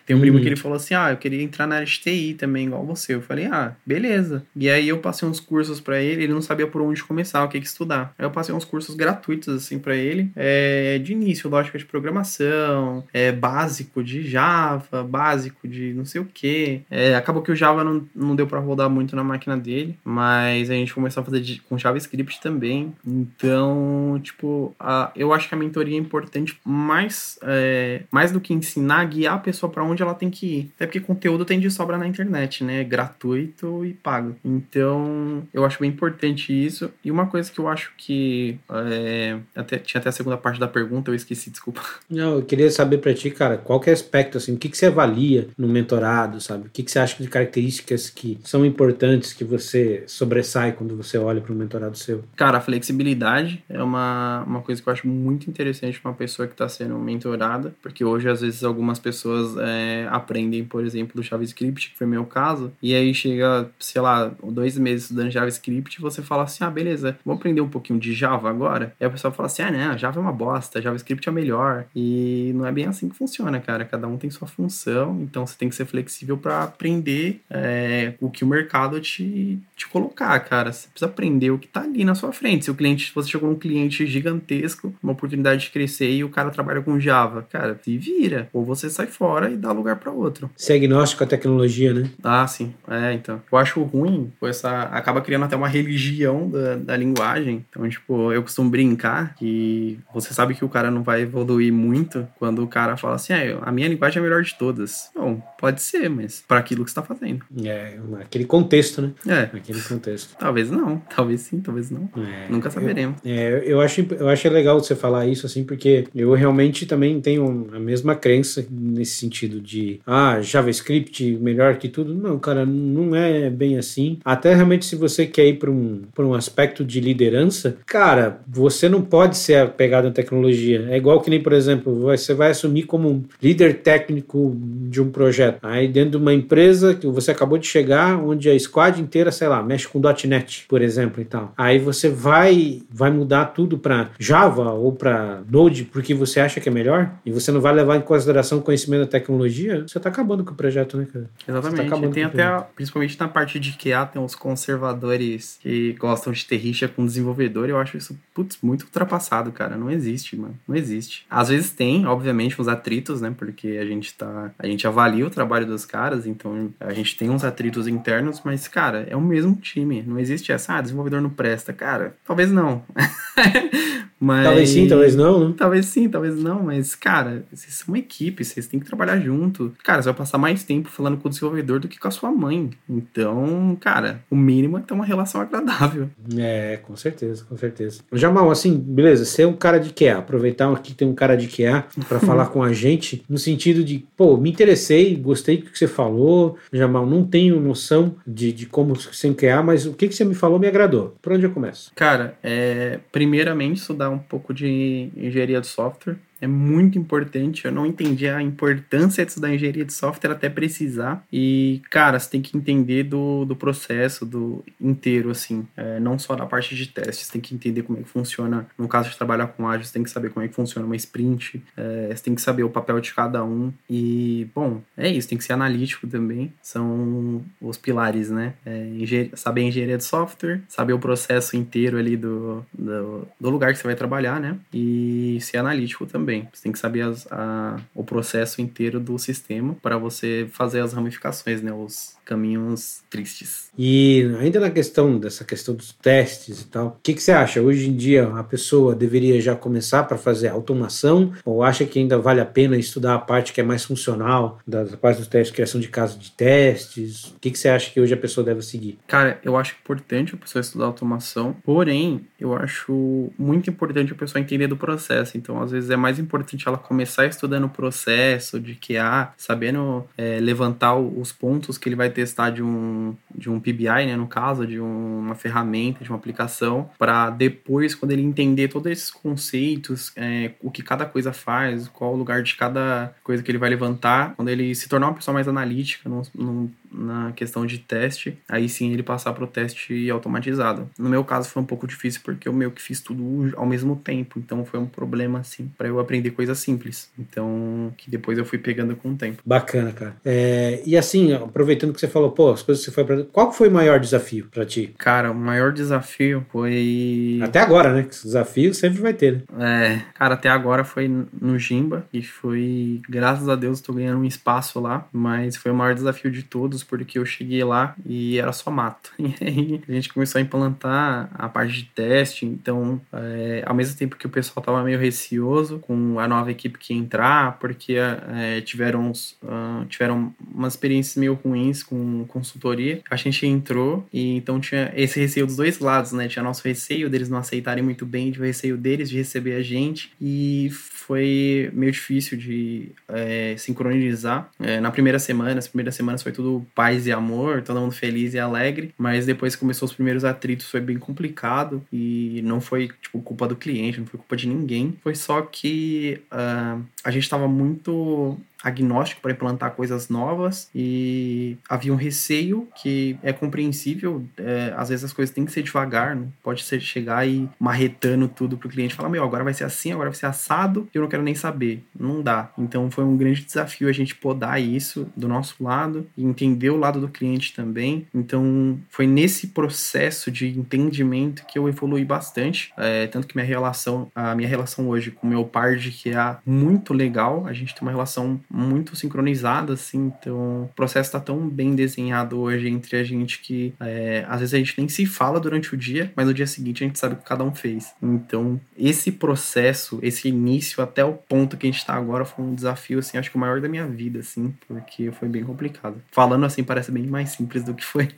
Tem 0.06 0.15
um 0.15 0.19
uhum. 0.19 0.21
primo 0.21 0.39
que 0.41 0.47
ele 0.47 0.56
falou 0.56 0.75
assim: 0.75 0.93
Ah, 0.93 1.12
eu 1.12 1.17
queria 1.17 1.41
entrar 1.41 1.67
na 1.67 1.75
área 1.75 1.88
de 1.88 1.99
TI 1.99 2.34
também, 2.34 2.67
igual 2.67 2.86
você. 2.86 3.15
Eu 3.15 3.21
falei: 3.21 3.45
Ah, 3.45 3.75
beleza. 3.86 4.43
E 4.56 4.69
aí 4.69 4.89
eu 4.89 4.97
passei 4.97 5.27
uns 5.27 5.39
cursos 5.39 5.80
para 5.80 6.01
ele, 6.01 6.23
ele 6.23 6.34
não 6.34 6.41
sabia 6.41 6.67
por 6.67 6.82
onde 6.82 7.04
começar, 7.04 7.43
o 7.43 7.47
que, 7.47 7.60
que 7.60 7.65
estudar. 7.65 8.13
Aí 8.17 8.25
eu 8.25 8.32
passei 8.32 8.54
uns 8.54 8.65
cursos 8.65 8.95
gratuitos, 8.95 9.54
assim, 9.56 9.80
para 9.80 9.95
ele, 9.95 10.30
é, 10.36 10.99
de 10.99 11.13
início, 11.13 11.49
lógica 11.49 11.77
de 11.82 11.86
programação, 11.88 13.04
é, 13.13 13.32
básico 13.32 14.04
de 14.04 14.28
Java, 14.28 15.04
básico 15.04 15.67
de 15.67 15.94
não 15.94 16.06
sei 16.06 16.22
o 16.22 16.26
que. 16.26 16.82
É, 16.89 17.15
acabou 17.15 17.41
que 17.41 17.52
o 17.52 17.56
Java 17.56 17.84
não, 17.84 18.08
não 18.15 18.36
deu 18.36 18.48
para 18.48 18.60
rodar 18.60 18.89
muito 18.89 19.15
na 19.15 19.24
máquina 19.24 19.58
dele, 19.58 19.98
mas 20.04 20.70
a 20.70 20.74
gente 20.74 20.94
começou 20.94 21.22
a 21.22 21.24
fazer 21.24 21.41
de, 21.41 21.62
com 21.62 21.78
JavaScript 21.78 22.39
também. 22.41 22.94
Então, 23.06 24.20
tipo, 24.24 24.76
a, 24.80 25.12
eu 25.15 25.34
acho 25.34 25.48
que 25.48 25.56
a 25.56 25.58
mentoria 25.58 25.96
é 25.96 26.00
importante 26.00 26.60
mais, 26.65 27.38
é, 27.44 28.04
mais 28.12 28.32
do 28.32 28.39
que 28.39 28.54
ensinar, 28.54 29.06
guiar 29.06 29.36
a 29.36 29.39
pessoa 29.39 29.72
para 29.72 29.84
onde 29.84 30.02
ela 30.02 30.13
tem 30.13 30.30
que 30.30 30.46
ir. 30.46 30.72
Até 30.76 30.86
porque 30.86 31.00
conteúdo 31.00 31.46
tem 31.46 31.60
de 31.60 31.70
sobra 31.70 31.98
na 31.98 32.08
internet, 32.08 32.63
né? 32.63 32.84
Gratuito 32.84 33.86
e 33.86 33.94
pago. 33.94 34.36
Então, 34.44 35.44
eu 35.54 35.65
acho 35.65 35.80
bem 35.80 35.89
importante 35.89 36.52
isso. 36.52 36.91
E 37.04 37.12
uma 37.12 37.28
coisa 37.28 37.52
que 37.52 37.60
eu 37.60 37.67
acho 37.67 37.91
que. 37.98 38.58
É, 38.70 39.38
até, 39.56 39.78
tinha 39.78 40.00
até 40.00 40.10
a 40.10 40.12
segunda 40.12 40.38
parte 40.38 40.60
da 40.60 40.67
pergunta, 40.67 41.12
eu 41.12 41.15
esqueci, 41.15 41.50
desculpa. 41.50 41.71
Não, 42.10 42.36
eu 42.36 42.42
queria 42.44 42.70
saber 42.70 42.98
para 42.98 43.14
ti, 43.14 43.30
cara, 43.32 43.58
qual 43.58 43.80
que 43.80 43.90
é 43.90 43.94
o 43.94 43.94
aspecto, 43.94 44.38
assim, 44.38 44.54
o 44.54 44.58
que, 44.58 44.70
que 44.70 44.78
você 44.78 44.88
avalia 44.88 45.48
no 45.58 45.68
mentorado, 45.68 46.40
sabe? 46.42 46.68
O 46.68 46.70
que, 46.72 46.84
que 46.84 46.92
você 46.92 47.00
acha 47.00 47.22
de 47.22 47.30
características 47.30 48.10
que 48.10 48.40
são 48.44 48.66
importantes 48.66 49.34
que 49.34 49.44
você 49.44 50.04
sobressai 50.08 50.74
quando 50.74 50.96
você 50.96 51.18
olha 51.18 51.42
para 51.42 51.54
um 51.54 51.56
mentorado 51.56 51.98
seu? 51.98 52.24
Cara, 52.36 52.58
a 52.58 52.62
flexibilidade 52.62 53.64
é 53.70 53.82
uma, 53.82 54.44
uma 54.46 54.62
coisa 54.62 54.82
que 54.82 54.88
eu 54.88 54.94
acho 54.94 55.08
muito 55.08 55.50
interessante 55.50 56.00
para 56.00 56.12
uma 56.12 56.18
pessoa 56.18 56.48
que 56.48 56.54
está 56.54 56.68
sendo 56.68 56.98
mentorada, 56.98 57.74
porque 57.82 58.04
hoje, 58.04 58.30
às 58.30 58.42
vezes, 58.42 58.64
algumas 58.64 59.00
pessoas. 59.00 59.56
É, 59.58 60.08
aprendem, 60.10 60.64
por 60.64 60.84
exemplo, 60.84 61.16
do 61.16 61.24
JavaScript, 61.24 61.92
que 61.92 61.98
foi 61.98 62.08
meu 62.08 62.26
caso, 62.26 62.72
e 62.82 62.94
aí 62.94 63.14
chega, 63.14 63.70
sei 63.80 64.02
lá, 64.02 64.32
dois 64.44 64.78
meses 64.78 65.04
estudando 65.04 65.32
JavaScript 65.32 65.98
e 65.98 66.02
você 66.02 66.22
fala 66.22 66.44
assim: 66.44 66.64
ah, 66.64 66.70
beleza, 66.70 67.18
vou 67.26 67.36
aprender 67.36 67.62
um 67.62 67.70
pouquinho 67.70 68.00
de 68.00 68.14
Java 68.14 68.50
agora. 68.50 68.94
E 69.00 69.06
a 69.06 69.10
pessoa 69.10 69.32
fala 69.32 69.48
assim: 69.48 69.64
ah, 69.64 69.72
não, 69.72 69.98
Java 69.98 70.20
é 70.20 70.22
uma 70.22 70.32
bosta, 70.32 70.82
JavaScript 70.82 71.28
é 71.28 71.32
melhor. 71.32 71.61
E 71.95 72.52
não 72.56 72.65
é 72.65 72.71
bem 72.71 72.86
assim 72.86 73.10
que 73.10 73.15
funciona, 73.15 73.60
cara. 73.60 73.86
Cada 73.86 74.08
um 74.08 74.17
tem 74.17 74.30
sua 74.30 74.47
função, 74.47 75.19
então 75.21 75.45
você 75.45 75.56
tem 75.58 75.69
que 75.69 75.76
ser 75.76 75.86
flexível 75.86 76.38
para 76.38 76.63
aprender 76.63 77.41
é, 77.50 78.13
o 78.19 78.30
que 78.30 78.43
o 78.43 78.47
mercado 78.47 79.00
te, 79.00 79.60
te 79.76 79.88
colocar, 79.88 80.39
cara. 80.39 80.71
Você 80.71 80.88
precisa 80.89 81.10
aprender 81.10 81.52
o 81.52 81.60
que 81.60 81.67
tá 81.67 81.82
ali 81.82 82.04
na 82.04 82.15
sua 82.15 82.32
frente. 82.32 82.65
Se 82.65 82.71
o 82.71 82.76
cliente, 82.76 83.08
se 83.08 83.15
você 83.15 83.30
chegou 83.30 83.50
num 83.50 83.56
cliente 83.56 84.06
gigantesco, 84.06 84.93
uma 85.02 85.13
oportunidade 85.13 85.65
de 85.65 85.69
crescer 85.71 86.10
e 86.12 86.24
o 86.24 86.30
cara 86.30 86.50
trabalha 86.50 86.82
com 86.82 87.00
Java, 87.00 87.45
cara, 87.52 87.80
se 87.82 87.97
vira. 87.97 88.50
Ou 88.54 88.63
você 88.63 88.89
sai 88.89 89.08
fora 89.08 89.50
e 89.50 89.58
dá 89.58 89.71
lugar 89.71 89.97
para 89.97 90.12
outro. 90.12 90.50
Ser 90.56 90.74
agnóstico 90.74 91.24
à 91.24 91.28
tecnologia, 91.28 91.93
né? 91.93 92.10
Ah, 92.24 92.47
sim. 92.47 92.74
É, 92.88 93.13
então. 93.13 93.41
Eu 93.52 93.58
acho 93.58 93.82
ruim, 93.84 94.32
essa 94.43 94.84
acaba 94.84 95.21
criando 95.21 95.45
até 95.45 95.56
uma 95.56 95.67
religião 95.67 96.50
da, 96.50 96.76
da 96.76 96.97
linguagem. 96.97 97.65
Então, 97.69 97.88
tipo, 97.89 98.32
eu 98.32 98.41
costumo 98.41 98.69
brincar 98.69 99.36
que 99.36 100.00
você 100.13 100.34
sabe 100.34 100.56
que 100.56 100.65
o 100.65 100.69
cara 100.69 100.89
não 100.89 101.04
vai 101.04 101.21
evoluir 101.21 101.51
muito 101.72 102.28
quando 102.40 102.64
o 102.64 102.68
cara 102.68 102.96
fala 102.96 103.16
assim, 103.16 103.34
ah, 103.34 103.60
a 103.64 103.72
minha 103.72 103.88
linguagem 103.88 104.18
é 104.18 104.20
a 104.20 104.24
melhor 104.24 104.44
de 104.44 104.56
todas. 104.56 105.10
Bom, 105.16 105.42
pode 105.60 105.82
ser, 105.82 106.10
mas 106.10 106.44
para 106.48 106.60
aquilo 106.60 106.86
que 106.86 106.92
você 106.92 106.96
tá 106.96 107.02
fazendo. 107.02 107.44
É, 107.64 107.98
aquele 108.22 108.46
contexto, 108.46 109.02
né? 109.02 109.12
É. 109.28 109.58
Aquele 109.58 109.82
contexto. 109.82 110.36
Talvez 110.38 110.70
não, 110.72 111.02
talvez 111.14 111.42
sim, 111.42 111.60
talvez 111.60 111.90
não. 111.92 112.10
É, 112.18 112.48
Nunca 112.50 112.70
saberemos. 112.70 113.18
Eu, 113.24 113.32
é, 113.34 113.64
eu 113.66 113.82
acho, 113.82 114.06
eu 114.18 114.30
acho 114.30 114.50
legal 114.50 114.80
você 114.80 114.96
falar 114.96 115.26
isso, 115.26 115.46
assim, 115.46 115.64
porque 115.64 116.06
eu 116.16 116.34
realmente 116.34 116.86
também 116.86 117.20
tenho 117.20 117.68
a 117.74 117.80
mesma 117.80 118.16
crença 118.16 118.66
nesse 118.70 119.16
sentido 119.16 119.60
de, 119.60 120.00
ah, 120.06 120.42
JavaScript 120.42 121.38
melhor 121.38 121.78
que 121.78 121.90
tudo. 121.90 122.14
Não, 122.14 122.40
cara, 122.40 122.66
não 122.66 123.16
é 123.16 123.50
bem 123.50 123.78
assim. 123.78 124.20
Até 124.24 124.54
realmente 124.54 124.86
se 124.86 124.96
você 124.96 125.26
quer 125.26 125.48
ir 125.48 125.60
para 125.60 125.72
um, 125.72 126.04
um 126.20 126.34
aspecto 126.34 126.84
de 126.86 127.00
liderança, 127.00 127.78
cara, 127.86 128.42
você 128.48 128.88
não 128.88 129.02
pode 129.02 129.38
ser 129.38 129.58
apegado 129.58 130.08
à 130.08 130.12
tecnologia. 130.12 130.88
É 130.90 130.98
igual 130.98 131.22
que 131.22 131.30
nem, 131.30 131.40
por 131.41 131.54
exemplo, 131.54 131.93
você 132.01 132.34
vai 132.34 132.51
assumir 132.51 132.84
como 132.84 133.10
um 133.10 133.23
líder 133.41 133.82
técnico 133.82 134.56
de 134.89 135.01
um 135.01 135.10
projeto. 135.10 135.60
Aí 135.63 135.88
dentro 135.88 136.12
de 136.12 136.17
uma 136.17 136.34
empresa 136.34 136.93
que 136.93 137.08
você 137.08 137.32
acabou 137.32 137.58
de 137.58 137.67
chegar, 137.67 138.17
onde 138.17 138.49
a 138.49 138.60
squad 138.60 139.01
inteira, 139.01 139.32
sei 139.32 139.47
lá, 139.47 139.62
mexe 139.62 139.88
com 139.88 139.99
.NET, 140.27 140.65
por 140.67 140.82
exemplo, 140.82 141.21
e 141.21 141.25
tal. 141.25 141.54
Aí 141.58 141.80
você 141.80 142.10
vai 142.10 142.82
vai 142.89 143.12
mudar 143.12 143.45
tudo 143.47 143.77
para 143.77 144.12
Java 144.19 144.71
ou 144.71 144.91
para 144.91 145.41
Node 145.49 145.86
porque 145.86 146.13
você 146.13 146.39
acha 146.39 146.60
que 146.60 146.69
é 146.69 146.71
melhor 146.71 147.12
e 147.25 147.32
você 147.32 147.51
não 147.51 147.62
vai 147.62 147.73
levar 147.73 147.97
em 147.97 148.01
consideração 148.01 148.60
o 148.60 148.62
conhecimento 148.62 149.01
da 149.01 149.08
tecnologia, 149.08 149.82
você 149.88 149.97
está 149.97 150.10
acabando 150.10 150.43
com 150.43 150.51
o 150.51 150.56
projeto, 150.56 150.97
né, 150.97 151.08
cara? 151.12 151.30
Tá 151.45 151.51
Exatamente. 151.51 151.89
Tá 151.89 152.12
tem 152.12 152.23
até, 152.23 152.43
a, 152.43 152.62
principalmente 152.62 153.19
na 153.19 153.27
parte 153.27 153.60
de 153.60 153.71
QA, 153.73 154.06
tem 154.06 154.21
uns 154.21 154.36
conservadores 154.36 155.58
que 155.62 155.93
gostam 155.93 156.32
de 156.34 156.45
ter 156.45 156.58
rixa 156.58 156.88
com 156.88 157.06
desenvolvedor. 157.06 157.69
Eu 157.69 157.77
acho 157.77 157.97
isso, 157.97 158.17
putz, 158.34 158.58
muito 158.62 158.84
ultrapassado, 158.84 159.51
cara. 159.51 159.77
Não 159.77 159.89
existe, 159.89 160.36
mano. 160.36 160.58
Não 160.67 160.75
existe. 160.75 161.25
Às 161.32 161.48
vezes 161.48 161.72
tem, 161.72 162.06
obviamente, 162.06 162.62
uns 162.62 162.67
atritos, 162.67 163.22
né? 163.22 163.34
Porque 163.36 163.78
a 163.82 163.86
gente 163.86 164.13
tá. 164.13 164.52
A 164.60 164.67
gente 164.67 164.86
avalia 164.86 165.26
o 165.26 165.30
trabalho 165.30 165.65
dos 165.65 165.86
caras, 165.86 166.28
então 166.28 166.74
a 166.78 166.91
gente 166.91 167.15
tem 167.17 167.30
uns 167.30 167.46
atritos 167.46 167.88
internos, 167.88 168.41
mas, 168.44 168.67
cara, 168.67 169.08
é 169.10 169.15
o 169.15 169.22
mesmo 169.22 169.56
time. 169.56 170.04
Não 170.06 170.20
existe 170.20 170.52
essa, 170.52 170.76
ah, 170.76 170.82
desenvolvedor 170.82 171.22
não 171.22 171.30
presta. 171.30 171.72
Cara, 171.72 172.17
talvez 172.26 172.52
não. 172.52 172.84
Mas... 174.22 174.46
Talvez 174.46 174.70
sim, 174.70 174.88
talvez 174.88 175.16
não, 175.16 175.50
né? 175.50 175.56
Talvez 175.58 175.86
sim, 175.88 176.08
talvez 176.08 176.36
não, 176.36 176.62
mas, 176.62 176.94
cara, 176.94 177.44
vocês 177.52 177.74
são 177.74 177.88
uma 177.88 177.98
equipe, 177.98 178.46
vocês 178.46 178.68
têm 178.68 178.80
que 178.80 178.86
trabalhar 178.86 179.20
junto. 179.20 179.74
Cara, 179.84 180.00
você 180.00 180.10
vai 180.10 180.14
passar 180.14 180.38
mais 180.38 180.64
tempo 180.64 180.90
falando 180.90 181.18
com 181.18 181.28
o 181.28 181.32
desenvolvedor 181.32 181.80
do 181.80 181.88
que 181.88 182.00
com 182.00 182.08
a 182.08 182.12
sua 182.12 182.30
mãe. 182.32 182.70
Então, 182.88 183.76
cara, 183.82 184.24
o 184.30 184.36
mínimo 184.36 184.78
é 184.78 184.82
ter 184.82 184.94
uma 184.94 185.06
relação 185.06 185.42
agradável. 185.42 186.08
É, 186.38 186.78
com 186.84 186.96
certeza, 186.96 187.44
com 187.46 187.58
certeza. 187.58 188.04
Jamal, 188.14 188.52
assim, 188.52 188.78
beleza, 188.78 189.26
ser 189.26 189.48
um 189.48 189.54
cara 189.54 189.80
de 189.80 189.92
QA, 189.92 190.20
aproveitar 190.20 190.72
que 190.84 190.94
tem 190.94 191.08
um 191.08 191.16
cara 191.16 191.36
de 191.36 191.48
QA 191.48 191.86
para 192.08 192.20
falar 192.22 192.46
com 192.48 192.62
a 192.62 192.72
gente, 192.72 193.24
no 193.28 193.40
sentido 193.40 193.84
de, 193.84 194.06
pô, 194.16 194.38
me 194.38 194.52
interessei, 194.52 195.16
gostei 195.16 195.58
do 195.58 195.72
que 195.72 195.80
você 195.80 195.88
falou, 195.88 196.58
Jamal, 196.72 197.08
não 197.08 197.24
tenho 197.24 197.60
noção 197.60 198.16
de, 198.28 198.54
de 198.54 198.68
como 198.68 198.96
ser 198.96 199.34
QA, 199.34 199.64
mas 199.64 199.88
o 199.88 199.94
que, 199.94 200.08
que 200.08 200.14
você 200.14 200.24
me 200.24 200.36
falou 200.36 200.60
me 200.60 200.68
agradou. 200.68 201.16
Por 201.22 201.34
onde 201.34 201.46
eu 201.46 201.52
começo? 201.52 201.92
Cara, 201.96 202.38
é, 202.44 203.00
primeiramente, 203.12 203.78
estudar 203.78 204.11
um 204.13 204.19
pouco 204.19 204.54
de 204.54 205.12
engenharia 205.15 205.62
de 205.62 205.67
software 205.67 206.17
é 206.41 206.47
muito 206.47 206.97
importante. 206.97 207.65
Eu 207.65 207.71
não 207.71 207.86
entendi 207.86 208.27
a 208.27 208.41
importância 208.41 209.25
da 209.38 209.54
engenharia 209.54 209.86
de 209.86 209.93
software 209.93 210.32
até 210.32 210.49
precisar. 210.49 211.23
E, 211.32 211.82
cara, 211.89 212.19
você 212.19 212.32
tem 212.32 212.41
que 212.41 212.58
entender 212.58 213.04
do, 213.04 213.45
do 213.45 213.56
processo 213.56 214.25
do 214.25 214.65
inteiro, 214.80 215.30
assim. 215.30 215.67
É, 215.77 215.99
não 215.99 216.17
só 216.17 216.36
da 216.36 216.45
parte 216.47 216.75
de 216.75 216.88
testes. 216.88 217.30
Tem 217.30 217.39
que 217.39 217.54
entender 217.54 217.84
como 217.84 217.99
é 217.99 218.01
que 218.01 218.10
funciona. 218.10 218.67
No 218.77 218.88
caso 218.88 219.12
de 219.12 219.17
trabalhar 219.17 219.47
com 219.47 219.67
ágil, 219.67 219.86
você 219.86 219.93
tem 219.93 220.04
que 220.04 220.10
saber 220.10 220.32
como 220.32 220.43
é 220.43 220.49
que 220.49 220.56
funciona 220.56 220.86
uma 220.86 220.95
sprint. 220.95 221.62
É, 221.77 222.10
você 222.13 222.23
tem 222.23 222.34
que 222.34 222.41
saber 222.41 222.63
o 222.63 222.69
papel 222.69 222.99
de 222.99 223.13
cada 223.13 223.43
um. 223.43 223.71
E, 223.88 224.47
bom, 224.56 224.82
é 224.97 225.08
isso. 225.08 225.30
Tem 225.30 225.38
que 225.38 225.43
ser 225.43 225.54
analítico 225.54 226.08
também. 226.08 226.51
São 226.62 227.45
os 227.62 227.77
pilares, 227.77 228.32
né? 228.32 228.54
É, 228.65 229.30
saber 229.36 229.62
engenharia 229.62 229.97
de 229.97 230.04
software, 230.04 230.62
saber 230.67 230.93
o 230.93 230.99
processo 230.99 231.56
inteiro 231.56 231.97
ali 231.97 232.17
do, 232.17 232.65
do, 232.73 233.27
do 233.39 233.49
lugar 233.49 233.71
que 233.73 233.77
você 233.77 233.84
vai 233.84 233.95
trabalhar, 233.95 234.39
né? 234.39 234.58
E 234.73 235.38
ser 235.41 235.58
analítico 235.58 236.08
também 236.08 236.31
também. 236.32 236.48
Você 236.54 236.63
tem 236.63 236.72
que 236.72 236.80
saber 236.80 237.02
as, 237.02 237.28
a, 237.32 237.78
o 237.94 238.04
processo 238.04 238.62
inteiro 238.62 239.00
do 239.00 239.20
sistema 239.20 239.76
para 239.82 239.98
você 239.98 240.48
fazer 240.52 240.80
as 240.80 240.94
ramificações, 240.94 241.62
né? 241.62 241.74
Os, 241.74 242.15
caminhos 242.32 243.04
tristes. 243.10 243.70
E 243.78 244.34
ainda 244.39 244.58
na 244.58 244.70
questão 244.70 245.20
dessa 245.20 245.44
questão 245.44 245.76
dos 245.76 245.91
testes 245.91 246.62
e 246.62 246.67
tal, 246.67 246.88
o 246.88 246.96
que, 247.04 247.13
que 247.13 247.22
você 247.22 247.34
acha? 247.34 247.62
Hoje 247.62 247.89
em 247.89 247.96
dia 247.96 248.26
a 248.36 248.44
pessoa 248.44 248.96
deveria 248.96 249.41
já 249.41 249.54
começar 249.54 250.04
para 250.04 250.17
fazer 250.17 250.48
automação 250.48 251.34
ou 251.44 251.62
acha 251.62 251.84
que 251.84 252.00
ainda 252.00 252.17
vale 252.17 252.39
a 252.39 252.46
pena 252.46 252.78
estudar 252.78 253.15
a 253.15 253.20
parte 253.20 253.52
que 253.52 253.60
é 253.60 253.63
mais 253.63 253.84
funcional, 253.84 254.60
da 254.65 254.86
parte 254.96 255.17
dos 255.17 255.28
testes, 255.28 255.54
criação 255.54 255.82
de 255.82 255.89
casos 255.89 256.17
de 256.17 256.32
testes? 256.32 257.26
O 257.26 257.39
que, 257.41 257.52
que 257.52 257.60
você 257.60 257.67
acha 257.67 257.91
que 257.91 258.00
hoje 258.00 258.13
a 258.13 258.17
pessoa 258.17 258.46
deve 258.46 258.62
seguir? 258.62 258.98
Cara, 259.08 259.38
eu 259.44 259.58
acho 259.58 259.76
importante 259.82 260.34
a 260.34 260.38
pessoa 260.38 260.62
estudar 260.62 260.86
automação, 260.86 261.54
porém, 261.65 262.26
eu 262.39 262.56
acho 262.56 263.30
muito 263.38 263.70
importante 263.70 264.13
a 264.13 264.15
pessoa 264.15 264.41
entender 264.41 264.67
do 264.67 264.78
processo. 264.78 265.38
Então, 265.38 265.62
às 265.62 265.72
vezes 265.72 265.89
é 265.89 265.98
mais 265.98 266.17
importante 266.22 266.68
ela 266.68 266.78
começar 266.78 267.26
estudando 267.26 267.66
o 267.66 267.70
processo 267.70 268.60
de 268.60 268.76
QA, 268.76 269.34
sabendo 269.38 270.08
é, 270.18 270.40
levantar 270.40 270.96
os 270.96 271.32
pontos 271.32 271.78
que 271.78 271.90
ele 271.90 271.96
vai 271.96 272.10
testar 272.10 272.50
de 272.50 272.64
um, 272.64 273.16
de 273.34 273.50
um 273.50 273.60
PBI, 273.60 274.06
né, 274.06 274.16
no 274.16 274.28
caso, 274.28 274.66
de 274.66 274.80
um, 274.80 275.20
uma 275.20 275.36
ferramenta, 275.36 276.04
de 276.04 276.10
uma 276.10 276.18
aplicação, 276.18 276.90
para 276.98 277.30
depois, 277.30 277.96
quando 277.96 278.12
ele 278.12 278.22
entender 278.22 278.68
todos 278.68 278.92
esses 278.92 279.12
conceitos, 279.12 280.12
é, 280.16 280.52
o 280.62 280.72
que 280.72 280.84
cada 280.84 281.06
coisa 281.06 281.34
faz, 281.34 281.88
qual 281.88 282.14
o 282.14 282.18
lugar 282.18 282.44
de 282.44 282.56
cada 282.56 283.14
coisa 283.24 283.44
que 283.44 283.52
ele 283.52 283.58
vai 283.58 283.70
levantar, 283.70 284.34
quando 284.36 284.50
ele 284.50 284.74
se 284.76 284.88
tornar 284.88 285.08
uma 285.08 285.16
pessoa 285.16 285.34
mais 285.34 285.48
analítica 285.48 286.10
no, 286.10 286.22
no, 286.34 286.72
na 286.91 287.32
questão 287.32 287.65
de 287.65 287.77
teste, 287.77 288.38
aí 288.47 288.67
sim 288.67 288.91
ele 288.91 289.04
passar 289.04 289.34
para 289.34 289.43
o 289.43 289.47
teste 289.47 290.10
automatizado. 290.10 290.89
No 290.97 291.10
meu 291.10 291.23
caso 291.23 291.49
foi 291.49 291.62
um 291.62 291.65
pouco 291.65 291.88
difícil 291.88 292.21
porque 292.23 292.47
eu 292.47 292.54
meio 292.54 292.71
que 292.71 292.82
fiz 292.82 292.99
tudo 292.99 293.54
ao 293.56 293.65
mesmo 293.65 293.95
tempo, 293.95 294.39
então 294.39 294.65
foi 294.65 294.80
um 294.80 294.86
problema 294.86 295.39
assim 295.39 295.71
para 295.77 295.88
eu 295.88 295.99
aprender 295.99 296.32
coisas 296.32 296.60
simples. 296.60 297.10
Então, 297.17 297.93
que 297.97 298.10
depois 298.10 298.38
eu 298.38 298.45
fui 298.45 298.58
pegando 298.58 298.95
com 298.95 299.12
o 299.12 299.15
tempo. 299.15 299.41
Bacana, 299.45 299.91
cara. 299.91 300.15
É, 300.25 300.82
e 300.86 300.97
assim, 300.97 301.34
aproveitando 301.34 301.93
que 301.93 301.99
você 301.99 302.08
falou, 302.08 302.32
pô, 302.32 302.51
as 302.51 302.62
coisas 302.62 302.84
que 302.84 302.91
você 302.91 302.95
foi 302.95 303.06
pra... 303.06 303.23
Qual 303.23 303.51
foi 303.51 303.69
o 303.69 303.71
maior 303.71 303.99
desafio 303.99 304.47
para 304.51 304.65
ti? 304.65 304.93
Cara, 304.97 305.32
o 305.32 305.36
maior 305.36 305.71
desafio 305.71 306.45
foi. 306.51 307.39
Até 307.41 307.60
agora, 307.60 307.93
né? 307.93 308.04
Que 308.04 308.10
desafio 308.10 308.73
sempre 308.73 309.01
vai 309.01 309.13
ter, 309.13 309.34
né? 309.34 309.43
É, 309.60 310.01
cara, 310.13 310.34
até 310.34 310.49
agora 310.49 310.84
foi 310.84 311.08
no 311.08 311.58
Jimba 311.58 312.06
e 312.13 312.21
foi, 312.21 313.01
graças 313.10 313.47
a 313.47 313.56
Deus, 313.56 313.82
tô 313.82 313.93
ganhando 313.93 314.19
um 314.19 314.25
espaço 314.25 314.80
lá, 314.80 315.08
mas 315.12 315.56
foi 315.56 315.71
o 315.71 315.75
maior 315.75 315.93
desafio 315.93 316.32
de 316.32 316.43
todos 316.43 316.81
porque 316.84 317.17
eu 317.17 317.26
cheguei 317.26 317.63
lá 317.63 317.96
e 318.06 318.38
era 318.38 318.52
só 318.52 318.72
mato. 318.72 319.12
E 319.41 319.44
aí 319.44 319.82
a 319.88 319.91
gente 319.94 320.13
começou 320.13 320.39
a 320.39 320.41
implantar 320.41 321.30
a 321.34 321.48
parte 321.48 321.74
de 321.74 321.84
teste, 321.86 322.46
então, 322.46 323.02
é, 323.13 323.63
ao 323.65 323.74
mesmo 323.74 323.98
tempo 323.98 324.17
que 324.17 324.28
o 324.28 324.30
pessoal 324.30 324.63
tava 324.63 324.84
meio 324.84 325.00
receoso 325.00 325.80
com 325.80 326.20
a 326.20 326.28
nova 326.28 326.52
equipe 326.52 326.78
que 326.78 326.94
ia 326.94 327.00
entrar, 327.00 327.58
porque 327.60 327.96
é, 327.96 328.62
tiveram, 328.62 329.12
uh, 329.12 329.86
tiveram 329.88 330.34
umas 330.54 330.74
experiências 330.74 331.15
meio 331.15 331.34
ruins 331.34 331.82
com 331.82 332.26
consultoria. 332.28 333.02
A 333.10 333.15
gente 333.15 333.46
entrou 333.46 334.06
e 334.12 334.36
então 334.36 334.60
tinha 334.60 334.91
esse 334.96 335.20
receio 335.20 335.48
dos 335.48 335.56
dois 335.56 335.80
lados, 335.80 336.12
né? 336.12 336.28
Tinha 336.28 336.44
nosso 336.44 336.67
receio 336.67 337.10
deles 337.10 337.30
não 337.30 337.38
aceitarem 337.38 337.84
muito 337.84 338.06
bem, 338.06 338.32
de 338.32 338.39
receio 338.39 338.78
deles 338.78 339.10
de 339.10 339.17
receber 339.17 339.56
a 339.56 339.62
gente 339.62 340.12
e 340.20 340.70
foi 341.02 341.70
meio 341.74 341.92
difícil 341.92 342.38
de 342.38 342.92
é, 343.08 343.56
sincronizar. 343.58 344.50
É, 344.60 344.80
na 344.80 344.92
primeira 344.92 345.20
semana, 345.20 345.60
as 345.60 345.68
primeiras 345.68 345.96
semanas 345.96 346.22
foi 346.24 346.32
tudo 346.32 346.66
paz 346.76 347.08
e 347.08 347.12
amor, 347.12 347.62
todo 347.62 347.80
mundo 347.80 347.94
feliz 347.94 348.34
e 348.34 348.40
alegre, 348.40 348.94
mas 348.98 349.26
depois 349.26 349.56
que 349.56 349.60
começou 349.60 349.88
os 349.88 349.94
primeiros 349.94 350.24
atritos 350.24 350.70
foi 350.70 350.80
bem 350.80 350.98
complicado 350.98 351.84
e 351.92 352.42
não 352.44 352.62
foi 352.62 352.90
tipo 353.02 353.22
culpa 353.22 353.48
do 353.48 353.56
cliente, 353.56 354.00
não 354.00 354.06
foi 354.06 354.20
culpa 354.20 354.38
de 354.38 354.48
ninguém. 354.48 354.96
Foi 355.04 355.16
só 355.16 355.42
que 355.42 356.22
uh, 356.32 356.84
a 357.04 357.12
gente 357.12 357.24
estava 357.24 357.48
muito 357.48 358.38
agnóstico 358.63 359.21
para 359.21 359.32
implantar 359.32 359.71
coisas 359.71 360.10
novas 360.10 360.69
e 360.74 361.58
havia 361.69 361.93
um 361.93 361.95
receio 361.95 362.67
que 362.76 363.17
é 363.24 363.34
compreensível. 363.34 364.24
É, 364.38 364.74
às 364.76 364.89
vezes 364.89 365.06
as 365.06 365.13
coisas 365.13 365.34
têm 365.34 365.45
que 365.45 365.52
ser 365.52 365.63
devagar, 365.63 366.15
não 366.15 366.32
pode 366.43 366.63
ser 366.63 366.80
chegar 366.80 367.28
e 367.28 367.50
marretando 367.60 368.28
tudo 368.28 368.58
para 368.58 368.67
o 368.67 368.71
cliente 368.71 368.93
falar: 368.93 369.10
Meu, 369.10 369.24
agora 369.24 369.43
vai 369.43 369.54
ser 369.54 369.63
assim, 369.63 369.91
agora 369.91 370.10
vai 370.10 370.19
ser 370.19 370.26
assado, 370.26 370.88
eu 370.93 371.02
não 371.02 371.10
quero 371.10 371.24
nem 371.24 371.36
saber. 371.36 371.84
Não 371.97 372.21
dá. 372.21 372.52
Então 372.58 372.89
foi 372.91 373.04
um 373.04 373.17
grande 373.17 373.43
desafio 373.43 373.88
a 373.88 373.91
gente 373.91 374.15
podar 374.15 374.62
isso 374.62 375.08
do 375.15 375.28
nosso 375.28 375.63
lado 375.63 376.08
e 376.17 376.24
entender 376.24 376.69
o 376.69 376.78
lado 376.78 377.00
do 377.00 377.08
cliente 377.08 377.54
também. 377.54 378.08
Então 378.13 378.80
foi 378.89 379.08
nesse 379.08 379.47
processo 379.47 380.32
de 380.32 380.47
entendimento 380.47 381.45
que 381.45 381.58
eu 381.58 381.67
evolui 381.67 382.06
bastante. 382.06 382.74
É, 382.78 383.08
tanto 383.08 383.28
que 383.28 383.36
minha 383.36 383.45
relação, 383.45 384.12
a 384.13 384.36
minha 384.36 384.47
relação 384.47 384.88
hoje 384.88 385.12
com 385.12 385.28
meu 385.28 385.43
par 385.45 385.76
de 385.78 385.91
que 385.91 386.10
é 386.10 386.38
muito 386.45 386.93
legal, 386.93 387.45
a 387.47 387.54
gente 387.54 387.74
tem 387.74 387.82
uma 387.82 387.91
relação 387.91 388.39
muito 388.52 388.96
sincronizada, 388.96 389.74
assim, 389.74 390.12
então 390.20 390.64
o 390.64 390.70
processo 390.76 391.08
está 391.08 391.20
tão 391.20 391.48
bem 391.48 391.74
desenhado 391.74 392.40
hoje 392.40 392.68
entre 392.68 392.98
a 392.98 393.04
gente 393.04 393.40
que 393.40 393.74
é, 393.80 394.26
às 394.28 394.40
vezes 394.40 394.54
a 394.54 394.58
gente 394.58 394.76
nem 394.78 394.90
se 394.90 395.06
fala 395.06 395.40
durante 395.40 395.74
o 395.74 395.78
dia, 395.78 396.12
mas 396.16 396.28
no 396.28 396.34
dia 396.34 396.46
seguinte 396.46 396.84
a 396.84 396.88
gente 396.88 397.00
sabe 397.00 397.16
o 397.16 397.18
que 397.18 397.24
cada 397.24 397.44
um 397.44 397.54
fez. 397.54 397.94
Então, 398.02 398.60
esse 398.78 399.12
processo, 399.12 400.00
esse 400.02 400.28
início 400.28 400.84
até 400.84 401.04
o 401.04 401.14
ponto 401.14 401.56
que 401.56 401.66
a 401.66 401.72
gente 401.72 401.80
está 401.80 401.94
agora 401.94 402.26
foi 402.26 402.44
um 402.44 402.54
desafio, 402.54 403.00
assim, 403.00 403.18
acho 403.18 403.32
que 403.32 403.38
o 403.38 403.40
maior 403.40 403.62
da 403.62 403.70
minha 403.70 403.88
vida, 403.88 404.20
assim, 404.20 404.54
porque 404.68 405.12
foi 405.12 405.30
bem 405.30 405.44
complicado. 405.44 405.96
Falando 406.12 406.46
assim, 406.46 406.64
parece 406.64 406.92
bem 406.92 407.08
mais 407.08 407.30
simples 407.30 407.64
do 407.64 407.74
que 407.74 407.86
foi. 407.86 408.10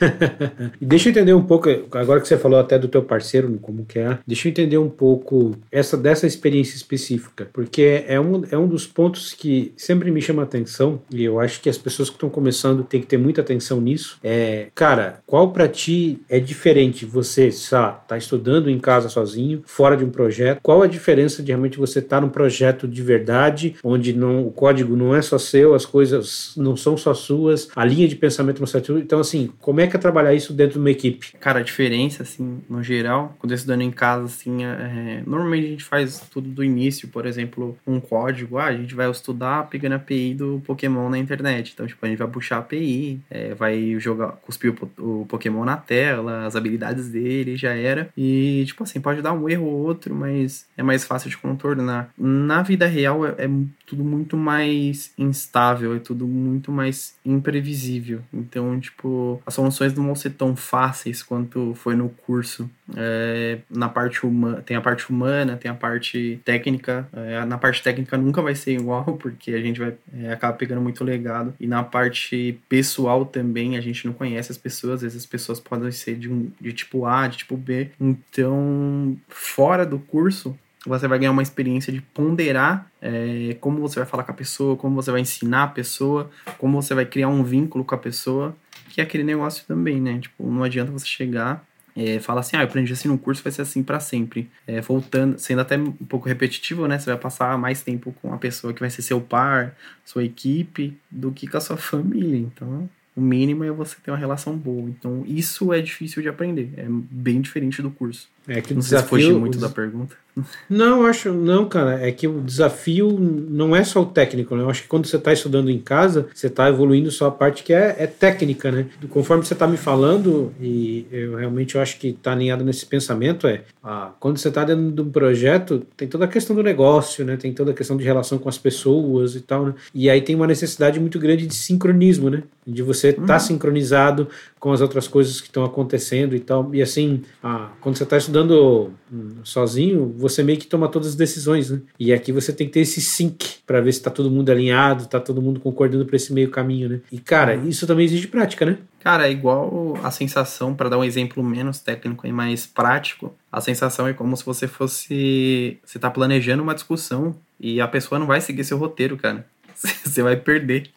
deixa 0.80 1.08
eu 1.08 1.10
entender 1.10 1.32
um 1.32 1.44
pouco, 1.44 1.68
agora 1.92 2.20
que 2.20 2.28
você 2.28 2.36
falou 2.36 2.58
até 2.58 2.78
do 2.78 2.88
teu 2.88 3.02
parceiro, 3.02 3.58
como 3.62 3.84
que 3.84 3.98
é, 3.98 4.18
deixa 4.26 4.48
eu 4.48 4.50
entender 4.50 4.78
um 4.78 4.90
pouco 4.90 5.56
essa 5.70 5.96
dessa 5.96 6.26
experiência 6.26 6.76
específica, 6.76 7.48
porque 7.52 8.04
é 8.06 8.20
um, 8.20 8.42
é 8.50 8.58
um 8.58 8.68
dos 8.68 8.86
pontos 8.86 9.32
que 9.32 9.45
sempre 9.76 10.10
me 10.10 10.20
chama 10.20 10.42
atenção, 10.42 11.00
e 11.10 11.24
eu 11.24 11.40
acho 11.40 11.60
que 11.60 11.68
as 11.68 11.78
pessoas 11.78 12.08
que 12.08 12.16
estão 12.16 12.28
começando 12.28 12.84
têm 12.84 13.00
que 13.00 13.06
ter 13.06 13.18
muita 13.18 13.40
atenção 13.40 13.80
nisso, 13.80 14.18
é, 14.22 14.68
cara, 14.74 15.20
qual 15.26 15.50
para 15.50 15.68
ti 15.68 16.20
é 16.28 16.38
diferente 16.38 17.04
você, 17.04 17.50
sabe, 17.50 17.98
tá 18.08 18.16
estudando 18.16 18.70
em 18.70 18.78
casa 18.78 19.08
sozinho, 19.08 19.62
fora 19.66 19.96
de 19.96 20.04
um 20.04 20.10
projeto, 20.10 20.60
qual 20.62 20.82
a 20.82 20.86
diferença 20.86 21.42
de 21.42 21.48
realmente 21.52 21.78
você 21.78 21.98
estar 21.98 22.16
tá 22.16 22.20
num 22.20 22.28
projeto 22.28 22.88
de 22.88 23.02
verdade, 23.02 23.76
onde 23.82 24.12
não, 24.12 24.46
o 24.46 24.50
código 24.50 24.96
não 24.96 25.14
é 25.14 25.22
só 25.22 25.38
seu, 25.38 25.74
as 25.74 25.86
coisas 25.86 26.52
não 26.56 26.76
são 26.76 26.96
só 26.96 27.14
suas, 27.14 27.68
a 27.74 27.84
linha 27.84 28.08
de 28.08 28.16
pensamento 28.16 28.58
não 28.58 28.64
é 28.64 28.66
só 28.66 28.78
então 28.98 29.20
assim, 29.20 29.50
como 29.60 29.80
é 29.80 29.86
que 29.86 29.96
é 29.96 29.98
trabalhar 29.98 30.34
isso 30.34 30.52
dentro 30.52 30.74
de 30.74 30.78
uma 30.78 30.90
equipe? 30.90 31.32
Cara, 31.40 31.60
a 31.60 31.62
diferença, 31.62 32.22
assim, 32.22 32.60
no 32.68 32.82
geral, 32.82 33.34
quando 33.38 33.52
eu 33.52 33.56
estudando 33.56 33.82
em 33.82 33.90
casa, 33.90 34.26
assim, 34.26 34.64
é, 34.64 35.22
normalmente 35.26 35.66
a 35.66 35.70
gente 35.70 35.84
faz 35.84 36.20
tudo 36.30 36.48
do 36.48 36.64
início, 36.64 37.08
por 37.08 37.26
exemplo, 37.26 37.76
um 37.86 38.00
código, 38.00 38.58
ah, 38.58 38.66
a 38.66 38.76
gente 38.76 38.94
vai 38.94 39.10
estudar 39.10 39.35
pegando 39.70 39.92
a 39.92 39.96
API 39.96 40.34
do 40.34 40.62
Pokémon 40.66 41.08
na 41.08 41.18
internet. 41.18 41.72
Então, 41.72 41.86
tipo, 41.86 42.04
a 42.04 42.08
gente 42.08 42.18
vai 42.18 42.28
puxar 42.28 42.56
a 42.56 42.58
API, 42.60 43.20
é, 43.30 43.54
vai 43.54 43.98
jogar, 43.98 44.32
cuspir 44.42 44.72
o, 44.72 45.20
o, 45.22 45.26
Pokémon 45.26 45.64
na 45.64 45.76
tela, 45.76 46.46
as 46.46 46.56
habilidades 46.56 47.08
dele, 47.08 47.56
já 47.56 47.74
era. 47.74 48.08
E, 48.16 48.64
tipo 48.66 48.82
assim, 48.82 49.00
pode 49.00 49.22
dar 49.22 49.32
um 49.32 49.48
erro 49.48 49.66
ou 49.66 49.84
outro, 49.84 50.14
mas 50.14 50.66
é 50.76 50.82
mais 50.82 51.04
fácil 51.04 51.30
de 51.30 51.36
contornar. 51.36 52.10
Na 52.18 52.62
vida 52.62 52.86
real 52.86 53.26
é, 53.26 53.30
é 53.38 53.48
tudo 53.86 54.04
muito 54.04 54.36
mais 54.36 55.12
instável, 55.16 55.94
é 55.94 55.98
tudo 55.98 56.26
muito 56.26 56.72
mais 56.72 57.14
imprevisível. 57.24 58.20
Então, 58.32 58.78
tipo, 58.80 59.40
as 59.46 59.54
soluções 59.54 59.94
não 59.94 60.04
vão 60.06 60.14
ser 60.14 60.30
tão 60.30 60.56
fáceis 60.56 61.22
quanto 61.22 61.74
foi 61.74 61.94
no 61.94 62.08
curso. 62.08 62.68
É, 62.94 63.58
na 63.70 63.88
parte 63.88 64.24
humana, 64.24 64.62
tem 64.62 64.76
a 64.76 64.80
parte 64.80 65.10
humana, 65.10 65.56
tem 65.56 65.70
a 65.70 65.74
parte 65.74 66.40
técnica. 66.44 67.08
É, 67.12 67.44
na 67.44 67.58
parte 67.58 67.82
técnica 67.82 68.16
nunca 68.16 68.42
vai 68.42 68.54
ser 68.54 68.74
igual, 68.78 69.04
porque 69.16 69.52
a 69.52 69.60
gente 69.60 69.80
vai 69.80 69.94
é, 70.14 70.32
acaba 70.32 70.56
pegando 70.56 70.80
muito 70.80 71.02
legado. 71.02 71.54
E 71.58 71.66
na 71.66 71.82
parte 71.82 72.58
pessoal 72.68 73.24
também, 73.24 73.76
a 73.76 73.80
gente 73.80 74.06
não 74.06 74.12
conhece 74.12 74.52
as 74.52 74.58
pessoas, 74.58 74.96
às 74.96 75.02
vezes 75.02 75.18
as 75.18 75.26
pessoas 75.26 75.58
podem 75.58 75.90
ser 75.90 76.16
de, 76.16 76.30
um, 76.30 76.50
de 76.60 76.72
tipo 76.72 77.06
A, 77.06 77.26
de 77.26 77.38
tipo 77.38 77.56
B. 77.56 77.90
Então, 78.00 79.16
fora 79.28 79.84
do 79.84 79.98
curso, 79.98 80.56
você 80.86 81.08
vai 81.08 81.18
ganhar 81.18 81.32
uma 81.32 81.42
experiência 81.42 81.92
de 81.92 82.00
ponderar 82.00 82.90
é, 83.02 83.56
como 83.60 83.80
você 83.80 83.98
vai 83.98 84.06
falar 84.06 84.22
com 84.22 84.30
a 84.30 84.34
pessoa, 84.34 84.76
como 84.76 84.94
você 84.94 85.10
vai 85.10 85.20
ensinar 85.20 85.64
a 85.64 85.68
pessoa, 85.68 86.30
como 86.58 86.80
você 86.80 86.94
vai 86.94 87.04
criar 87.04 87.28
um 87.28 87.42
vínculo 87.42 87.84
com 87.84 87.94
a 87.94 87.98
pessoa, 87.98 88.56
que 88.90 89.00
é 89.00 89.04
aquele 89.04 89.24
negócio 89.24 89.64
também, 89.66 90.00
né? 90.00 90.18
Tipo, 90.20 90.48
não 90.48 90.62
adianta 90.62 90.92
você 90.92 91.06
chegar 91.06 91.65
é, 91.96 92.20
fala 92.20 92.40
assim, 92.40 92.56
ah, 92.56 92.60
eu 92.60 92.64
aprendi 92.66 92.92
assim 92.92 93.08
no 93.08 93.16
curso, 93.16 93.42
vai 93.42 93.50
ser 93.50 93.62
assim 93.62 93.82
para 93.82 93.98
sempre. 93.98 94.50
É, 94.66 94.82
voltando, 94.82 95.38
sendo 95.38 95.62
até 95.62 95.78
um 95.78 95.92
pouco 95.92 96.28
repetitivo, 96.28 96.86
né? 96.86 96.98
Você 96.98 97.06
vai 97.06 97.18
passar 97.18 97.56
mais 97.56 97.82
tempo 97.82 98.14
com 98.20 98.34
a 98.34 98.36
pessoa 98.36 98.74
que 98.74 98.80
vai 98.80 98.90
ser 98.90 99.00
seu 99.00 99.20
par, 99.20 99.74
sua 100.04 100.22
equipe, 100.22 100.96
do 101.10 101.32
que 101.32 101.46
com 101.46 101.56
a 101.56 101.60
sua 101.60 101.76
família. 101.78 102.36
Então, 102.36 102.88
o 103.16 103.20
mínimo 103.20 103.64
é 103.64 103.70
você 103.70 103.96
ter 104.02 104.10
uma 104.10 104.18
relação 104.18 104.56
boa. 104.56 104.90
Então, 104.90 105.24
isso 105.26 105.72
é 105.72 105.80
difícil 105.80 106.20
de 106.20 106.28
aprender. 106.28 106.70
É 106.76 106.86
bem 106.86 107.40
diferente 107.40 107.80
do 107.80 107.90
curso. 107.90 108.28
É 108.48 108.60
que 108.60 108.72
não 108.74 108.80
desafio, 108.80 109.18
sei 109.18 109.32
se 109.32 109.32
muito 109.32 109.58
da 109.58 109.68
pergunta. 109.68 110.16
Não, 110.68 111.06
acho 111.06 111.32
não, 111.32 111.66
cara. 111.66 112.06
É 112.06 112.12
que 112.12 112.28
o 112.28 112.42
desafio 112.42 113.18
não 113.18 113.74
é 113.74 113.82
só 113.82 114.02
o 114.02 114.06
técnico, 114.06 114.54
né? 114.54 114.62
Eu 114.62 114.68
acho 114.70 114.82
que 114.82 114.88
quando 114.88 115.06
você 115.06 115.16
está 115.16 115.32
estudando 115.32 115.70
em 115.70 115.78
casa, 115.78 116.26
você 116.34 116.48
está 116.48 116.68
evoluindo 116.68 117.10
só 117.10 117.28
a 117.28 117.30
parte 117.30 117.62
que 117.62 117.72
é, 117.72 117.96
é 117.98 118.06
técnica, 118.06 118.70
né? 118.70 118.86
Conforme 119.08 119.44
você 119.44 119.54
está 119.54 119.66
me 119.66 119.78
falando, 119.78 120.52
e 120.60 121.06
eu 121.10 121.36
realmente 121.36 121.74
eu 121.74 121.80
acho 121.80 121.98
que 121.98 122.08
está 122.08 122.32
alinhado 122.32 122.64
nesse 122.64 122.84
pensamento, 122.84 123.46
é 123.46 123.62
ah, 123.82 124.10
quando 124.20 124.36
você 124.36 124.48
está 124.48 124.62
dentro 124.62 124.90
de 124.90 125.00
um 125.00 125.10
projeto, 125.10 125.86
tem 125.96 126.06
toda 126.06 126.26
a 126.26 126.28
questão 126.28 126.54
do 126.54 126.62
negócio, 126.62 127.24
né? 127.24 127.38
Tem 127.38 127.54
toda 127.54 127.70
a 127.70 127.74
questão 127.74 127.96
de 127.96 128.04
relação 128.04 128.36
com 128.36 128.48
as 128.50 128.58
pessoas 128.58 129.36
e 129.36 129.40
tal, 129.40 129.66
né? 129.66 129.74
E 129.94 130.10
aí 130.10 130.20
tem 130.20 130.36
uma 130.36 130.46
necessidade 130.46 131.00
muito 131.00 131.18
grande 131.18 131.46
de 131.46 131.54
sincronismo, 131.54 132.28
né? 132.28 132.42
De 132.66 132.82
você 132.82 133.08
estar 133.08 133.24
tá 133.24 133.34
uhum. 133.34 133.40
sincronizado 133.40 134.28
com 134.58 134.72
as 134.72 134.80
outras 134.80 135.06
coisas 135.08 135.40
que 135.40 135.46
estão 135.46 135.64
acontecendo 135.64 136.34
e 136.34 136.40
tal. 136.40 136.74
E 136.74 136.82
assim, 136.82 137.22
ah, 137.42 137.70
quando 137.80 137.96
você 137.96 138.02
está 138.02 138.18
estudando 138.18 138.35
hum, 138.44 139.36
sozinho, 139.44 140.14
você 140.16 140.42
meio 140.42 140.58
que 140.58 140.66
toma 140.66 140.88
todas 140.88 141.08
as 141.08 141.14
decisões, 141.14 141.70
né? 141.70 141.80
E 141.98 142.12
aqui 142.12 142.32
você 142.32 142.52
tem 142.52 142.66
que 142.66 142.74
ter 142.74 142.80
esse 142.80 143.00
sync 143.00 143.58
para 143.66 143.80
ver 143.80 143.92
se 143.92 143.98
está 143.98 144.10
todo 144.10 144.30
mundo 144.30 144.50
alinhado, 144.50 145.04
está 145.04 145.20
todo 145.20 145.40
mundo 145.40 145.60
concordando 145.60 146.04
para 146.04 146.16
esse 146.16 146.32
meio 146.32 146.50
caminho, 146.50 146.88
né? 146.88 147.00
E 147.10 147.18
cara, 147.18 147.56
uhum. 147.56 147.68
isso 147.68 147.86
também 147.86 148.04
exige 148.04 148.26
prática, 148.26 148.66
né? 148.66 148.78
Cara, 149.00 149.28
é 149.28 149.30
igual 149.30 149.96
a 150.02 150.10
sensação, 150.10 150.74
para 150.74 150.88
dar 150.88 150.98
um 150.98 151.04
exemplo 151.04 151.40
menos 151.42 151.78
técnico 151.78 152.26
e 152.26 152.32
mais 152.32 152.66
prático, 152.66 153.32
a 153.52 153.60
sensação 153.60 154.08
é 154.08 154.12
como 154.12 154.36
se 154.36 154.44
você 154.44 154.66
fosse. 154.66 155.78
Você 155.84 155.98
tá 155.98 156.10
planejando 156.10 156.62
uma 156.62 156.74
discussão 156.74 157.36
e 157.60 157.80
a 157.80 157.86
pessoa 157.86 158.18
não 158.18 158.26
vai 158.26 158.40
seguir 158.40 158.64
seu 158.64 158.76
roteiro, 158.76 159.16
cara. 159.16 159.46
Você 160.04 160.22
vai 160.22 160.36
perder. 160.36 160.90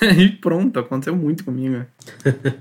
e 0.18 0.28
pronto, 0.28 0.78
aconteceu 0.78 1.16
muito 1.16 1.44
comigo. 1.44 1.84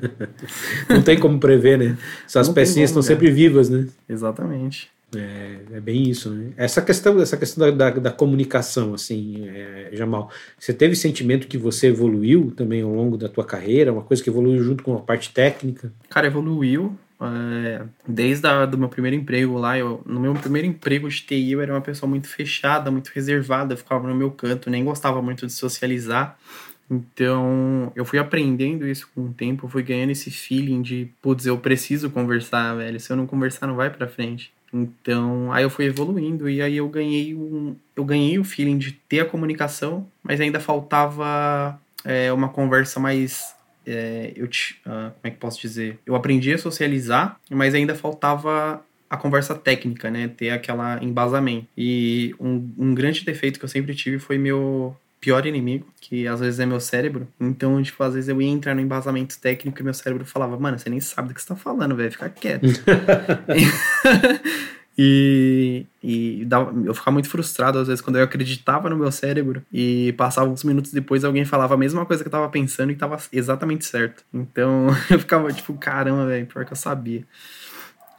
não 0.89 1.01
tem 1.01 1.19
como 1.19 1.39
prever, 1.39 1.77
né? 1.77 1.97
Essas 2.25 2.49
pecinhas 2.49 2.89
estão 2.89 3.01
sempre 3.01 3.29
vivas, 3.29 3.69
né? 3.69 3.87
Exatamente. 4.07 4.89
É, 5.15 5.59
é, 5.71 5.79
bem 5.79 6.03
isso, 6.09 6.29
né? 6.29 6.51
Essa 6.57 6.81
questão, 6.81 7.19
essa 7.21 7.37
questão 7.37 7.71
da, 7.71 7.89
da, 7.89 7.99
da 7.99 8.11
comunicação, 8.11 8.93
assim, 8.93 9.47
é, 9.47 9.89
Jamal, 9.93 10.29
você 10.59 10.73
teve 10.73 10.97
sentimento 10.97 11.47
que 11.47 11.57
você 11.57 11.87
evoluiu 11.87 12.51
também 12.55 12.81
ao 12.81 12.93
longo 12.93 13.17
da 13.17 13.29
tua 13.29 13.45
carreira, 13.45 13.93
uma 13.93 14.01
coisa 14.01 14.21
que 14.21 14.29
evoluiu 14.29 14.61
junto 14.61 14.83
com 14.83 14.95
a 14.95 14.99
parte 14.99 15.31
técnica? 15.31 15.93
Cara, 16.09 16.27
evoluiu. 16.27 16.97
É, 17.19 17.83
desde 18.07 18.47
a, 18.47 18.65
do 18.65 18.77
meu 18.77 18.89
primeiro 18.89 19.15
emprego 19.15 19.57
lá, 19.57 19.77
eu, 19.77 20.01
no 20.05 20.19
meu 20.19 20.33
primeiro 20.35 20.67
emprego 20.67 21.09
de 21.09 21.21
TI 21.21 21.53
eu 21.53 21.61
era 21.61 21.73
uma 21.73 21.81
pessoa 21.81 22.09
muito 22.09 22.27
fechada, 22.27 22.91
muito 22.91 23.07
reservada, 23.07 23.75
ficava 23.75 24.07
no 24.07 24.15
meu 24.15 24.29
canto, 24.29 24.69
nem 24.69 24.83
gostava 24.83 25.21
muito 25.21 25.47
de 25.47 25.53
socializar. 25.53 26.37
Então, 26.89 27.91
eu 27.95 28.05
fui 28.05 28.17
aprendendo 28.17 28.87
isso 28.87 29.09
com 29.13 29.25
o 29.25 29.33
tempo, 29.33 29.67
fui 29.67 29.83
ganhando 29.83 30.11
esse 30.11 30.31
feeling 30.31 30.81
de, 30.81 31.09
putz, 31.21 31.45
eu 31.45 31.57
preciso 31.57 32.09
conversar, 32.09 32.75
velho. 32.75 32.99
Se 32.99 33.11
eu 33.11 33.17
não 33.17 33.27
conversar, 33.27 33.67
não 33.67 33.75
vai 33.75 33.89
pra 33.89 34.07
frente. 34.07 34.53
Então, 34.71 35.51
aí 35.51 35.63
eu 35.63 35.69
fui 35.69 35.85
evoluindo 35.85 36.49
e 36.49 36.61
aí 36.61 36.77
eu 36.77 36.87
ganhei 36.87 37.33
um, 37.33 37.75
eu 37.95 38.05
ganhei 38.05 38.37
o 38.37 38.43
feeling 38.43 38.77
de 38.77 38.91
ter 38.91 39.21
a 39.21 39.25
comunicação, 39.25 40.07
mas 40.21 40.39
ainda 40.39 40.59
faltava 40.59 41.79
é, 42.05 42.31
uma 42.31 42.49
conversa 42.49 42.99
mais 42.99 43.55
é, 43.87 44.33
eu 44.35 44.47
te, 44.47 44.79
uh, 44.85 45.11
como 45.11 45.21
é 45.23 45.31
que 45.31 45.37
posso 45.37 45.61
dizer? 45.61 45.97
Eu 46.05 46.15
aprendi 46.15 46.53
a 46.53 46.57
socializar, 46.57 47.39
mas 47.49 47.73
ainda 47.73 47.95
faltava 47.95 48.83
a 49.09 49.15
conversa 49.17 49.55
técnica, 49.55 50.11
né? 50.11 50.27
Ter 50.27 50.49
aquela 50.49 51.01
embasamento. 51.01 51.67
E 51.77 52.35
um, 52.39 52.69
um 52.77 52.93
grande 52.93 53.23
defeito 53.23 53.57
que 53.57 53.65
eu 53.65 53.69
sempre 53.69 53.95
tive 53.95 54.19
foi 54.19 54.37
meu 54.37 54.95
pior 55.19 55.45
inimigo, 55.45 55.87
que 55.99 56.27
às 56.27 56.39
vezes 56.39 56.59
é 56.59 56.65
meu 56.65 56.79
cérebro. 56.79 57.27
Então, 57.39 57.81
tipo, 57.81 58.03
às 58.03 58.13
vezes 58.13 58.29
eu 58.29 58.41
ia 58.41 58.49
entrar 58.49 58.75
no 58.75 58.81
embasamento 58.81 59.39
técnico 59.39 59.79
e 59.79 59.83
meu 59.83 59.93
cérebro 59.93 60.25
falava, 60.25 60.59
mano, 60.59 60.77
você 60.77 60.89
nem 60.89 60.99
sabe 60.99 61.29
do 61.29 61.33
que 61.33 61.41
você 61.41 61.47
tá 61.47 61.55
falando, 61.55 61.95
velho, 61.95 62.11
fica 62.11 62.29
quieto. 62.29 62.67
e, 64.97 65.85
e 66.03 66.47
eu 66.85 66.93
ficava 66.93 67.11
muito 67.11 67.29
frustrado 67.29 67.77
às 67.77 67.87
vezes 67.87 68.01
quando 68.01 68.15
eu 68.15 68.23
acreditava 68.23 68.89
no 68.89 68.97
meu 68.97 69.11
cérebro 69.11 69.61
e 69.71 70.11
passava 70.17 70.49
uns 70.49 70.63
minutos 70.63 70.91
depois 70.91 71.23
alguém 71.23 71.45
falava 71.45 71.75
a 71.75 71.77
mesma 71.77 72.03
coisa 72.03 72.23
que 72.23 72.27
eu 72.27 72.31
tava 72.31 72.49
pensando 72.49 72.91
e 72.91 72.95
tava 72.95 73.17
exatamente 73.31 73.85
certo. 73.85 74.23
Então, 74.33 74.87
eu 75.11 75.19
ficava 75.19 75.51
tipo, 75.53 75.73
caramba, 75.75 76.25
velho, 76.25 76.47
pior 76.47 76.65
que 76.65 76.73
eu 76.73 76.77
sabia. 76.77 77.23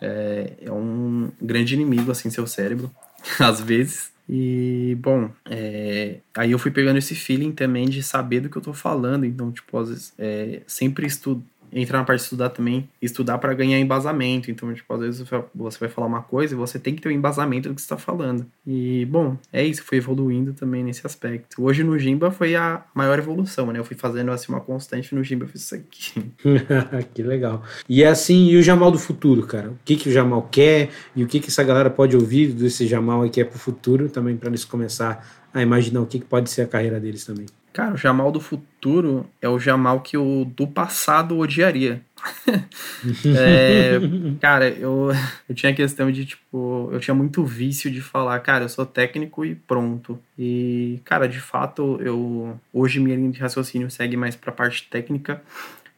É, 0.01 0.53
é 0.63 0.73
um 0.73 1.31
grande 1.43 1.75
inimigo, 1.75 2.11
assim, 2.11 2.31
seu 2.31 2.47
cérebro, 2.47 2.91
às 3.41 3.61
vezes. 3.61 4.13
E, 4.29 4.97
bom, 5.01 5.31
é, 5.47 6.19
aí 6.37 6.53
eu 6.53 6.59
fui 6.59 6.71
pegando 6.71 6.99
esse 6.99 7.15
feeling 7.15 7.51
também 7.51 7.89
de 7.89 8.03
saber 8.03 8.41
do 8.41 8.51
que 8.51 8.57
eu 8.57 8.63
tô 8.63 8.73
falando. 8.75 9.25
Então, 9.25 9.51
tipo, 9.51 9.77
às 9.79 9.89
vezes, 9.89 10.13
é, 10.19 10.61
sempre 10.67 11.07
estudo, 11.07 11.43
entra 11.73 11.99
na 11.99 12.05
parte 12.05 12.21
de 12.21 12.25
estudar 12.25 12.51
também, 12.51 12.89
estudar 13.01 13.39
para 13.39 13.55
ganhar 13.55 13.79
embasamento. 13.79 14.51
Então, 14.51 14.73
tipo, 14.73 14.93
às 14.95 15.01
vezes 15.01 15.29
você 15.55 15.79
vai 15.79 15.89
falar 15.89 16.07
uma 16.07 16.23
coisa 16.23 16.55
e 16.55 16.57
você 16.57 16.79
tem 16.79 16.95
que 16.95 17.03
ter 17.03 17.09
o 17.09 17.13
um 17.13 17.15
embasamento 17.15 17.69
do 17.69 17.75
que 17.75 17.81
está 17.81 17.97
falando. 17.97 18.47
E, 18.67 19.05
bom, 19.07 19.37
é 19.53 19.65
isso, 19.65 19.83
foi 19.83 19.99
evoluindo 19.99 20.53
também 20.53 20.83
nesse 20.83 21.07
aspecto. 21.07 21.63
Hoje 21.63 21.83
no 21.83 21.99
Jimba 21.99 22.31
foi 22.31 22.55
a 22.55 22.85
maior 22.95 23.19
evolução, 23.19 23.73
né? 23.73 23.79
Eu 23.79 23.85
fui 23.85 23.97
fazendo 23.97 24.31
assim 24.31 24.53
uma 24.53 24.61
constante 24.61 25.15
no 25.15 25.23
Jimba, 25.23 25.45
eu 25.45 25.49
fiz 25.49 25.63
isso 25.63 25.75
aqui. 25.75 26.33
que 27.15 27.23
legal. 27.23 27.63
E 27.89 28.03
é 28.03 28.09
assim, 28.09 28.49
e 28.49 28.57
o 28.57 28.63
Jamal 28.63 28.91
do 28.91 28.99
futuro, 28.99 29.47
cara? 29.47 29.71
O 29.71 29.79
que, 29.85 29.97
que 29.97 30.09
o 30.09 30.13
Jamal 30.13 30.49
quer 30.51 30.91
e 31.15 31.23
o 31.23 31.27
que, 31.27 31.41
que 31.41 31.49
essa 31.49 31.63
galera 31.63 31.91
pode 31.91 32.17
ouvir 32.17 32.53
desse 32.53 32.87
Jamal 32.87 33.23
aí 33.23 33.31
que 33.31 33.41
é 33.41 33.45
pro 33.45 33.59
futuro 33.59 34.09
também, 34.09 34.37
para 34.37 34.49
eles 34.49 34.65
começar 34.65 35.27
a 35.53 35.63
imaginar 35.63 36.01
o 36.03 36.07
que, 36.07 36.19
que 36.19 36.27
pode 36.27 36.51
ser 36.51 36.63
a 36.63 36.67
carreira 36.67 37.01
deles 37.01 37.25
também. 37.25 37.47
Cara, 37.73 37.95
o 37.95 37.97
Jamal 37.97 38.33
do 38.33 38.41
futuro 38.41 39.27
é 39.41 39.49
o 39.49 39.59
Jamal 39.59 40.01
que 40.01 40.17
o 40.17 40.45
do 40.45 40.67
passado 40.67 41.39
odiaria. 41.39 42.03
é, 43.37 44.01
cara, 44.41 44.69
eu, 44.69 45.11
eu 45.49 45.55
tinha 45.55 45.71
a 45.71 45.75
questão 45.75 46.11
de, 46.11 46.25
tipo, 46.27 46.89
eu 46.93 46.99
tinha 46.99 47.15
muito 47.15 47.45
vício 47.45 47.91
de 47.91 48.01
falar, 48.01 48.39
cara, 48.41 48.65
eu 48.65 48.69
sou 48.69 48.85
técnico 48.85 49.45
e 49.45 49.55
pronto. 49.55 50.19
E, 50.37 51.01
cara, 51.05 51.29
de 51.29 51.41
fato, 51.41 52.01
eu 52.03 52.59
hoje 52.73 52.99
minha 52.99 53.17
linha 53.17 53.31
de 53.31 53.41
raciocínio 53.41 53.91
segue 53.91 54.17
mais 54.17 54.35
pra 54.35 54.51
parte 54.51 54.89
técnica, 54.91 55.43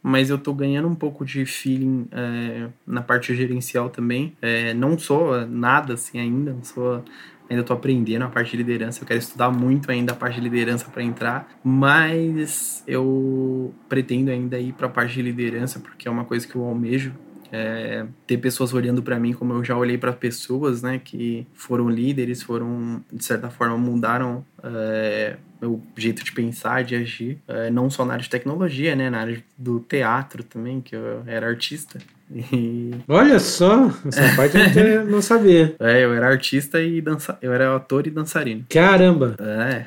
mas 0.03 0.31
eu 0.31 0.39
tô 0.39 0.53
ganhando 0.53 0.89
um 0.89 0.95
pouco 0.95 1.25
de 1.25 1.45
feeling 1.45 2.07
é, 2.13 2.69
na 2.87 3.03
parte 3.03 3.35
gerencial 3.35 3.91
também. 3.91 4.35
É, 4.41 4.75
não 4.75 4.99
sou 4.99 5.47
nada 5.47 5.95
assim 5.95 6.19
ainda, 6.19 6.53
não 6.53 6.65
sou 6.65 7.05
ainda 7.51 7.63
estou 7.63 7.77
aprendendo 7.77 8.23
a 8.23 8.29
parte 8.29 8.53
de 8.53 8.59
liderança, 8.59 9.03
eu 9.03 9.07
quero 9.07 9.19
estudar 9.19 9.51
muito 9.51 9.91
ainda 9.91 10.13
a 10.13 10.17
parte 10.17 10.37
de 10.37 10.41
liderança 10.41 10.89
para 10.89 11.03
entrar, 11.03 11.49
mas 11.65 12.85
eu 12.87 13.75
pretendo 13.89 14.31
ainda 14.31 14.59
ir 14.59 14.73
para 14.73 14.87
a 14.87 14.91
parte 14.91 15.15
de 15.15 15.23
liderança 15.23 15.81
porque 15.81 16.07
é 16.07 16.11
uma 16.11 16.25
coisa 16.25 16.47
que 16.47 16.55
eu 16.55 16.65
almejo. 16.65 17.13
É, 17.53 18.07
ter 18.29 18.39
pessoas 18.39 18.73
olhando 18.73 19.03
para 19.03 19.19
mim 19.19 19.33
como 19.33 19.53
eu 19.55 19.65
já 19.65 19.77
olhei 19.77 19.99
para 19.99 20.13
pessoas, 20.13 20.83
né, 20.83 21.01
que 21.03 21.45
foram 21.53 21.91
líderes, 21.91 22.45
foram 22.45 23.03
de 23.13 23.25
certa 23.25 23.51
forma 23.51 23.77
mudaram 23.77 24.45
é, 24.63 25.37
meu 25.61 25.83
jeito 25.97 26.25
de 26.25 26.33
pensar, 26.33 26.85
de 26.85 26.97
agir, 26.97 27.39
é, 27.47 27.71
não 27.71 27.91
só 27.91 28.05
na 28.05 28.15
área 28.15 28.23
de 28.23 28.31
tecnologia, 28.31 28.95
né, 28.97 29.11
na 29.11 29.21
área 29.21 29.43
do 29.57 29.81
teatro 29.81 30.43
também, 30.43 30.81
que 30.81 30.95
eu 30.95 31.23
era 31.27 31.49
artista. 31.49 31.99
E... 32.33 32.93
Olha 33.09 33.41
só, 33.41 33.91
essa 34.07 34.23
parte 34.37 34.57
eu 34.79 35.05
não 35.05 35.21
sabia. 35.21 35.75
É, 35.81 36.05
eu 36.05 36.15
era 36.15 36.29
artista 36.29 36.81
e 36.81 37.01
dança... 37.01 37.37
eu 37.43 37.53
era 37.53 37.75
ator 37.75 38.07
e 38.07 38.11
dançarino. 38.11 38.65
Caramba! 38.69 39.37
É, 39.41 39.87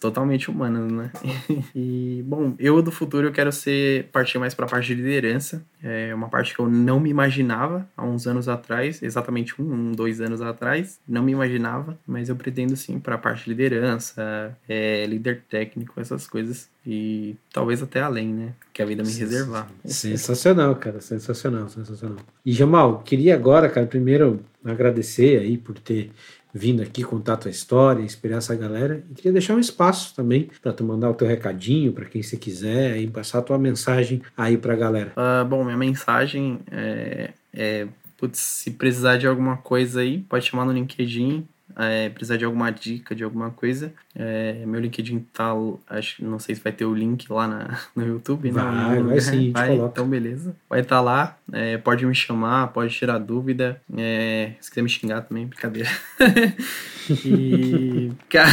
totalmente 0.00 0.50
humano, 0.50 0.86
né? 0.90 1.10
e, 1.76 2.24
bom, 2.26 2.54
eu 2.58 2.80
do 2.82 2.90
futuro 2.90 3.28
eu 3.28 3.32
quero 3.32 3.52
ser 3.52 4.08
partir 4.12 4.38
mais 4.38 4.54
para 4.54 4.64
a 4.64 4.68
parte 4.68 4.88
de 4.88 4.94
liderança. 4.94 5.62
É 5.82 6.14
uma 6.14 6.28
parte 6.28 6.54
que 6.54 6.60
eu 6.60 6.68
não 6.68 6.98
me 6.98 7.10
imaginava 7.10 7.88
há 7.96 8.04
uns 8.04 8.26
anos 8.26 8.48
atrás, 8.48 9.02
exatamente 9.02 9.60
um, 9.60 9.72
um 9.72 9.92
dois 9.92 10.20
anos 10.20 10.40
atrás. 10.40 10.98
Não 11.06 11.22
me 11.22 11.32
imaginava, 11.32 11.98
mas 12.06 12.28
eu 12.28 12.36
pretendo 12.36 12.74
sim 12.76 12.98
para 12.98 13.14
a 13.14 13.18
parte 13.18 13.44
de 13.44 13.50
liderança, 13.50 14.56
é, 14.68 14.89
líder 15.06 15.42
técnico, 15.48 16.00
essas 16.00 16.26
coisas. 16.26 16.68
E 16.86 17.36
talvez 17.52 17.82
até 17.82 18.00
além, 18.00 18.28
né? 18.28 18.52
Que 18.72 18.82
a 18.82 18.86
vida 18.86 19.02
me 19.02 19.12
reservar. 19.12 19.68
Sensacional, 19.84 20.74
cara. 20.76 21.00
Sensacional, 21.00 21.68
sensacional. 21.68 22.18
E 22.44 22.52
Jamal, 22.52 23.00
queria 23.00 23.34
agora, 23.34 23.68
cara, 23.68 23.86
primeiro 23.86 24.40
agradecer 24.64 25.40
aí 25.40 25.56
por 25.56 25.78
ter 25.78 26.10
vindo 26.52 26.82
aqui 26.82 27.02
contar 27.02 27.34
a 27.34 27.36
tua 27.36 27.50
história, 27.50 28.02
inspirar 28.02 28.38
essa 28.38 28.54
galera. 28.54 29.04
E 29.10 29.14
queria 29.14 29.32
deixar 29.32 29.54
um 29.54 29.60
espaço 29.60 30.14
também 30.14 30.50
para 30.60 30.72
tu 30.72 30.84
mandar 30.84 31.10
o 31.10 31.14
teu 31.14 31.28
recadinho 31.28 31.92
para 31.92 32.06
quem 32.06 32.22
você 32.22 32.36
quiser 32.36 32.96
e 32.98 33.06
passar 33.06 33.38
a 33.38 33.42
tua 33.42 33.58
mensagem 33.58 34.22
aí 34.36 34.56
para 34.56 34.72
a 34.74 34.76
galera. 34.76 35.12
Uh, 35.16 35.44
bom, 35.44 35.64
minha 35.64 35.76
mensagem 35.76 36.60
é, 36.70 37.30
é 37.52 37.86
putz, 38.16 38.38
se 38.38 38.72
precisar 38.72 39.16
de 39.16 39.26
alguma 39.26 39.56
coisa 39.56 40.00
aí, 40.00 40.18
pode 40.28 40.46
chamar 40.46 40.64
no 40.66 40.72
LinkedIn 40.72 41.46
é, 41.76 42.08
precisar 42.08 42.36
de 42.36 42.44
alguma 42.44 42.70
dica, 42.70 43.14
de 43.14 43.22
alguma 43.22 43.50
coisa, 43.50 43.92
é, 44.14 44.64
meu 44.66 44.80
LinkedIn 44.80 45.20
tá, 45.32 45.52
acho, 45.88 46.24
não 46.24 46.38
sei 46.38 46.54
se 46.54 46.62
vai 46.62 46.72
ter 46.72 46.84
o 46.84 46.94
link 46.94 47.30
lá 47.32 47.46
na, 47.46 47.78
no 47.94 48.06
YouTube, 48.06 48.50
vai, 48.50 48.64
né? 48.64 48.84
Vai, 48.88 49.02
vai 49.02 49.20
sim, 49.20 49.52
vai, 49.52 49.74
então 49.76 50.08
beleza. 50.08 50.54
Vai 50.68 50.80
estar 50.80 50.96
tá 50.96 51.00
lá, 51.00 51.36
é, 51.52 51.78
pode 51.78 52.04
me 52.04 52.14
chamar, 52.14 52.68
pode 52.68 52.94
tirar 52.94 53.18
dúvida, 53.18 53.80
é, 53.96 54.52
se 54.60 54.70
quiser 54.70 54.82
me 54.82 54.88
xingar 54.88 55.22
também, 55.22 55.46
brincadeira. 55.46 55.88
e, 57.24 58.12
cara, 58.28 58.50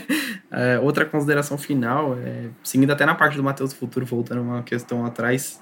é, 0.50 0.78
outra 0.80 1.04
consideração 1.04 1.56
final, 1.56 2.16
é, 2.18 2.48
seguindo 2.62 2.90
até 2.90 3.06
na 3.06 3.14
parte 3.14 3.36
do 3.36 3.42
Matheus 3.42 3.72
Futuro, 3.72 4.04
voltando 4.06 4.42
uma 4.42 4.62
questão 4.62 5.04
atrás, 5.04 5.60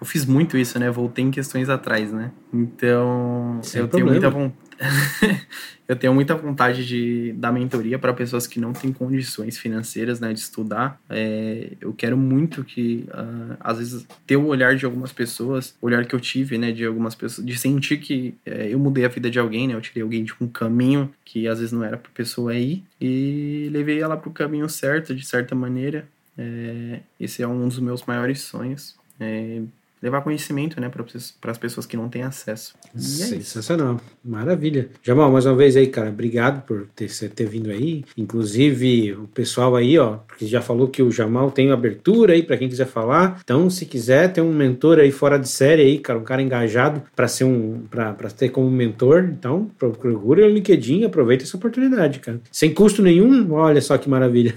eu 0.00 0.06
fiz 0.06 0.26
muito 0.26 0.58
isso, 0.58 0.78
né? 0.78 0.90
Voltei 0.90 1.24
em 1.24 1.30
questões 1.30 1.68
atrás, 1.68 2.12
né? 2.12 2.30
Então, 2.52 3.58
Sem 3.62 3.80
eu 3.80 3.88
problema. 3.88 4.10
tenho 4.10 4.20
muita 4.20 4.30
vontade 4.30 4.69
eu 5.86 5.94
tenho 5.94 6.14
muita 6.14 6.34
vontade 6.34 6.86
de 6.86 7.32
dar 7.32 7.52
mentoria 7.52 7.98
para 7.98 8.14
pessoas 8.14 8.46
que 8.46 8.58
não 8.58 8.72
têm 8.72 8.92
condições 8.92 9.58
financeiras 9.58 10.20
né, 10.20 10.32
de 10.32 10.40
estudar. 10.40 11.00
É, 11.08 11.72
eu 11.80 11.92
quero 11.92 12.16
muito 12.16 12.64
que, 12.64 13.04
uh, 13.08 13.56
às 13.60 13.78
vezes, 13.78 14.06
ter 14.26 14.36
o 14.36 14.46
olhar 14.46 14.74
de 14.74 14.84
algumas 14.84 15.12
pessoas, 15.12 15.74
o 15.80 15.86
olhar 15.86 16.04
que 16.06 16.14
eu 16.14 16.20
tive 16.20 16.56
né, 16.56 16.72
de 16.72 16.84
algumas 16.84 17.14
pessoas, 17.14 17.46
de 17.46 17.58
sentir 17.58 17.98
que 17.98 18.34
é, 18.44 18.72
eu 18.72 18.78
mudei 18.78 19.04
a 19.04 19.08
vida 19.08 19.30
de 19.30 19.38
alguém, 19.38 19.68
né, 19.68 19.74
eu 19.74 19.80
tirei 19.80 20.02
alguém 20.02 20.24
de 20.24 20.32
um 20.40 20.48
caminho 20.48 21.12
que 21.24 21.46
às 21.46 21.58
vezes 21.58 21.72
não 21.72 21.84
era 21.84 21.96
para 21.96 22.10
a 22.10 22.14
pessoa 22.14 22.54
ir 22.54 22.82
e 23.00 23.68
levei 23.70 24.00
ela 24.00 24.16
para 24.16 24.28
o 24.28 24.32
caminho 24.32 24.68
certo, 24.68 25.14
de 25.14 25.26
certa 25.26 25.54
maneira. 25.54 26.08
É, 26.38 27.00
esse 27.18 27.42
é 27.42 27.46
um 27.46 27.68
dos 27.68 27.78
meus 27.78 28.04
maiores 28.04 28.40
sonhos. 28.40 28.96
É, 29.18 29.60
levar 30.02 30.22
conhecimento, 30.22 30.80
né, 30.80 30.88
para 30.88 31.50
as 31.50 31.58
pessoas 31.58 31.86
que 31.86 31.96
não 31.96 32.08
têm 32.08 32.22
acesso. 32.22 32.74
É 32.94 32.98
Sensacional, 32.98 34.00
maravilha. 34.24 34.88
Jamal, 35.02 35.30
mais 35.30 35.44
uma 35.46 35.54
vez 35.54 35.76
aí, 35.76 35.86
cara, 35.86 36.08
obrigado 36.08 36.62
por 36.64 36.86
ter, 36.94 37.08
ter 37.30 37.46
vindo 37.46 37.70
aí. 37.70 38.04
Inclusive, 38.16 39.12
o 39.12 39.28
pessoal 39.28 39.76
aí, 39.76 39.98
ó, 39.98 40.18
que 40.38 40.46
já 40.46 40.62
falou 40.62 40.88
que 40.88 41.02
o 41.02 41.10
Jamal 41.10 41.50
tem 41.50 41.70
abertura 41.70 42.32
aí 42.32 42.42
para 42.42 42.56
quem 42.56 42.68
quiser 42.68 42.86
falar. 42.86 43.40
Então, 43.44 43.68
se 43.68 43.84
quiser 43.84 44.32
ter 44.32 44.40
um 44.40 44.52
mentor 44.52 44.98
aí 44.98 45.10
fora 45.10 45.38
de 45.38 45.48
série 45.48 45.82
aí, 45.82 45.98
cara, 45.98 46.18
um 46.18 46.24
cara 46.24 46.40
engajado 46.40 47.02
para 47.14 47.28
ser 47.28 47.44
um, 47.44 47.82
para 47.90 48.14
ter 48.30 48.48
como 48.48 48.70
mentor, 48.70 49.24
então 49.30 49.70
procure 49.78 50.42
o 50.42 50.48
LinkedIn, 50.48 51.04
aproveita 51.04 51.44
essa 51.44 51.56
oportunidade, 51.56 52.20
cara. 52.20 52.40
Sem 52.50 52.72
custo 52.72 53.02
nenhum, 53.02 53.52
olha 53.52 53.80
só 53.80 53.98
que 53.98 54.08
maravilha. 54.08 54.54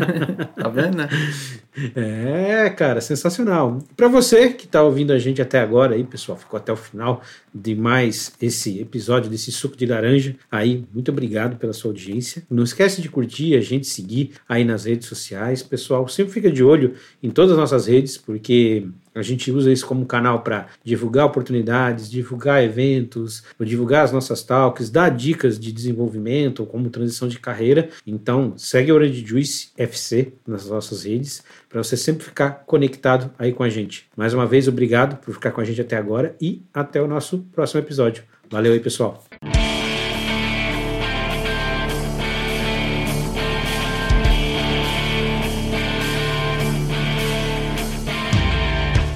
tá 0.56 0.68
vendo, 0.68 0.98
né? 0.98 1.08
É, 1.94 2.68
cara, 2.70 3.00
sensacional. 3.00 3.78
Para 3.96 4.08
você 4.08 4.50
que 4.50 4.66
está 4.66 4.82
ouvindo 4.82 5.12
a 5.12 5.18
gente 5.18 5.40
até 5.40 5.58
agora 5.58 5.94
aí, 5.94 6.04
pessoal, 6.04 6.36
ficou 6.36 6.58
até 6.58 6.70
o 6.70 6.76
final 6.76 7.22
de 7.54 7.74
mais 7.74 8.32
esse 8.40 8.78
episódio 8.78 9.30
desse 9.30 9.50
suco 9.50 9.76
de 9.76 9.86
laranja. 9.86 10.36
Aí, 10.50 10.84
muito 10.92 11.10
obrigado 11.10 11.56
pela 11.56 11.72
sua 11.72 11.90
audiência. 11.90 12.42
Não 12.50 12.62
esquece 12.62 13.00
de 13.00 13.08
curtir, 13.08 13.56
a 13.56 13.60
gente 13.60 13.86
seguir 13.86 14.32
aí 14.46 14.64
nas 14.64 14.84
redes 14.84 15.08
sociais, 15.08 15.62
pessoal. 15.62 16.06
Sempre 16.08 16.32
fica 16.34 16.50
de 16.50 16.62
olho 16.62 16.94
em 17.22 17.30
todas 17.30 17.52
as 17.52 17.58
nossas 17.58 17.86
redes, 17.86 18.18
porque 18.18 18.86
a 19.14 19.22
gente 19.22 19.50
usa 19.50 19.72
isso 19.72 19.86
como 19.86 20.06
canal 20.06 20.40
para 20.40 20.66
divulgar 20.82 21.26
oportunidades, 21.26 22.10
divulgar 22.10 22.62
eventos, 22.62 23.42
divulgar 23.60 24.04
as 24.04 24.12
nossas 24.12 24.42
talks, 24.42 24.90
dar 24.90 25.10
dicas 25.10 25.58
de 25.58 25.72
desenvolvimento, 25.72 26.66
como 26.66 26.90
transição 26.90 27.28
de 27.28 27.38
carreira. 27.38 27.90
Então, 28.06 28.54
segue 28.56 28.90
a 28.90 28.94
Orange 28.94 29.24
Juice 29.24 29.70
FC 29.76 30.32
nas 30.46 30.66
nossas 30.66 31.04
redes 31.04 31.42
para 31.68 31.82
você 31.82 31.96
sempre 31.96 32.24
ficar 32.24 32.64
conectado 32.66 33.30
aí 33.38 33.52
com 33.52 33.62
a 33.62 33.68
gente. 33.68 34.06
Mais 34.16 34.34
uma 34.34 34.46
vez, 34.46 34.68
obrigado 34.68 35.16
por 35.16 35.32
ficar 35.34 35.52
com 35.52 35.60
a 35.60 35.64
gente 35.64 35.80
até 35.80 35.96
agora 35.96 36.36
e 36.40 36.62
até 36.72 37.00
o 37.00 37.08
nosso 37.08 37.38
próximo 37.52 37.80
episódio. 37.80 38.24
Valeu 38.50 38.72
aí, 38.72 38.80
pessoal. 38.80 39.24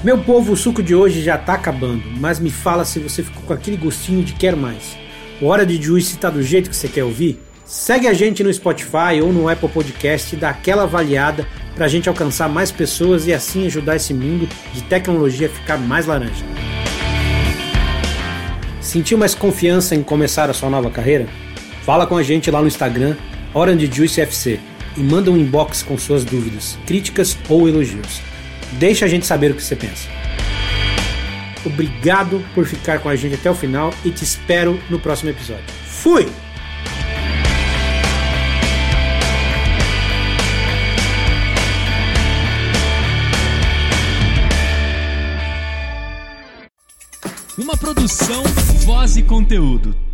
Meu 0.07 0.17
povo, 0.17 0.53
o 0.53 0.55
suco 0.55 0.81
de 0.81 0.95
hoje 0.95 1.21
já 1.21 1.37
tá 1.37 1.55
acabando, 1.55 2.01
mas 2.17 2.39
me 2.39 2.49
fala 2.49 2.85
se 2.85 2.97
você 2.97 3.21
ficou 3.21 3.43
com 3.43 3.51
aquele 3.51 3.75
gostinho 3.75 4.23
de 4.23 4.31
quer 4.31 4.55
mais. 4.55 4.97
O 5.41 5.47
Hora 5.47 5.65
de 5.65 5.75
Juice 5.83 6.17
tá 6.17 6.29
do 6.29 6.41
jeito 6.41 6.69
que 6.69 6.75
você 6.77 6.87
quer 6.87 7.03
ouvir? 7.03 7.37
Segue 7.65 8.07
a 8.07 8.13
gente 8.13 8.41
no 8.41 8.53
Spotify 8.53 9.19
ou 9.21 9.33
no 9.33 9.49
Apple 9.49 9.67
Podcast 9.67 10.33
e 10.33 10.39
dá 10.39 10.51
aquela 10.51 10.83
avaliada 10.83 11.45
pra 11.75 11.89
gente 11.89 12.07
alcançar 12.07 12.47
mais 12.47 12.71
pessoas 12.71 13.27
e 13.27 13.33
assim 13.33 13.65
ajudar 13.65 13.97
esse 13.97 14.13
mundo 14.13 14.47
de 14.73 14.81
tecnologia 14.83 15.47
a 15.47 15.49
ficar 15.49 15.77
mais 15.77 16.05
laranja. 16.05 16.45
Sentiu 18.79 19.17
mais 19.17 19.35
confiança 19.35 19.93
em 19.93 20.01
começar 20.01 20.49
a 20.49 20.53
sua 20.53 20.69
nova 20.69 20.89
carreira? 20.89 21.27
Fala 21.81 22.07
com 22.07 22.15
a 22.15 22.23
gente 22.23 22.49
lá 22.49 22.61
no 22.61 22.67
Instagram, 22.67 23.17
Orange 23.53 23.91
Juice 23.91 24.21
FC, 24.21 24.57
e 24.95 25.01
manda 25.01 25.29
um 25.29 25.35
inbox 25.35 25.83
com 25.83 25.97
suas 25.97 26.23
dúvidas, 26.23 26.79
críticas 26.85 27.37
ou 27.49 27.67
elogios. 27.67 28.21
Deixa 28.73 29.05
a 29.05 29.07
gente 29.07 29.25
saber 29.25 29.51
o 29.51 29.55
que 29.55 29.63
você 29.63 29.75
pensa. 29.75 30.07
Obrigado 31.65 32.43
por 32.53 32.65
ficar 32.65 32.99
com 32.99 33.09
a 33.09 33.15
gente 33.15 33.35
até 33.35 33.49
o 33.49 33.55
final 33.55 33.93
e 34.05 34.11
te 34.11 34.23
espero 34.23 34.81
no 34.89 34.99
próximo 34.99 35.29
episódio. 35.29 35.65
Fui! 35.85 36.27
Uma 47.57 47.75
produção, 47.75 48.43
voz 48.85 49.17
e 49.17 49.23
conteúdo. 49.23 50.06